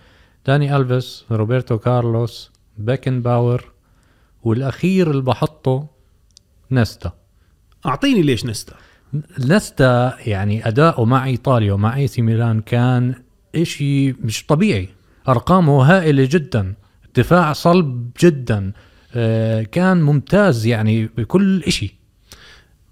داني 0.45 0.75
ألفيس 0.75 1.25
روبرتو 1.31 1.77
كارلوس 1.77 2.51
بيكنباور 2.77 3.71
والأخير 4.43 5.11
اللي 5.11 5.21
بحطه 5.21 5.87
نيستا 6.71 7.11
أعطيني 7.85 8.21
ليش 8.21 8.45
نستا؟ 8.45 8.73
نيستا 9.39 10.13
يعني 10.25 10.67
اداؤه 10.67 11.05
مع 11.05 11.25
ايطاليا 11.25 11.73
ومع 11.73 11.95
اي 11.95 12.07
سي 12.07 12.21
ميلان 12.21 12.61
كان 12.61 13.15
إشي 13.55 14.11
مش 14.11 14.45
طبيعي. 14.45 14.89
أرقامه 15.27 15.83
هائلة 15.83 16.27
جدا 16.31 16.73
دفاع 17.15 17.53
صلب 17.53 18.11
جدا 18.21 18.71
آه، 19.15 19.63
كان 19.63 20.01
ممتاز 20.01 20.65
يعني 20.65 21.05
بكل 21.05 21.63
إشي. 21.63 21.95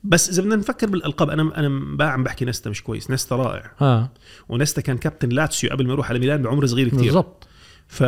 بس 0.04 0.30
إذا 0.30 0.42
بدنا 0.42 0.56
نفكر 0.56 0.88
بالألقاب 0.90 1.30
أنا 1.30 1.58
أنا 1.60 2.06
عم 2.06 2.24
بحكي 2.24 2.46
نستا 2.46 2.70
مش 2.70 2.84
كويس 2.84 3.12
نستا 3.12 3.36
رائع. 3.36 3.72
آه. 3.82 4.12
ونستا 4.50 4.82
كان 4.82 4.98
كابتن 4.98 5.30
لاتسيو 5.30 5.70
قبل 5.70 5.88
ما 5.88 5.94
يروح 5.94 6.10
على 6.10 6.20
ميلان 6.20 6.42
بعمر 6.42 6.66
صغير 6.66 6.88
كثير 6.88 7.00
بالضبط. 7.02 7.48
ف 7.88 8.04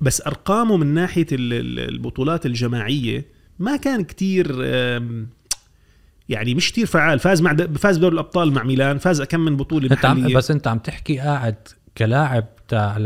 بس 0.00 0.22
أرقامه 0.26 0.76
من 0.76 0.86
ناحية 0.86 1.26
ال- 1.32 1.52
ال- 1.52 1.88
البطولات 1.94 2.46
الجماعية 2.46 3.26
ما 3.58 3.76
كان 3.76 4.04
كتير 4.04 4.64
يعني 6.28 6.54
مش 6.54 6.72
كتير 6.72 6.86
فعال. 6.86 7.18
فاز 7.18 7.42
مع 7.42 7.56
فاز 7.56 7.98
بدوري 7.98 8.14
الأبطال 8.14 8.52
مع 8.52 8.62
ميلان 8.62 8.98
فاز 8.98 9.22
كم 9.22 9.40
من 9.40 9.56
بطولة 9.56 9.88
محلية. 9.92 10.36
بس 10.36 10.50
أنت 10.50 10.66
عم 10.66 10.78
تحكي 10.78 11.18
قاعد 11.18 11.68
كلاعب 11.98 12.44
تاع 12.68 12.96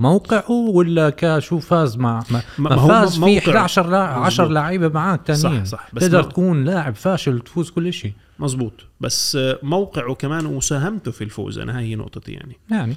موقعه 0.00 0.50
ولا 0.50 1.10
كشو 1.16 1.58
فاز 1.58 1.96
مع 1.96 2.22
ما, 2.30 2.42
ما 2.58 2.76
فاز 2.76 3.14
في 3.14 3.20
موقعه. 3.20 3.38
11 3.38 3.90
لاعب 3.90 4.22
10 4.22 4.44
مظبوط. 4.44 4.54
لعيبه 4.54 4.88
معك 4.88 5.26
تانيين 5.26 5.64
صح، 5.64 5.78
صح. 5.78 5.88
بس 5.92 6.02
تقدر 6.02 6.22
تكون 6.22 6.64
لاعب 6.64 6.94
فاشل 6.94 7.34
وتفوز 7.34 7.70
كل 7.70 7.92
شيء 7.92 8.12
مزبوط 8.38 8.72
بس 9.00 9.36
آه، 9.36 9.58
موقعه 9.62 10.14
كمان 10.14 10.46
ومساهمته 10.46 11.10
في 11.10 11.24
الفوز. 11.24 11.58
أنا 11.58 11.78
هاي 11.78 11.84
هي 11.84 11.96
نقطتي 11.96 12.32
يعني. 12.32 12.56
يعني. 12.70 12.96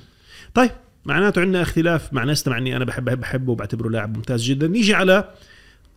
طيب 0.54 0.72
معناته 1.06 1.42
عندنا 1.42 1.62
اختلاف 1.62 2.14
مع 2.14 2.24
ناس 2.24 2.48
مع 2.48 2.58
إني 2.58 2.76
أنا 2.76 2.86
بحب 2.86 3.20
بحبه 3.20 3.52
وبعتبره 3.52 3.90
لاعب 3.90 4.18
ممتاز 4.18 4.44
جدا. 4.44 4.68
نيجي 4.68 4.94
على 4.94 5.30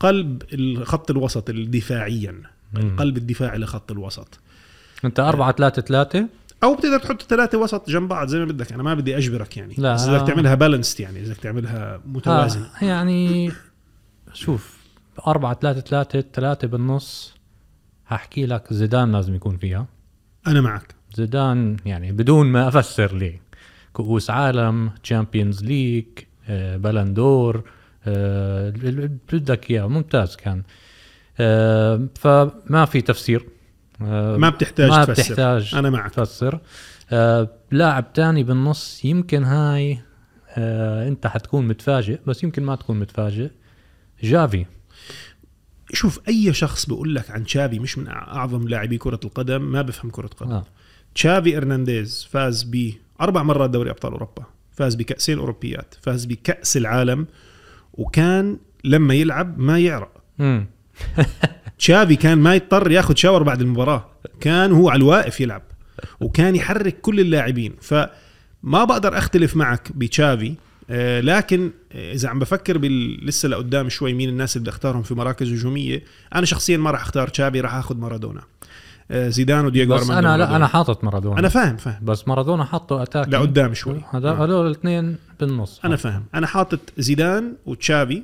قلب 0.00 0.42
الخط 0.52 1.10
الوسط 1.10 1.50
الدفاعيا 1.50 2.42
القلب 2.76 3.16
الدفاعي 3.16 3.58
لخط 3.58 3.90
الوسط. 3.92 4.40
أنت 5.04 5.20
4 5.20 5.52
3 5.52 5.82
3 5.82 6.28
أو 6.62 6.74
بتقدر 6.74 6.98
تحط 6.98 7.22
ثلاثة 7.22 7.58
وسط 7.58 7.90
جنب 7.90 8.08
بعض 8.08 8.28
زي 8.28 8.38
ما 8.38 8.44
بدك 8.44 8.72
أنا 8.72 8.82
ما 8.82 8.94
بدي 8.94 9.16
أجبرك 9.16 9.56
يعني. 9.56 9.74
لا. 9.78 9.94
بس 9.94 10.08
بدك 10.08 10.26
تعملها 10.26 10.54
balanced 10.54 11.00
يعني 11.00 11.22
بدك 11.22 11.36
تعملها 11.36 12.00
متوازن 12.06 12.62
آه 12.62 12.84
يعني 12.84 13.52
شوف 14.32 14.76
4 15.26 15.54
3 15.54 15.80
3 15.80 16.20
3 16.32 16.68
بالنص 16.68 17.34
هحكي 18.06 18.46
لك 18.46 18.72
زيدان 18.72 19.12
لازم 19.12 19.34
يكون 19.34 19.56
فيها. 19.56 19.86
أنا 20.46 20.60
معك. 20.60 20.94
زيدان 21.14 21.76
يعني 21.86 22.12
بدون 22.12 22.46
ما 22.46 22.68
أفسر 22.68 23.14
ليه 23.14 23.40
كؤوس 23.92 24.30
عالم 24.30 24.90
Champions 25.02 25.64
League 25.64 26.04
Ballon 26.48 27.17
d'Or 27.17 27.62
بدك 29.32 29.70
اياه 29.70 29.86
ممتاز 29.86 30.36
كان. 30.36 30.62
آه، 31.38 32.08
فما 32.14 32.84
في 32.84 33.00
تفسير. 33.00 33.46
آه، 34.02 34.36
ما 34.36 34.50
بتحتاج 34.50 34.90
ما 34.90 35.04
تفسر. 35.04 35.22
بتحتاج 35.22 35.74
أنا 35.74 35.90
معك. 35.90 36.14
تفسر. 36.14 36.60
آه، 37.12 37.48
لاعب 37.70 38.12
تاني 38.12 38.42
بالنص 38.42 39.04
يمكن 39.04 39.44
هاي 39.44 39.98
أنت 40.58 41.26
حتكون 41.26 41.68
متفاجئ 41.68 42.18
بس 42.26 42.44
يمكن 42.44 42.62
ما 42.62 42.76
تكون 42.76 42.98
متفاجئ. 43.00 43.50
جافي. 44.22 44.66
شوف 45.92 46.20
أي 46.28 46.52
شخص 46.52 46.86
بيقول 46.86 47.14
لك 47.14 47.30
عن 47.30 47.44
تشافي 47.44 47.78
مش 47.78 47.98
من 47.98 48.08
أعظم 48.08 48.68
لاعبي 48.68 48.98
كرة 48.98 49.20
القدم 49.24 49.62
ما 49.62 49.82
بفهم 49.82 50.10
كرة 50.10 50.26
قدم 50.26 50.50
آه. 50.52 50.64
تشافي 51.14 51.56
أرنانديز 51.56 52.28
فاز 52.30 52.62
بأربع 52.62 53.42
مرات 53.42 53.70
دوري 53.70 53.90
أبطال 53.90 54.12
أوروبا 54.12 54.44
فاز 54.72 54.94
بكأسين 54.94 55.38
أوروبيات 55.38 55.94
فاز 56.02 56.24
بكأس 56.24 56.76
العالم 56.76 57.26
وكان 57.98 58.58
لما 58.84 59.14
يلعب 59.14 59.58
ما 59.58 59.78
يعرق. 59.78 60.12
تشافي 61.78 62.16
كان 62.16 62.38
ما 62.38 62.54
يضطر 62.54 62.90
ياخذ 62.90 63.14
shower 63.14 63.42
بعد 63.42 63.60
المباراة. 63.60 64.10
كان 64.40 64.72
هو 64.72 64.90
على 64.90 64.98
الواقف 64.98 65.40
يلعب 65.40 65.62
وكان 66.20 66.56
يحرك 66.56 67.00
كل 67.00 67.20
اللاعبين. 67.20 67.74
فما 67.80 68.84
بقدر 68.84 69.18
أختلف 69.18 69.56
معك 69.56 69.92
بتشافي 69.94 70.54
آه، 70.90 71.20
لكن 71.20 71.70
إذا 71.94 72.28
عم 72.28 72.38
بفكر 72.38 72.78
بال... 72.78 73.26
لسه 73.26 73.48
لقدام 73.48 73.88
شوي 73.88 74.12
مين 74.14 74.28
الناس 74.28 74.56
اللي 74.56 74.62
بدي 74.62 74.70
أختارهم 74.70 75.02
في 75.02 75.14
مراكز 75.14 75.52
هجومية 75.52 76.02
أنا 76.34 76.46
شخصيا 76.46 76.76
ما 76.76 76.90
راح 76.90 77.02
أختار 77.02 77.28
تشافي 77.28 77.60
راح 77.60 77.74
أخذ 77.74 77.96
مارادونا. 77.96 78.42
زيدان 79.12 79.66
ودييغو 79.66 79.94
بس 79.94 80.10
أنا 80.10 80.36
لا. 80.36 80.56
أنا 80.56 80.66
حاطط 80.66 81.04
مارادونا. 81.04 81.38
أنا 81.38 81.48
فاهم 81.48 81.76
فاهم. 81.76 81.98
بس 82.02 82.28
مارادونا 82.28 82.64
حطه 82.64 83.02
attack 83.02 83.28
لقدام 83.28 83.74
شوي. 83.74 84.00
هذا 84.10 84.30
آه. 84.30 84.44
هذول 84.44 84.66
الاثنين 84.66 85.16
بالنص. 85.40 85.80
أنا 85.84 85.96
فاهم. 85.96 86.24
أنا 86.34 86.46
حاطط 86.46 86.80
زيدان 86.98 87.52
وتشافي 87.66 88.22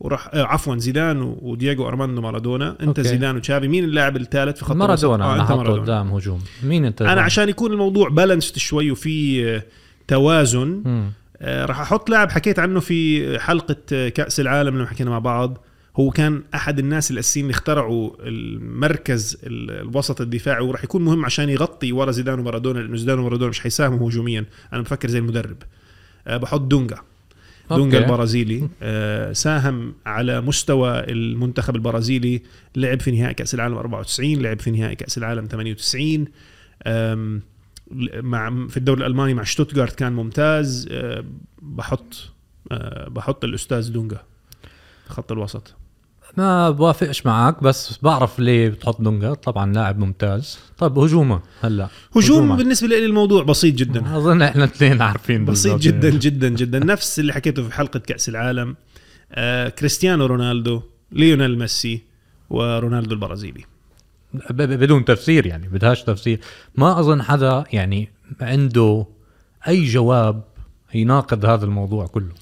وراح 0.00 0.30
آه 0.34 0.42
عفوا 0.42 0.76
زيدان 0.76 1.36
ودييغو 1.42 1.88
أرماندو 1.88 2.22
مارادونا. 2.22 2.70
أنت 2.70 2.82
okay. 2.82 3.02
زيدان 3.02 3.36
وتشافي. 3.36 3.68
مين 3.68 3.84
اللاعب 3.84 4.16
الثالث 4.16 4.58
في 4.58 4.64
خط 4.64 4.76
مارادونا؟ 4.76 5.24
أنا 5.24 5.32
أنت 5.32 5.48
حاطه 5.48 5.56
مارادونا. 5.56 5.82
قدام 5.82 6.12
هجوم. 6.12 6.40
مين 6.62 6.84
أنت 6.84 7.02
أنا 7.02 7.20
عشان 7.20 7.48
يكون 7.48 7.72
الموضوع 7.72 8.08
balanced 8.08 8.58
شوي 8.58 8.90
وفي 8.90 9.48
آه، 9.56 9.62
توازن. 10.08 10.82
آه، 11.40 11.64
راح 11.64 11.80
أحط 11.80 12.10
لاعب 12.10 12.30
حكيت 12.30 12.58
عنه 12.58 12.80
في 12.80 13.38
حلقة 13.38 13.76
آه، 13.92 14.08
كأس 14.08 14.40
العالم 14.40 14.76
لما 14.76 14.86
حكينا 14.86 15.10
مع 15.10 15.18
بعض. 15.18 15.58
هو 16.00 16.10
كان 16.10 16.42
أحد 16.54 16.78
الناس 16.78 17.10
الاساسيين 17.10 17.46
اللي 17.46 17.54
اخترعوا 17.54 18.10
المركز 18.20 19.38
ال- 19.42 19.70
الوسط 19.70 20.20
الدفاعي 20.20 20.62
وراح 20.64 20.84
يكون 20.84 21.04
مهم 21.04 21.24
عشان 21.24 21.48
يغطي 21.48 21.92
ورا 21.92 22.10
زيدان 22.10 22.38
ومارادونا 22.38 22.78
لأنه 22.78 22.96
زيدان 22.96 23.18
ومارادونا 23.18 23.50
مش 23.50 23.60
حيساهموا 23.60 24.08
هجوميا. 24.08 24.44
أنا 24.72 24.82
بفكر 24.82 25.08
زي 25.08 25.18
المدرب. 25.18 25.56
آه، 26.26 26.36
بحط 26.36 26.60
دونجا. 26.60 26.96
دونجا. 27.70 27.98
البرازيلي. 27.98 28.68
آه، 28.82 29.32
ساهم 29.32 29.94
على 30.06 30.40
مستوى 30.40 30.98
المنتخب 31.12 31.76
البرازيلي. 31.76 32.42
لعب 32.76 33.00
في 33.00 33.10
نهائي 33.10 33.34
كأس 33.34 33.54
العالم 33.54 33.74
94 33.76 34.42
لعب 34.42 34.60
في 34.60 34.70
نهائي 34.70 34.94
كأس 34.96 35.18
العالم 35.18 35.46
98 35.46 36.24
آم، 36.86 37.42
مع 38.22 38.66
في 38.68 38.76
الدوري 38.76 39.00
الألماني 39.00 39.34
مع 39.34 39.42
شتوتغارت 39.42 39.94
كان 39.98 40.12
ممتاز. 40.12 40.88
آه، 40.90 41.24
بحط 41.62 42.14
بحط 43.08 43.44
الأستاذ 43.44 43.92
دونجا 43.92 44.22
خط 45.08 45.32
الوسط. 45.32 45.74
ما 46.38 46.70
بوافقش 46.70 47.26
معك 47.26 47.62
بس 47.62 47.98
بعرف 48.02 48.38
ليه 48.38 48.68
بتحط 48.68 49.00
دونجا. 49.00 49.34
طبعا 49.34 49.72
لاعب 49.72 49.98
ممتاز. 49.98 50.58
طيب 50.78 50.98
هجومه 50.98 51.40
هلا. 51.60 51.88
هجوم 52.16 52.22
هجومه. 52.22 52.56
بالنسبة 52.56 52.88
لي 52.88 53.06
الموضوع 53.06 53.42
بسيط 53.42 53.74
جدا. 53.74 54.16
أظن 54.16 54.42
إحنا 54.42 54.64
الاثنين 54.64 55.02
عارفين 55.02 55.44
بسيط 55.44 55.80
جدا 55.80 56.08
يعني. 56.08 56.18
جدا 56.20 56.48
جدا. 56.48 56.78
نفس 56.78 57.18
اللي 57.20 57.32
حكيته 57.32 57.62
في 57.68 57.74
حلقة 57.74 57.98
كأس 57.98 58.28
العالم. 58.28 58.76
آه، 59.32 59.68
كريستيانو 59.68 60.26
رونالدو 60.26 60.82
ليونيل 61.12 61.58
ميسي 61.58 62.02
ورونالدو 62.50 63.14
البرازيلي. 63.14 63.64
بدون 64.50 65.04
تفسير 65.04 65.46
يعني 65.46 65.68
بدهاش 65.68 66.02
تفسير. 66.02 66.40
ما 66.74 67.00
أظن 67.00 67.22
حدا 67.22 67.64
يعني 67.72 68.08
عنده 68.40 69.06
أي 69.68 69.84
جواب 69.84 70.42
يناقض 70.94 71.44
هذا 71.44 71.64
الموضوع 71.64 72.06
كله. 72.06 72.32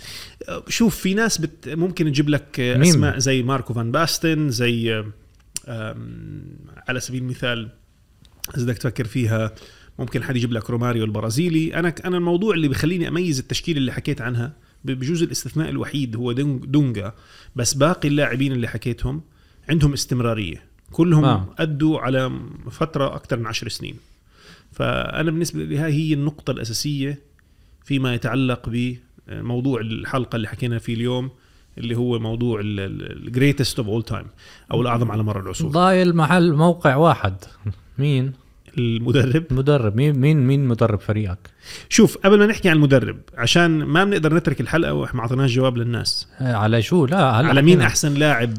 شوف 0.68 0.96
في 0.96 1.14
ناس 1.14 1.38
بت 1.38 1.68
ممكن 1.68 2.04
تجيب 2.04 2.28
لك؟ 2.28 2.60
أسماء 2.60 3.18
زي 3.18 3.42
ماركو 3.42 3.74
فان 3.74 3.92
باستن 3.92 4.50
زي 4.50 5.04
على 6.88 7.00
سبيل 7.00 7.22
المثال 7.22 7.68
إذا 8.56 8.64
بدك 8.64 8.78
تفكر 8.78 9.04
فيها 9.04 9.52
ممكن 9.98 10.22
حد 10.22 10.36
يجيب 10.36 10.52
لك 10.52 10.70
روماريو 10.70 11.04
البرازيلي. 11.04 11.74
أنا 11.74 11.94
أنا 12.04 12.16
الموضوع 12.16 12.54
اللي 12.54 12.68
بخليني 12.68 13.08
أميز 13.08 13.38
التشكيله 13.38 13.78
اللي 13.78 13.92
حكيت 13.92 14.20
عنها 14.20 14.52
بجوز 14.84 15.22
الاستثناء 15.22 15.68
الوحيد 15.68 16.16
هو 16.16 16.32
دونج- 16.32 16.64
دونجا. 16.64 17.12
بس 17.56 17.74
باقي 17.74 18.08
اللاعبين 18.08 18.52
اللي 18.52 18.68
حكيتهم 18.68 19.22
عندهم 19.68 19.92
استمرارية. 19.92 20.62
كلهم 20.92 21.24
آه. 21.24 21.54
أدوا 21.58 22.00
على 22.00 22.40
فترة 22.70 23.14
أكثر 23.16 23.36
من 23.38 23.46
عشر 23.46 23.68
سنين. 23.68 23.96
فأنا 24.72 25.30
بالنسبة 25.30 25.64
لي 25.64 25.78
هي 25.78 26.12
النقطة 26.12 26.50
الأساسية 26.50 27.18
فيما 27.86 28.14
يتعلق 28.14 28.70
بموضوع 29.28 29.80
الحلقة 29.80 30.36
اللي 30.36 30.48
حكينا 30.48 30.78
فيه 30.78 30.94
اليوم 30.94 31.30
اللي 31.78 31.96
هو 31.96 32.18
موضوع 32.18 32.60
ال 32.62 32.75
greatest 32.75 33.78
of 33.78 33.88
all 33.88 34.02
time 34.02 34.26
أو 34.72 34.82
الأعظم 34.82 35.10
على 35.10 35.22
مر 35.22 35.40
العصور. 35.40 35.70
ضايل 35.70 36.16
محل 36.16 36.52
موقع 36.52 36.96
واحد. 36.96 37.36
مين؟ 37.98 38.32
المدرب؟ 38.78 39.44
مدرب 39.50 39.96
مين 39.96 40.18
مين 40.18 40.46
مين 40.46 40.64
مدرب 40.64 41.00
فريقك؟ 41.00 41.38
شوف 41.88 42.18
قبل 42.18 42.38
ما 42.38 42.46
نحكي 42.46 42.68
عن 42.68 42.76
المدرب 42.76 43.16
عشان 43.36 43.70
ما 43.84 44.04
بنقدر 44.04 44.34
نترك 44.34 44.60
الحلقة 44.60 44.92
وإحنا 44.92 45.16
ما 45.16 45.22
اعطيناش 45.22 45.54
جواب 45.54 45.76
للناس. 45.76 46.28
آه، 46.40 46.54
على 46.54 46.82
شو؟ 46.82 47.06
لا 47.06 47.30
هلا 47.30 47.48
على 47.48 47.62
مين. 47.62 47.80
أحسن 47.80 48.14
لاعب؟ 48.14 48.54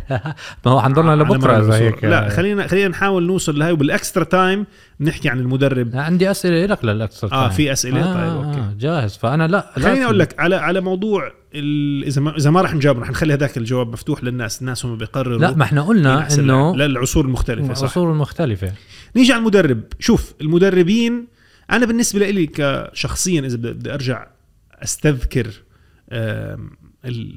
ما 0.66 0.72
هو 0.72 0.78
عندنا 0.78 1.10
على 1.10 1.22
لبكرة 1.22 1.56
العصور. 1.56 1.74
هيك. 1.74 2.04
لا 2.04 2.28
خلينا 2.28 2.66
خلينا 2.66 2.88
نحاول 2.88 3.26
نوصل 3.26 3.58
لهي 3.58 3.72
وبال 3.72 3.91
extra 3.91 4.24
time 4.24 4.66
بنحكي 5.00 5.28
عن 5.28 5.40
المدرب. 5.40 5.90
عندي 5.96 6.30
أسئلة 6.30 6.66
لك 6.66 6.84
لل 6.84 6.98
extra 6.98 7.32
آه 7.32 7.40
time. 7.40 7.50
في 7.50 7.72
أسئلة؟ 7.72 8.00
آه 8.00 8.14
طيب 8.14 8.46
okay. 8.46 8.58
آه 8.58 8.74
جاهز. 8.78 9.16
فأنا 9.16 9.46
لا 9.46 9.72
خليني. 9.76 10.04
أقول 10.04 10.18
لك 10.18 10.40
على 10.40 10.56
على 10.56 10.80
موضوع 10.80 11.32
إذا 11.54 12.20
ما 12.20 12.36
إذا 12.36 12.50
ما 12.50 12.62
راح 12.62 12.74
نجاوب 12.74 12.98
راح 12.98 13.10
نخلي 13.10 13.34
هذاك 13.34 13.56
الجواب 13.56 13.92
مفتوح 13.92 14.24
للناس. 14.24 14.60
الناس 14.60 14.86
هم 14.86 14.96
بيقرروا 14.96 15.38
لا 15.38 15.54
ما 15.54 15.62
إحنا 15.64 15.82
قلنا 15.82 16.34
إنه. 16.34 16.76
للعصور 16.76 17.24
المختلفه 17.24 17.74
صح. 17.74 17.80
العصور 17.80 18.12
المختلفه 18.12 18.72
نيجي 19.18 19.32
على 19.32 19.40
المدرب. 19.40 19.82
شوف 19.98 20.34
المدربين 20.40 21.26
أنا 21.70 21.86
بالنسبة 21.86 22.30
لي 22.30 22.46
كشخصيا 22.46 23.40
إذا 23.40 23.56
بدي 23.56 23.94
أرجع 23.94 24.26
أستذكر 24.74 25.46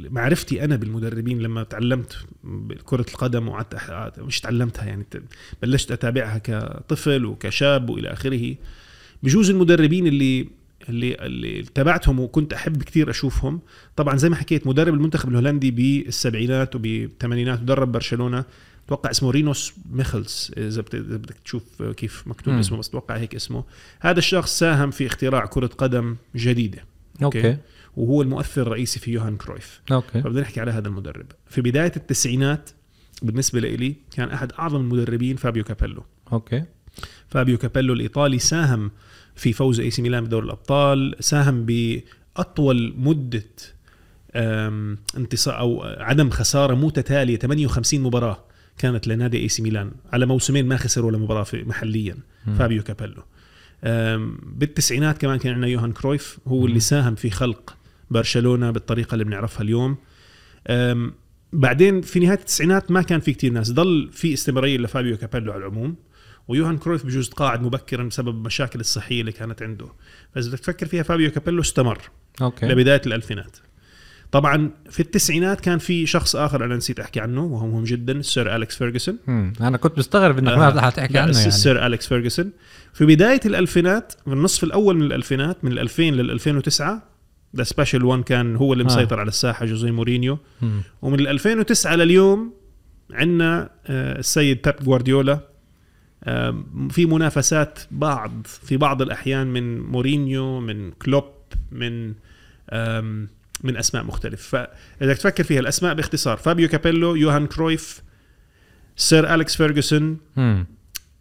معرفتي 0.09 0.63
أنا 0.63 0.75
بالمدربين 0.75 1.39
لما 1.39 1.63
تعلمت 1.63 2.17
كره 2.84 3.05
القدم 3.09 3.47
وقعدت 3.47 4.19
مش 4.19 4.39
تعلمتها 4.39 4.86
يعني 4.86 5.05
بلشت 5.61 5.91
أتابعها 5.91 6.38
كطفل 6.38 7.25
وكشاب 7.25 7.89
وإلى 7.89 8.13
آخره. 8.13 8.55
بجوز 9.23 9.49
المدربين 9.49 10.07
اللي 10.07 10.47
اللي 10.89 11.15
اللي 11.15 11.63
تابعتهم 11.63 12.19
وكنت 12.19 12.53
أحب 12.53 12.84
كثير 12.84 13.09
أشوفهم. 13.09 13.59
طبعا 13.95 14.17
زي 14.17 14.29
ما 14.29 14.36
حكيت 14.36 14.67
مدرب 14.67 14.93
المنتخب 14.93 15.29
الهولندي 15.29 15.71
بالسبعينات 15.71 16.75
وبالثمانينات 16.75 17.61
ودرب 17.61 17.91
برشلونة. 17.91 18.45
أتوقع 18.93 19.11
اسمه 19.11 19.31
رينوس 19.31 19.73
ميخلز 19.91 20.51
إذا 20.57 20.81
بدك 20.91 21.35
تشوف 21.45 21.83
كيف 21.83 22.23
مكتوب. 22.27 22.53
اسمه 22.53 22.77
بس 22.77 22.89
أتوقع 22.89 23.17
هيك 23.17 23.35
اسمه. 23.35 23.63
هذا 23.99 24.19
الشخص 24.19 24.59
ساهم 24.59 24.91
في 24.91 25.07
اختراع 25.07 25.45
كرة 25.45 25.67
قدم 25.67 26.15
جديدة 26.35 26.85
okay؟ 27.24 27.38
okay, 27.38 27.57
وهو 27.97 28.21
المؤثر 28.21 28.61
الرئيسي 28.61 28.99
في 28.99 29.11
يوهان 29.11 29.37
كرويف. 29.37 29.81
okay. 29.91 30.22
فبدنا 30.21 30.41
نحكي 30.41 30.61
على 30.61 30.71
هذا 30.71 30.87
المدرب. 30.87 31.25
في 31.47 31.61
بداية 31.61 31.91
التسعينات 31.95 32.69
بالنسبة 33.21 33.59
لي 33.59 33.95
كان 34.15 34.29
أحد 34.29 34.51
أعظم 34.51 34.81
المدربين 34.81 35.35
فابيو 35.35 35.63
كابيلو. 35.63 36.03
okay. 36.34 36.63
فابيو 37.27 37.57
كابيلو 37.57 37.93
الإيطالي 37.93 38.39
ساهم 38.39 38.91
في 39.35 39.53
فوز 39.53 39.79
إي 39.79 39.91
سي 39.91 40.01
ميلان 40.01 40.23
بدوري 40.23 40.45
الأبطال 40.45 41.15
ساهم 41.19 41.65
بأطول 41.65 42.93
مدة 42.97 43.43
انتصار 45.17 45.59
أو 45.59 45.83
عدم 45.83 46.29
خسارة 46.29 46.75
متتالية 46.75 47.37
58 47.37 48.01
مباراة. 48.01 48.51
كانت 48.78 49.07
لنادي 49.07 49.38
اي 49.38 49.49
سي 49.49 49.61
ميلان 49.61 49.91
على 50.13 50.26
موسمين 50.26 50.67
ما 50.67 50.78
خسر 50.78 51.05
ولا 51.05 51.17
مباراة 51.17 51.45
محليا 51.53 52.17
مم. 52.47 52.55
فابيو 52.55 52.84
كابيلو. 52.84 53.24
بالتسعينات 54.43 55.17
كمان 55.17 55.38
كان 55.38 55.53
عندنا 55.53 55.67
يوهان 55.67 55.91
كرويف 55.91 56.39
هو 56.47 56.59
مم. 56.59 56.65
اللي 56.65 56.80
ساهم 56.80 57.15
في 57.15 57.30
خلق 57.30 57.78
برشلونة 58.11 58.72
بالطريقة 58.72 59.13
اللي 59.13 59.24
بنعرفها 59.24 59.61
اليوم. 59.61 59.97
بعدين 61.53 62.01
في 62.01 62.19
نهاية 62.19 62.38
التسعينات 62.38 62.91
ما 62.91 63.01
كان 63.01 63.19
في 63.19 63.34
كتير 63.34 63.51
ناس 63.51 63.72
ضل 63.72 64.09
في 64.11 64.34
استمرارية 64.34 64.78
لفابيو 64.78 65.17
كابيلو 65.17 65.51
على 65.51 65.61
العموم 65.61 65.95
ويوهان 66.47 66.78
كرويف 66.78 67.05
بجوز 67.05 67.30
تقاعد 67.30 67.61
مبكرا 67.61 68.03
بسبب 68.03 68.30
المشاكل 68.30 68.80
الصحية 68.80 69.22
اللي 69.22 69.32
كانت 69.32 69.61
عنده. 69.61 69.88
فإذا 70.36 70.49
بدك 70.49 70.59
تفكر 70.59 70.86
فيها 70.86 71.03
فابيو 71.03 71.32
كابيلو 71.32 71.61
استمر 71.61 72.01
okay. 72.41 72.65
لبداية 72.65 73.01
الألفينات. 73.05 73.57
طبعا 74.32 74.71
في 74.89 74.99
التسعينات 74.99 75.61
كان 75.61 75.77
في 75.77 76.05
شخص 76.05 76.36
آخر 76.36 76.65
أنا 76.65 76.75
نسيت 76.75 76.99
أحكي 76.99 77.19
عنه 77.19 77.43
وهو 77.43 77.67
مهم 77.67 77.84
جدا 77.84 78.13
السير 78.13 78.55
أليكس 78.55 78.77
فيرجسون. 78.77 79.17
أنا 79.61 79.77
كنت 79.77 79.97
مستغرب 79.97 80.38
إنك 80.38 80.57
ما 80.57 80.69
رح 80.69 80.89
تحكي 80.89 81.13
لا، 81.13 81.21
عنه 81.21 81.32
يعني 81.38 81.47
السير 81.47 81.86
أليكس 81.86 82.07
فيرجسون 82.07 82.51
في 82.93 83.05
بداية 83.05 83.39
الألفينات 83.45 84.13
في 84.25 84.34
النصف 84.34 84.63
الأول 84.63 84.95
من 84.97 85.01
الألفينات 85.03 85.65
من 85.65 85.71
ال 85.71 85.79
2000 85.79 86.03
لل 86.03 86.32
2009 86.32 87.03
the 87.55 87.63
special 87.63 88.05
one 88.05 88.24
كان 88.23 88.55
هو 88.55 88.73
اللي 88.73 88.84
آه. 88.84 88.86
مسيطر 88.86 89.19
على 89.19 89.27
الساحة 89.27 89.65
جوزيه 89.65 89.91
مورينيو 89.91 90.38
مم. 90.61 90.82
ومن 91.01 91.19
ال 91.19 91.27
2009 91.27 91.95
لليوم 91.95 92.53
عندنا 93.13 93.69
السيد 93.89 94.59
بيب 94.65 94.75
جوارديولا 94.84 95.39
آه، 96.23 96.63
في 96.89 97.05
منافسات 97.05 97.79
بعض 97.91 98.32
في 98.45 98.77
بعض 98.77 99.01
الأحيان 99.01 99.47
من 99.47 99.79
مورينيو 99.79 100.59
من 100.59 100.91
كلوب 100.91 101.25
من 101.71 102.13
من 103.64 103.78
أسماء 103.78 104.03
مختلف 104.03 104.41
فإذا 104.47 105.14
تفكر 105.14 105.43
فيها 105.43 105.59
الأسماء 105.59 105.93
باختصار 105.93 106.38
فابيو 106.38 106.70
كابيلو 106.70 107.16
يوهان 107.16 107.47
كرويف 107.47 108.01
سير 108.95 109.34
أليكس 109.34 109.55
فيرجسون. 109.55 110.18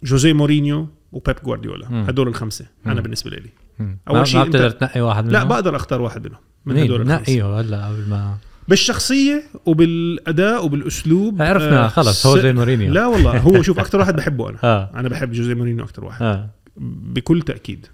جوزيه 0.03 0.32
مورينيو 0.32 0.88
وبيب 1.12 1.36
جوارديولا. 1.45 1.86
هدول 2.11 2.28
الخمسة 2.28 2.66
أنا 2.86 2.95
مم. 2.95 3.01
بالنسبة 3.01 3.30
لي. 3.30 3.51
ما- 4.07 4.24
شيء 4.24 4.38
ما 4.41 4.45
بتقدر 4.45 4.70
تنقي 4.70 5.01
واحد 5.01 5.24
منهم؟ 5.24 5.32
لا 5.36 5.45
بقدر 5.45 5.76
أختار 5.76 6.01
واحد 6.03 6.26
منهم 6.26 6.41
من 6.66 6.76
هدول 6.78 7.01
الخمسة. 7.01 7.20
نقيه 7.22 7.61
هلا 7.61 7.86
قبل 7.86 8.09
ما 8.09 8.36
بالشخصية 8.68 9.43
وبالأداء 9.66 10.64
وبالأسلوب 10.64 11.43
عرفنا 11.43 11.84
آه، 11.84 11.88
خلص 11.88 12.26
هو 12.26 12.38
زي 12.38 12.53
مورينيو. 12.53 12.93
لا 12.93 13.07
والله 13.07 13.38
هو 13.38 13.62
شوف 13.66 13.78
أكثر 13.78 13.99
واحد 13.99 14.16
بحبه 14.16 14.49
أنا. 14.51 14.59
آه. 14.64 14.91
أنا 14.95 15.09
بحب 15.09 15.32
جوزيه 15.32 15.55
مورينيو 15.55 15.84
أكثر 15.84 16.05
واحد. 16.05 16.22
آه. 16.22 16.51
بكل 16.76 17.43
تأكيد. 17.43 17.86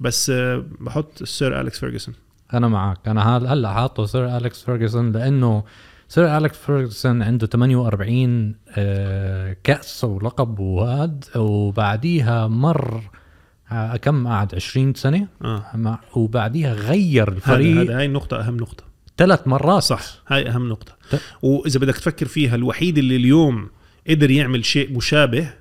بس 0.00 0.30
آه، 0.30 0.64
بحط 0.80 1.22
السير 1.22 1.60
أليكس 1.60 1.78
فيرجسون 1.80 2.14
أنا 2.54 2.68
معك. 2.68 3.08
أنا 3.08 3.36
هل- 3.36 3.46
هلأ 3.46 3.72
حاطه 3.72 4.06
سير 4.06 4.36
أليكس 4.36 4.62
فيرجسون 4.62 5.12
لأنه 5.12 5.64
سير 6.08 6.36
أليكس 6.36 6.58
فيرجسون 6.58 7.22
عنده 7.22 7.46
48 7.46 8.54
آه، 8.76 9.56
كأس 9.64 10.04
ولقب 10.04 10.58
وهاد 10.58 11.24
وبعديها 11.36 12.46
مر 12.46 13.02
آه، 13.72 13.96
كم 13.96 14.26
قعد؟ 14.28 14.54
20 14.54 14.94
سنة؟ 14.94 15.26
مع- 15.74 15.98
وبعديها 16.14 16.72
غير 16.74 17.28
الفريق. 17.28 17.80
هذا 17.80 17.98
هاي 17.98 18.06
النقطة 18.06 18.40
أهم 18.40 18.56
نقطة. 18.56 18.84
ثلاث 19.16 19.48
مرات. 19.48 19.82
صح. 19.82 20.02
هاي 20.28 20.48
أهم 20.48 20.68
نقطة. 20.68 20.92
ت- 21.10 21.20
وإذا 21.42 21.80
بدك 21.80 21.94
تفكر 21.96 22.26
فيها 22.26 22.54
الوحيد 22.54 22.98
اللي 22.98 23.16
اليوم 23.16 23.68
قدر 24.08 24.30
يعمل 24.30 24.64
شيء 24.64 24.96
مشابه 24.96 25.40
آه، 25.40 25.54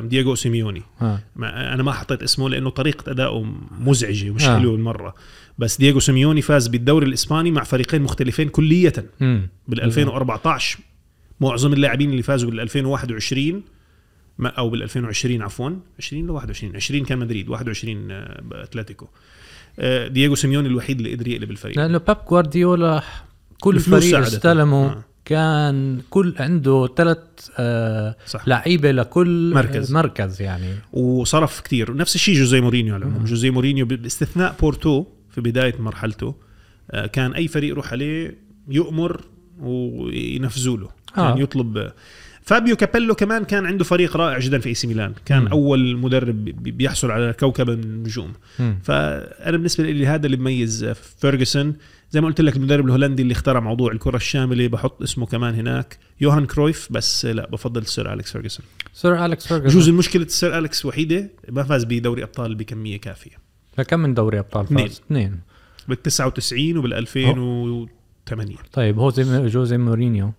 دييغو 0.00 0.34
سيميوني 0.34 0.82
آه. 1.02 1.18
ما 1.36 1.74
أنا 1.74 1.82
ما 1.82 1.92
حطيت 1.92 2.22
اسمه 2.22 2.48
لأنه 2.48 2.70
طريقة 2.70 3.10
ادائه 3.10 3.44
مزعجة 3.80 4.30
ومش 4.30 4.44
آه. 4.44 4.58
حلوة 4.58 4.72
بالمرة 4.72 5.14
بس 5.58 5.78
دييغو 5.78 6.00
سيميوني 6.00 6.42
فاز 6.42 6.68
بالدوري 6.68 7.06
الإسباني 7.06 7.50
مع 7.50 7.64
فريقين 7.64 8.02
مختلفين 8.02 8.48
كليه 8.48 8.92
مم. 9.20 9.48
بال 9.68 9.80
2014 9.80 10.78
معظم 11.40 11.72
اللاعبين 11.72 12.10
اللي 12.10 12.22
فازوا 12.22 12.50
بال 12.50 12.60
2021 12.60 13.62
ما 14.38 14.48
أو 14.48 14.70
بال 14.70 14.82
2020 14.82 15.42
عفوا 15.42 15.70
20 15.98 16.26
ل 16.26 16.30
21 16.30 16.76
20 16.76 17.04
كان 17.04 17.18
مدريد 17.18 17.48
21 17.48 18.10
آه، 18.10 18.42
اتلتيكو 18.52 19.06
آه، 19.78 20.08
دييغو 20.08 20.34
سيميوني 20.34 20.68
الوحيد 20.68 20.96
اللي 20.98 21.14
قدر 21.14 21.28
يقلب 21.28 21.50
الفريق 21.50 21.78
لأنه 21.78 21.98
بيب 21.98 22.16
جوارديولا 22.30 23.02
كل 23.60 23.80
فريق. 23.80 24.18
استلمه 24.18 24.86
آه. 24.86 25.04
كان 25.24 26.00
كل 26.10 26.34
عنده 26.38 26.88
ثلاث 26.96 27.18
آه 27.58 28.16
لعيبة 28.46 28.90
لكل 28.92 29.52
مركز. 29.54 29.92
مركز 29.92 30.42
يعني 30.42 30.68
وصرف 30.92 31.60
كتير 31.60 31.90
ونفس 31.90 32.14
الشيء 32.14 32.34
جوزيه 32.34 32.60
مورينيو 32.60 32.94
على 32.94 33.02
العموم 33.04 33.20
مم. 33.20 33.26
جوزيه 33.26 33.50
مورينيو 33.50 33.86
باستثناء 33.86 34.54
بورتو 34.60 35.04
في 35.30 35.40
بداية 35.40 35.74
مرحلته 35.78 36.34
آه، 36.90 37.06
كان 37.06 37.32
أي 37.32 37.48
فريق 37.48 37.70
يروح 37.70 37.92
عليه 37.92 38.38
يؤمر 38.68 39.20
وينفذوا 39.60 40.76
له 40.76 40.88
آه. 41.18 41.38
يطلب 41.38 41.90
فابيو 42.42 42.76
كابيلو 42.76 43.14
كمان 43.14 43.44
كان 43.44 43.66
عنده 43.66 43.84
فريق 43.84 44.16
رائع 44.16 44.38
جدا 44.38 44.58
في 44.58 44.68
إي 44.68 44.74
سي 44.74 44.86
ميلان 44.86 45.12
كان 45.24 45.42
مم. 45.42 45.48
أول 45.48 45.96
مدرب 45.96 46.44
بي- 46.44 46.70
بيحصل 46.70 47.10
على 47.10 47.32
كوكب 47.40 47.70
النجوم 47.70 48.32
مم. 48.58 48.78
فأنا 48.82 49.56
بالنسبة 49.56 49.84
لي 49.84 50.06
هذا 50.06 50.26
اللي 50.26 50.36
بميز 50.36 50.84
فيرجسون 51.20 51.74
زي 52.12 52.20
ما 52.20 52.26
قلت 52.26 52.40
لك 52.40 52.56
المدرب 52.56 52.86
الهولندي 52.86 53.22
اللي 53.22 53.32
اخترع 53.32 53.60
موضوع 53.60 53.92
الكرة 53.92 54.16
الشاملة 54.16 54.68
بحط 54.68 55.02
اسمه 55.02 55.26
كمان 55.26 55.54
هناك 55.54 55.98
يوهان 56.20 56.46
كرويف 56.46 56.88
بس 56.90 57.26
لا 57.26 57.50
بفضل 57.50 57.86
سير 57.86 58.12
أليكس 58.12 58.32
فيرجسون. 58.32 58.66
سير 58.92 59.24
أليكس 59.24 59.46
بجوز 59.46 59.60
فيرجسون 59.60 59.94
المشكلة 59.94 60.22
السير 60.22 60.58
أليكس 60.58 60.84
وحيدة 60.84 61.30
ما 61.48 61.62
فاز 61.62 61.84
بدوري 61.84 62.22
أبطال 62.22 62.54
بكمية 62.54 63.00
كافية. 63.00 63.36
كم 63.88 64.00
من 64.00 64.14
دوري 64.14 64.38
أبطال 64.38 64.64
اثنين. 64.64 64.88
فاز؟ 64.88 65.00
اثنين 65.06 65.40
بال 65.88 66.02
99 66.02 66.76
وبال 66.76 66.94
2008 66.94 68.56
طيب 68.72 68.98
هو 68.98 69.10
زي 69.10 69.48
جوزي 69.48 69.78
مورينيو. 69.78 70.32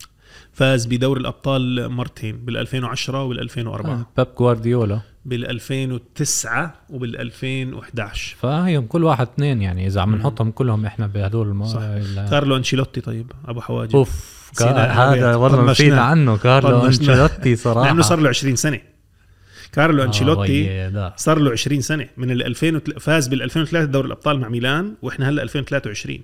فاز 0.54 0.86
بدوري 0.86 1.18
الأبطال 1.18 1.90
مرتين 1.92 2.38
بال 2.46 2.58
2010 2.58 3.24
وبال 3.24 3.40
2004 3.40 3.92
آه. 3.94 4.06
بيب 4.18 4.28
جوارديولا 4.40 5.00
بال 5.26 5.50
2009 5.50 6.74
وبال 6.90 7.18
2011 7.20 8.36
فهيهم 8.40 8.86
كل 8.86 9.04
واحد 9.04 9.28
اثنين 9.28 9.62
يعني 9.62 9.88
إذا 9.88 10.02
عم 10.02 10.16
نحطهم 10.16 10.52
كلهم 10.52 10.86
إحنا 10.86 11.08
بهدول 11.08 11.48
الم... 11.48 11.66
صح. 11.66 11.80
كارلو 12.30 12.56
أنشيلوتي 12.56 13.02
طيب 13.02 13.32
أبو 13.46 13.62
حواجب 13.62 13.96
أوف 13.96 14.44
هذا. 14.62 15.36
والله. 15.36 15.72
نسينا 15.72 16.02
عنه 16.02 16.38
كارلو. 16.38 16.86
أنشيلوتي 16.86 17.56
صراحة 17.66 17.88
لأنه 17.88 18.02
صار 18.02 18.20
له 18.20 18.30
20 18.30 18.56
سنة 18.56 18.80
كارلو 19.72 20.02
آه، 20.04 20.06
أنشيلوتي. 20.06 20.92
صار 21.18 21.40
له 21.40 21.52
20 21.52 21.82
سنة 21.82 22.08
من 22.18 22.32
ال 22.32 22.44
2000 22.44 22.76
وتل- 22.78 23.00
فاز 23.00 23.28
بال 23.28 23.42
2003 23.42 23.86
دوري 23.86 24.08
الأبطال 24.08 24.40
مع 24.40 24.50
ميلان 24.50 24.94
وإحنا 25.02 25.30
هلأ 25.30 25.44
2023 25.44 26.20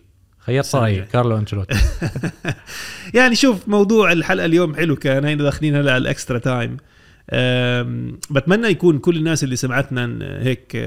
السنة 0.49 0.81
رايي. 0.81 1.01
كارلو 1.01 1.37
أنشيلوتي. 1.37 1.75
يعني 3.13 3.35
شوف 3.35 3.67
موضوع 3.67 4.11
الحلقة 4.11 4.45
اليوم 4.45 4.75
حلو 4.75 4.95
كان 4.95 5.25
هينا 5.25 5.43
داخلين 5.43 5.75
هلا 5.75 5.91
على 5.91 6.01
ال 6.01 6.07
extra 6.07 6.37
time. 6.39 6.77
بتمنى 8.29 8.67
يكون 8.67 8.99
كل 8.99 9.15
الناس 9.17 9.43
اللي 9.43 9.55
سمعتنا 9.55 10.17
هيك 10.41 10.77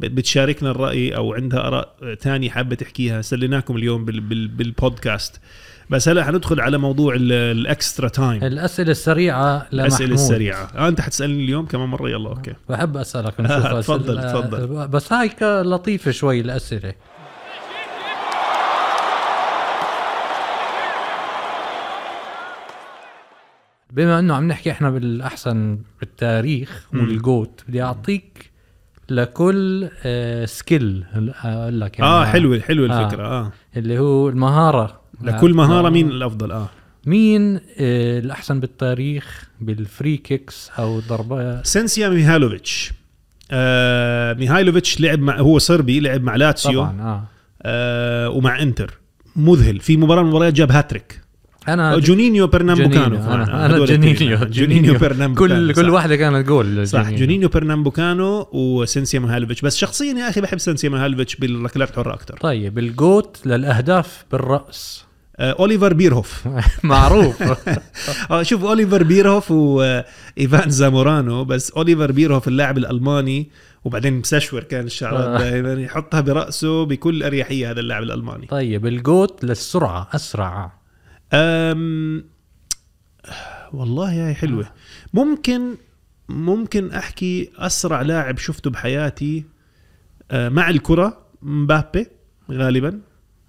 بت- 0.00 0.10
بتشاركنا 0.10 0.70
الرأي 0.70 1.16
أو 1.16 1.34
عندها 1.34 1.60
آراء 1.68 2.14
تانية 2.20 2.50
حابة 2.50 2.74
تحكيها 2.76 3.22
سليناكم 3.22 3.76
اليوم 3.76 4.04
بال 4.04 4.20
بال 4.20 4.48
بالبودكاست. 4.48 5.40
بس 5.90 6.08
هلا 6.08 6.24
حندخل 6.24 6.60
على 6.60 6.78
موضوع 6.78 7.14
ال- 7.14 7.32
ال 7.32 7.45
extra 7.45 8.08
time. 8.08 8.44
الأسئلة 8.44 8.90
السريعة 8.90 9.56
لمحمود. 9.72 9.80
الأسئلة 9.80 10.14
السريعة. 10.14 10.68
آه 10.76 10.88
أنت 10.88 11.00
حتسألني 11.00 11.44
اليوم 11.44 11.66
كمان 11.66 11.88
مرة 11.88 12.10
يلا 12.10 12.28
okay. 12.28 12.52
بحب 12.68 12.96
أسألك 12.96 13.40
نشوف 13.40 13.52
آه، 13.66 13.80
تفضل، 13.80 14.22
تفضل. 14.22 14.88
بس 14.88 15.12
هاي 15.12 15.30
لطيفة 15.42 16.10
شوي 16.10 16.40
الأسئلة. 16.40 16.92
بما 23.94 24.18
انه 24.18 24.34
عم 24.34 24.48
نحكي 24.48 24.70
إحنا 24.70 24.90
بالأحسن 24.90 25.78
بالتاريخ. 26.00 26.86
وال 26.94 27.17
GOAT 27.17 27.64
بدي 27.68 27.82
أعطيك 27.82 28.50
لكل 29.08 29.88
آه 30.04 30.44
skill 30.44 31.04
أقول 31.44 31.80
لك 31.80 31.98
يعني. 31.98 32.10
آه 32.10 32.24
حلوة 32.24 32.60
حلوة 32.60 32.90
آه. 32.92 33.04
الفكرة 33.04 33.26
آه, 33.26 33.52
اللي 33.76 33.98
هو 33.98 34.28
المهارة. 34.28 35.00
لكل 35.22 35.54
مهارة 35.54 35.86
آه. 35.86 35.90
مين 35.90 36.08
الأفضل؟ 36.08 36.52
آه. 36.52 36.68
مين 37.06 37.56
آه 37.56 38.18
الأحسن 38.18 38.60
بالتاريخ 38.60 39.48
بال 39.60 39.79
free 39.79 40.16
kicks 40.16 40.70
أو 40.78 41.00
ضربات 41.00 41.66
سينيشا 41.66 42.08
ميهالوفيتش 42.08 42.92
آه 43.50 44.32
ميهايلوفيتش 44.32 45.00
لعب 45.00 45.18
مع 45.18 45.38
هو 45.38 45.58
صربي 45.58 46.00
لعب 46.00 46.22
مع 46.22 46.36
لاتسيو. 46.36 46.80
طبعا 46.82 47.02
آه. 47.02 47.24
آه 47.62 48.28
ومع 48.30 48.62
إنتر. 48.62 48.98
مذهل. 49.36 49.80
في 49.80 49.96
مباراة 49.96 50.22
من 50.22 50.28
المباريات 50.28 50.54
جاب 50.54 50.72
هاتريك. 50.72 51.20
أنا 51.68 51.98
جونينيو 51.98 52.46
برنامبوكانو 52.46 53.16
جونينيو. 53.16 53.34
أنا, 53.34 53.66
أنا. 53.66 53.84
جونينيو. 53.84 54.38
جونينيو. 54.38 54.98
برنامبوكانو 54.98 55.72
كل 55.72 55.82
كل. 55.82 55.90
واحدة 55.90 56.16
كانت 56.16 56.46
جول 56.46 56.88
صح 56.88 57.10
جونينيو 57.10 57.48
برنامبوكانو 57.48 58.48
وسينيشا 58.52 59.18
ميهالوفيتش 59.20 59.60
بس 59.62 59.76
شخصيا 59.76 60.14
يا 60.14 60.28
أخي 60.28 60.40
بحب 60.40 60.58
سينيشا 60.58 60.88
ميهالوفيتش 60.88 61.36
بالركلات 61.36 61.90
الحره 61.90 62.14
أكثر 62.14 62.36
طيب 62.40 62.78
ال 62.78 62.90
GOAT 62.90 63.38
للأهداف 63.46 64.24
بالرأس. 64.32 65.04
آه 65.36 65.56
أوليفر 65.58 65.92
بيرهوف. 65.94 66.48
معروف. 66.82 67.42
آه 68.30 68.42
شوف 68.42 68.64
أوليفر 68.64 69.02
بيرهوف 69.02 69.50
وايفان 69.50 70.70
زامورانو. 70.70 71.44
بس 71.44 71.70
أوليفر 71.70 72.12
بيرهوف 72.12 72.48
اللاعب 72.48 72.78
الألماني 72.78 73.48
وبعدين 73.84 74.18
مسشور 74.18 74.62
كان 74.62 74.84
الشعرات 74.86 75.26
آه. 75.26 75.38
دائما 75.38 75.72
يحطها 75.82 76.20
برأسه 76.20 76.84
بكل 76.84 77.22
أريحية 77.22 77.70
هذا 77.70 77.80
اللاعب 77.80 78.02
الألماني. 78.02 78.46
طيب 78.46 78.86
ال 78.86 78.98
GOAT 78.98 79.44
للسرعة 79.44 80.08
أسرع. 80.14 80.72
أم 81.32 82.24
والله 83.72 84.26
هاي 84.26 84.34
حلوة. 84.34 84.72
ممكن 85.14 85.74
ممكن 86.28 86.90
أحكي 86.90 87.50
أسرع 87.56 88.02
لاعب 88.02 88.38
شفته 88.38 88.70
بحياتي 88.70 89.44
آه، 90.30 90.48
مع 90.48 90.70
الكرة 90.70 91.26
مبابي 91.42 92.06
غالبا. 92.50 93.00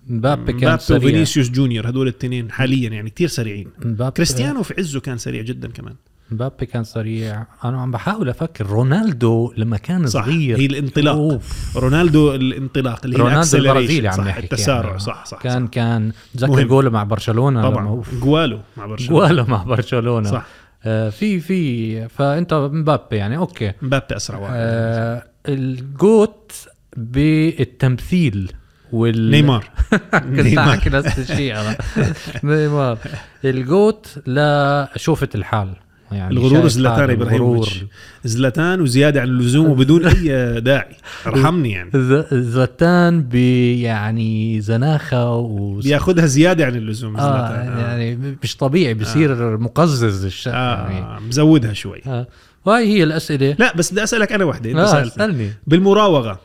مبابي 0.07 0.53
كان 0.53 0.61
مبابي 0.61 0.82
سريع. 0.82 0.97
وفينيسيوس 0.97 1.49
جونيور 1.49 1.89
هدول 1.89 2.07
الاثنين 2.07 2.51
حاليا 2.51 2.89
يعني 2.89 3.09
كتير 3.09 3.28
سريعين. 3.28 3.67
مبابي. 3.86 4.11
كريستيانو 4.11 4.63
في 4.63 4.73
عزه 4.78 4.99
كان 4.99 5.17
سريع 5.17 5.41
جدا 5.41 5.67
كمان. 5.67 5.95
مبابي 6.32 6.65
كان 6.65 6.84
سريع 6.84 7.45
أنا 7.65 7.82
عم 7.82 7.91
بحاول 7.91 8.30
أفكر 8.30 8.65
رونالدو 8.65 9.53
لما 9.57 9.78
كان 9.78 10.07
صح 10.07 10.26
صغير. 10.26 10.57
هي 10.59 10.65
الانطلاق. 10.65 11.15
أوف. 11.15 11.78
رونالدو 11.78 12.36
الانطلاق 12.36 12.99
اللي 13.05 13.17
هي 13.17 13.21
رونالدو 13.21 13.57
البرازيلي 13.57 14.07
عم 14.07 14.21
نحكي 14.21 14.43
التسارع 14.43 14.88
يعني. 14.88 14.99
صح 14.99 15.26
صح 15.26 15.39
كان 15.41 15.65
صح. 15.65 15.71
كان 15.71 16.11
تذكر. 16.38 16.63
جوله 16.63 16.89
مع 16.89 17.03
برشلونة 17.03 17.59
لما 17.61 17.69
طبعا. 17.69 18.03
جوالو 18.21 18.59
مع 18.78 18.86
برشلونة. 18.86 19.19
جواله 19.28 19.45
مع 19.49 19.63
برشلونة. 19.63 20.30
صح. 20.32 20.45
آه 20.84 21.09
في 21.09 21.39
في 21.39 22.07
فأنت 22.07 22.53
مبابي 22.53 23.15
يعني 23.15 23.38
okay. 23.38 23.72
مبابي 23.82 24.15
أسرع 24.15 24.38
واحد. 24.39 24.53
آه 24.55 25.23
ال 25.47 25.68
GOAT 25.68 26.51
بالتمثيل 26.97 28.51
وال 28.91 29.32
نيمار. 29.32 29.69
كنت 30.13 30.57
أحكي 30.57 30.89
نفس 30.89 31.19
الشيء 31.19 31.55
أنا 31.55 31.78
نيمار. 32.43 32.97
ال 33.45 33.60
GOAT 33.60 34.20
لشوفة 34.28 35.30
الحال. 35.36 35.76
يعني 36.12 36.34
الغرور 36.34 36.68
زلاتان 36.68 36.99
حاله، 36.99 37.14
إبراهيموفيتش. 37.14 37.86
زلاتان 38.26 38.82
وزيادة 38.82 39.22
عن 39.22 39.28
اللزوم 39.28 39.70
وبدون 39.70 40.06
أي 40.06 40.62
داعي. 40.62 40.95
ارحمني 41.28 41.72
يعني. 41.72 41.89
ز- 41.95 42.34
زلاتان 42.34 43.22
ب 43.24 43.36
يعني 43.36 44.62
زناخة 44.62 45.32
و 45.36 45.74
بياخذها 45.80 46.26
زيادة 46.26 46.66
عن 46.66 46.76
اللزوم 46.76 47.18
آه 47.18 47.22
زلاتان. 47.22 47.68
آه. 47.74 47.80
يعني 47.80 48.38
مش 48.43 48.58
طبيعي 48.58 48.93
بصير 48.93 49.58
مقزز 49.58 50.26
الشيء 50.26 50.53
يعني. 50.53 50.97
آه. 50.99 51.20
مزودها 51.20 51.74
شوي. 51.74 52.01
آه. 52.08 52.28
وهي 52.66 52.86
هي 52.86 53.03
الأسئلة. 53.03 53.56
لا 53.60 53.76
بس 53.76 53.91
بدي 53.91 54.03
أسألك 54.03 54.32
أنا 54.32 54.45
وحدة. 54.45 54.70
أنت 54.72 54.80
آه 54.80 55.01
اسألني. 55.03 55.49
بالمراوغة. 55.68 56.39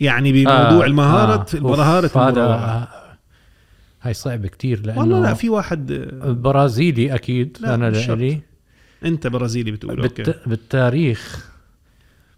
يعني 0.00 0.32
بموضوع 0.32 0.84
آه، 0.84 0.86
المهارة 0.86 1.46
آه. 1.54 1.60
مهارة 1.60 2.04
أوف، 2.04 2.18
هذا 2.18 2.28
المراوغة. 2.28 2.88
هاي 4.02 4.14
صعبة 4.14 4.48
كتير 4.48 4.80
لأنه 4.86 5.00
والله 5.00 5.20
لا 5.22 5.34
في 5.34 5.48
واحد 5.48 5.92
آه، 5.92 6.32
برازيلي 6.32 7.14
أكيد 7.14 7.56
لا، 7.60 7.74
أنا. 7.74 7.90
لإلي. 7.90 8.40
انت 9.04 9.26
برازيلي 9.26 9.70
بتقول 9.70 10.00
okay. 10.00 10.22
بالت... 10.22 10.48
بالتاريخ 10.48 11.48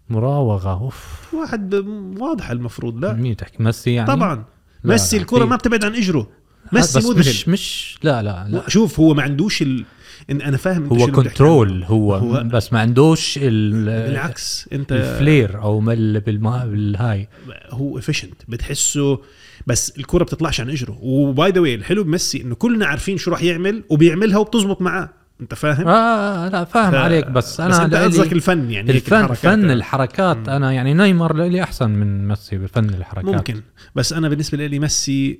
مراوغة 0.09 0.71
أوف. 0.73 1.33
واحد 1.33 1.75
ب- 1.75 2.17
واضح 2.21 2.49
المفروض 2.51 3.05
لا. 3.05 3.13
مين 3.13 3.35
تحكي؟ 3.35 3.63
ميسي 3.63 3.93
يعني؟ 3.93 4.07
طبعا. 4.07 4.35
لا، 4.35 4.91
ميسي 4.93 5.15
لا، 5.15 5.21
الكرة 5.21 5.39
في- 5.43 5.49
ما 5.49 5.55
بتبعد 5.55 5.83
عن 5.85 5.95
إجره. 5.95 6.27
ميسي 6.73 6.99
مذهل. 6.99 7.19
مش 7.19 7.47
مش 7.47 7.95
لا 8.03 8.21
لا, 8.23 8.47
لا. 8.49 8.69
شوف 8.69 8.99
هو 8.99 9.13
ما 9.13 9.23
عندوش 9.23 9.61
ال... 9.61 9.85
إن 10.29 10.41
أنا 10.41 10.57
فاهم 10.57 10.85
هو 10.85 11.07
control 11.07 11.83
هو, 11.83 12.15
هو- 12.15 12.35
هو 12.35 12.43
بس 12.43 12.73
ما 12.73 12.79
عندوش 12.79 13.39
ال... 13.41 13.85
بالعكس 14.07 14.69
انت 14.73 14.91
ال 14.91 15.03
flair 15.03 15.61
أو 15.61 15.79
مل 15.79 16.19
بالما... 16.19 16.65
بالهاي. 16.65 17.27
هو 17.69 17.97
efficient 17.97 18.33
بتحسه 18.47 19.19
بس 19.67 19.93
الكرة 19.97 20.23
بتطلعش 20.23 20.61
عن 20.61 20.69
إجره. 20.69 20.97
و 21.01 21.18
by 21.18 21.51
the 21.51 21.59
way 21.59 21.75
الحلو 21.75 22.03
بميسي 22.03 22.41
إنه 22.41 22.55
كلنا 22.55 22.85
عارفين 22.85 23.17
شو 23.17 23.31
راح 23.31 23.43
يعمل 23.43 23.83
وبيعملها 23.89 24.37
وبتزبط 24.37 24.81
معاه. 24.81 25.09
أنت 25.41 25.53
فاهم؟ 25.53 25.87
آه 25.87 26.49
لا 26.49 26.63
فاهم 26.63 26.91
ف- 26.91 26.95
عليك 26.95 27.27
بس 27.27 27.59
أنا 27.59 27.69
بس 27.69 27.79
انت 27.79 27.95
قصدك 27.95 28.31
الفن 28.33 28.71
يعني 28.71 28.91
الفن 28.91 29.15
الحركات. 29.15 29.37
فن 29.37 29.71
الحركات. 29.71 30.49
أنا 30.49 30.71
يعني 30.71 30.93
نيمار 30.93 31.35
لي 31.37 31.63
أحسن 31.63 31.89
من 31.89 32.27
ميسي 32.27 32.57
بفن 32.57 32.89
الحركات. 32.89 33.35
ممكن. 33.35 33.61
بس 33.95 34.13
أنا 34.13 34.29
بالنسبة 34.29 34.67
لي 34.67 34.79
ميسي 34.79 35.39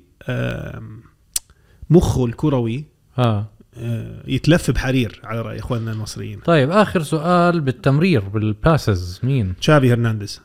مخه 1.89 2.25
الكروي 2.25 2.85
آه. 3.19 3.47
آه، 3.77 4.23
يتلف 4.27 4.71
بحرير 4.71 5.21
على 5.23 5.41
رأي 5.41 5.59
إخواننا 5.59 5.91
المصريين. 5.91 6.39
طيب 6.39 6.69
آخر 6.71 7.01
سؤال 7.03 7.61
بالتمرير 7.61 8.21
بال 8.21 8.46
passes 8.46 9.19
مين؟ 9.23 9.55
تشافي 9.61 9.93
هرنانديز. 9.93 10.41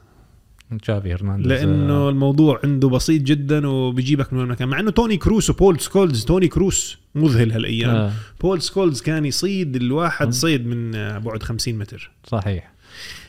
تشافي 0.82 1.14
هرنانديز. 1.14 1.52
لأنه 1.52 2.08
الموضوع 2.08 2.60
عنده 2.64 2.88
بسيط 2.88 3.22
جدا 3.22 3.68
وبيجيبك 3.68 4.32
من 4.32 4.38
وين 4.38 4.48
ما 4.48 4.54
كان 4.54 4.68
مع 4.68 4.80
إنه 4.80 4.90
توني 4.90 5.16
كروس 5.16 5.50
وبول 5.50 5.80
سكولز 5.80 6.24
توني 6.24 6.48
كروس 6.48 6.98
مذهل 7.14 7.52
هالأيام. 7.52 7.90
آه. 7.90 8.12
بول 8.40 8.62
سكولز 8.62 9.00
كان 9.02 9.24
يصيد 9.24 9.76
الواحد 9.76 10.32
صيد 10.32 10.66
من 10.66 10.94
آه، 10.94 11.18
بعد 11.18 11.42
50 11.42 11.74
متر. 11.78 12.10
صحيح. 12.26 12.72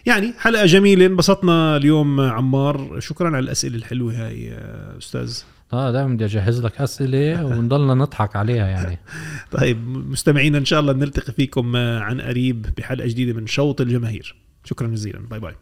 يعني 0.06 0.34
حلقة 0.40 0.66
جميلة 0.66 1.06
انبسطنا 1.06 1.78
اليوم 1.78 2.20
آه، 2.20 2.30
عمار. 2.32 3.00
شكرا 3.00 3.28
على 3.28 3.40
الأسئلة 3.40 3.76
الحلوة 3.76 4.14
هاي 4.14 4.52
آه، 4.52 4.98
أستاذ. 4.98 5.38
آه 5.74 5.92
دائما 5.92 6.14
بدي 6.14 6.26
أجهز 6.26 6.66
لك 6.66 6.82
أسئلة 6.82 7.46
ونضلنا 7.46 7.94
نضحك 7.94 8.36
عليها 8.36 8.68
يعني. 8.68 8.98
طيب 9.60 9.88
مستمعينا 9.88 10.58
إن 10.58 10.66
شاء 10.66 10.80
الله 10.80 10.94
نلتقي 10.94 11.34
فيكم 11.34 11.76
آه، 11.76 12.00
عن 12.00 12.22
قريب 12.22 12.66
بحلقة 12.78 13.08
جديدة 13.08 13.34
من 13.34 13.48
شوط 13.48 13.82
الجماهير. 13.82 14.36
شكرا 14.64 14.88
جزيلا. 14.88 15.20
باي 15.20 15.40
باي. 15.40 15.54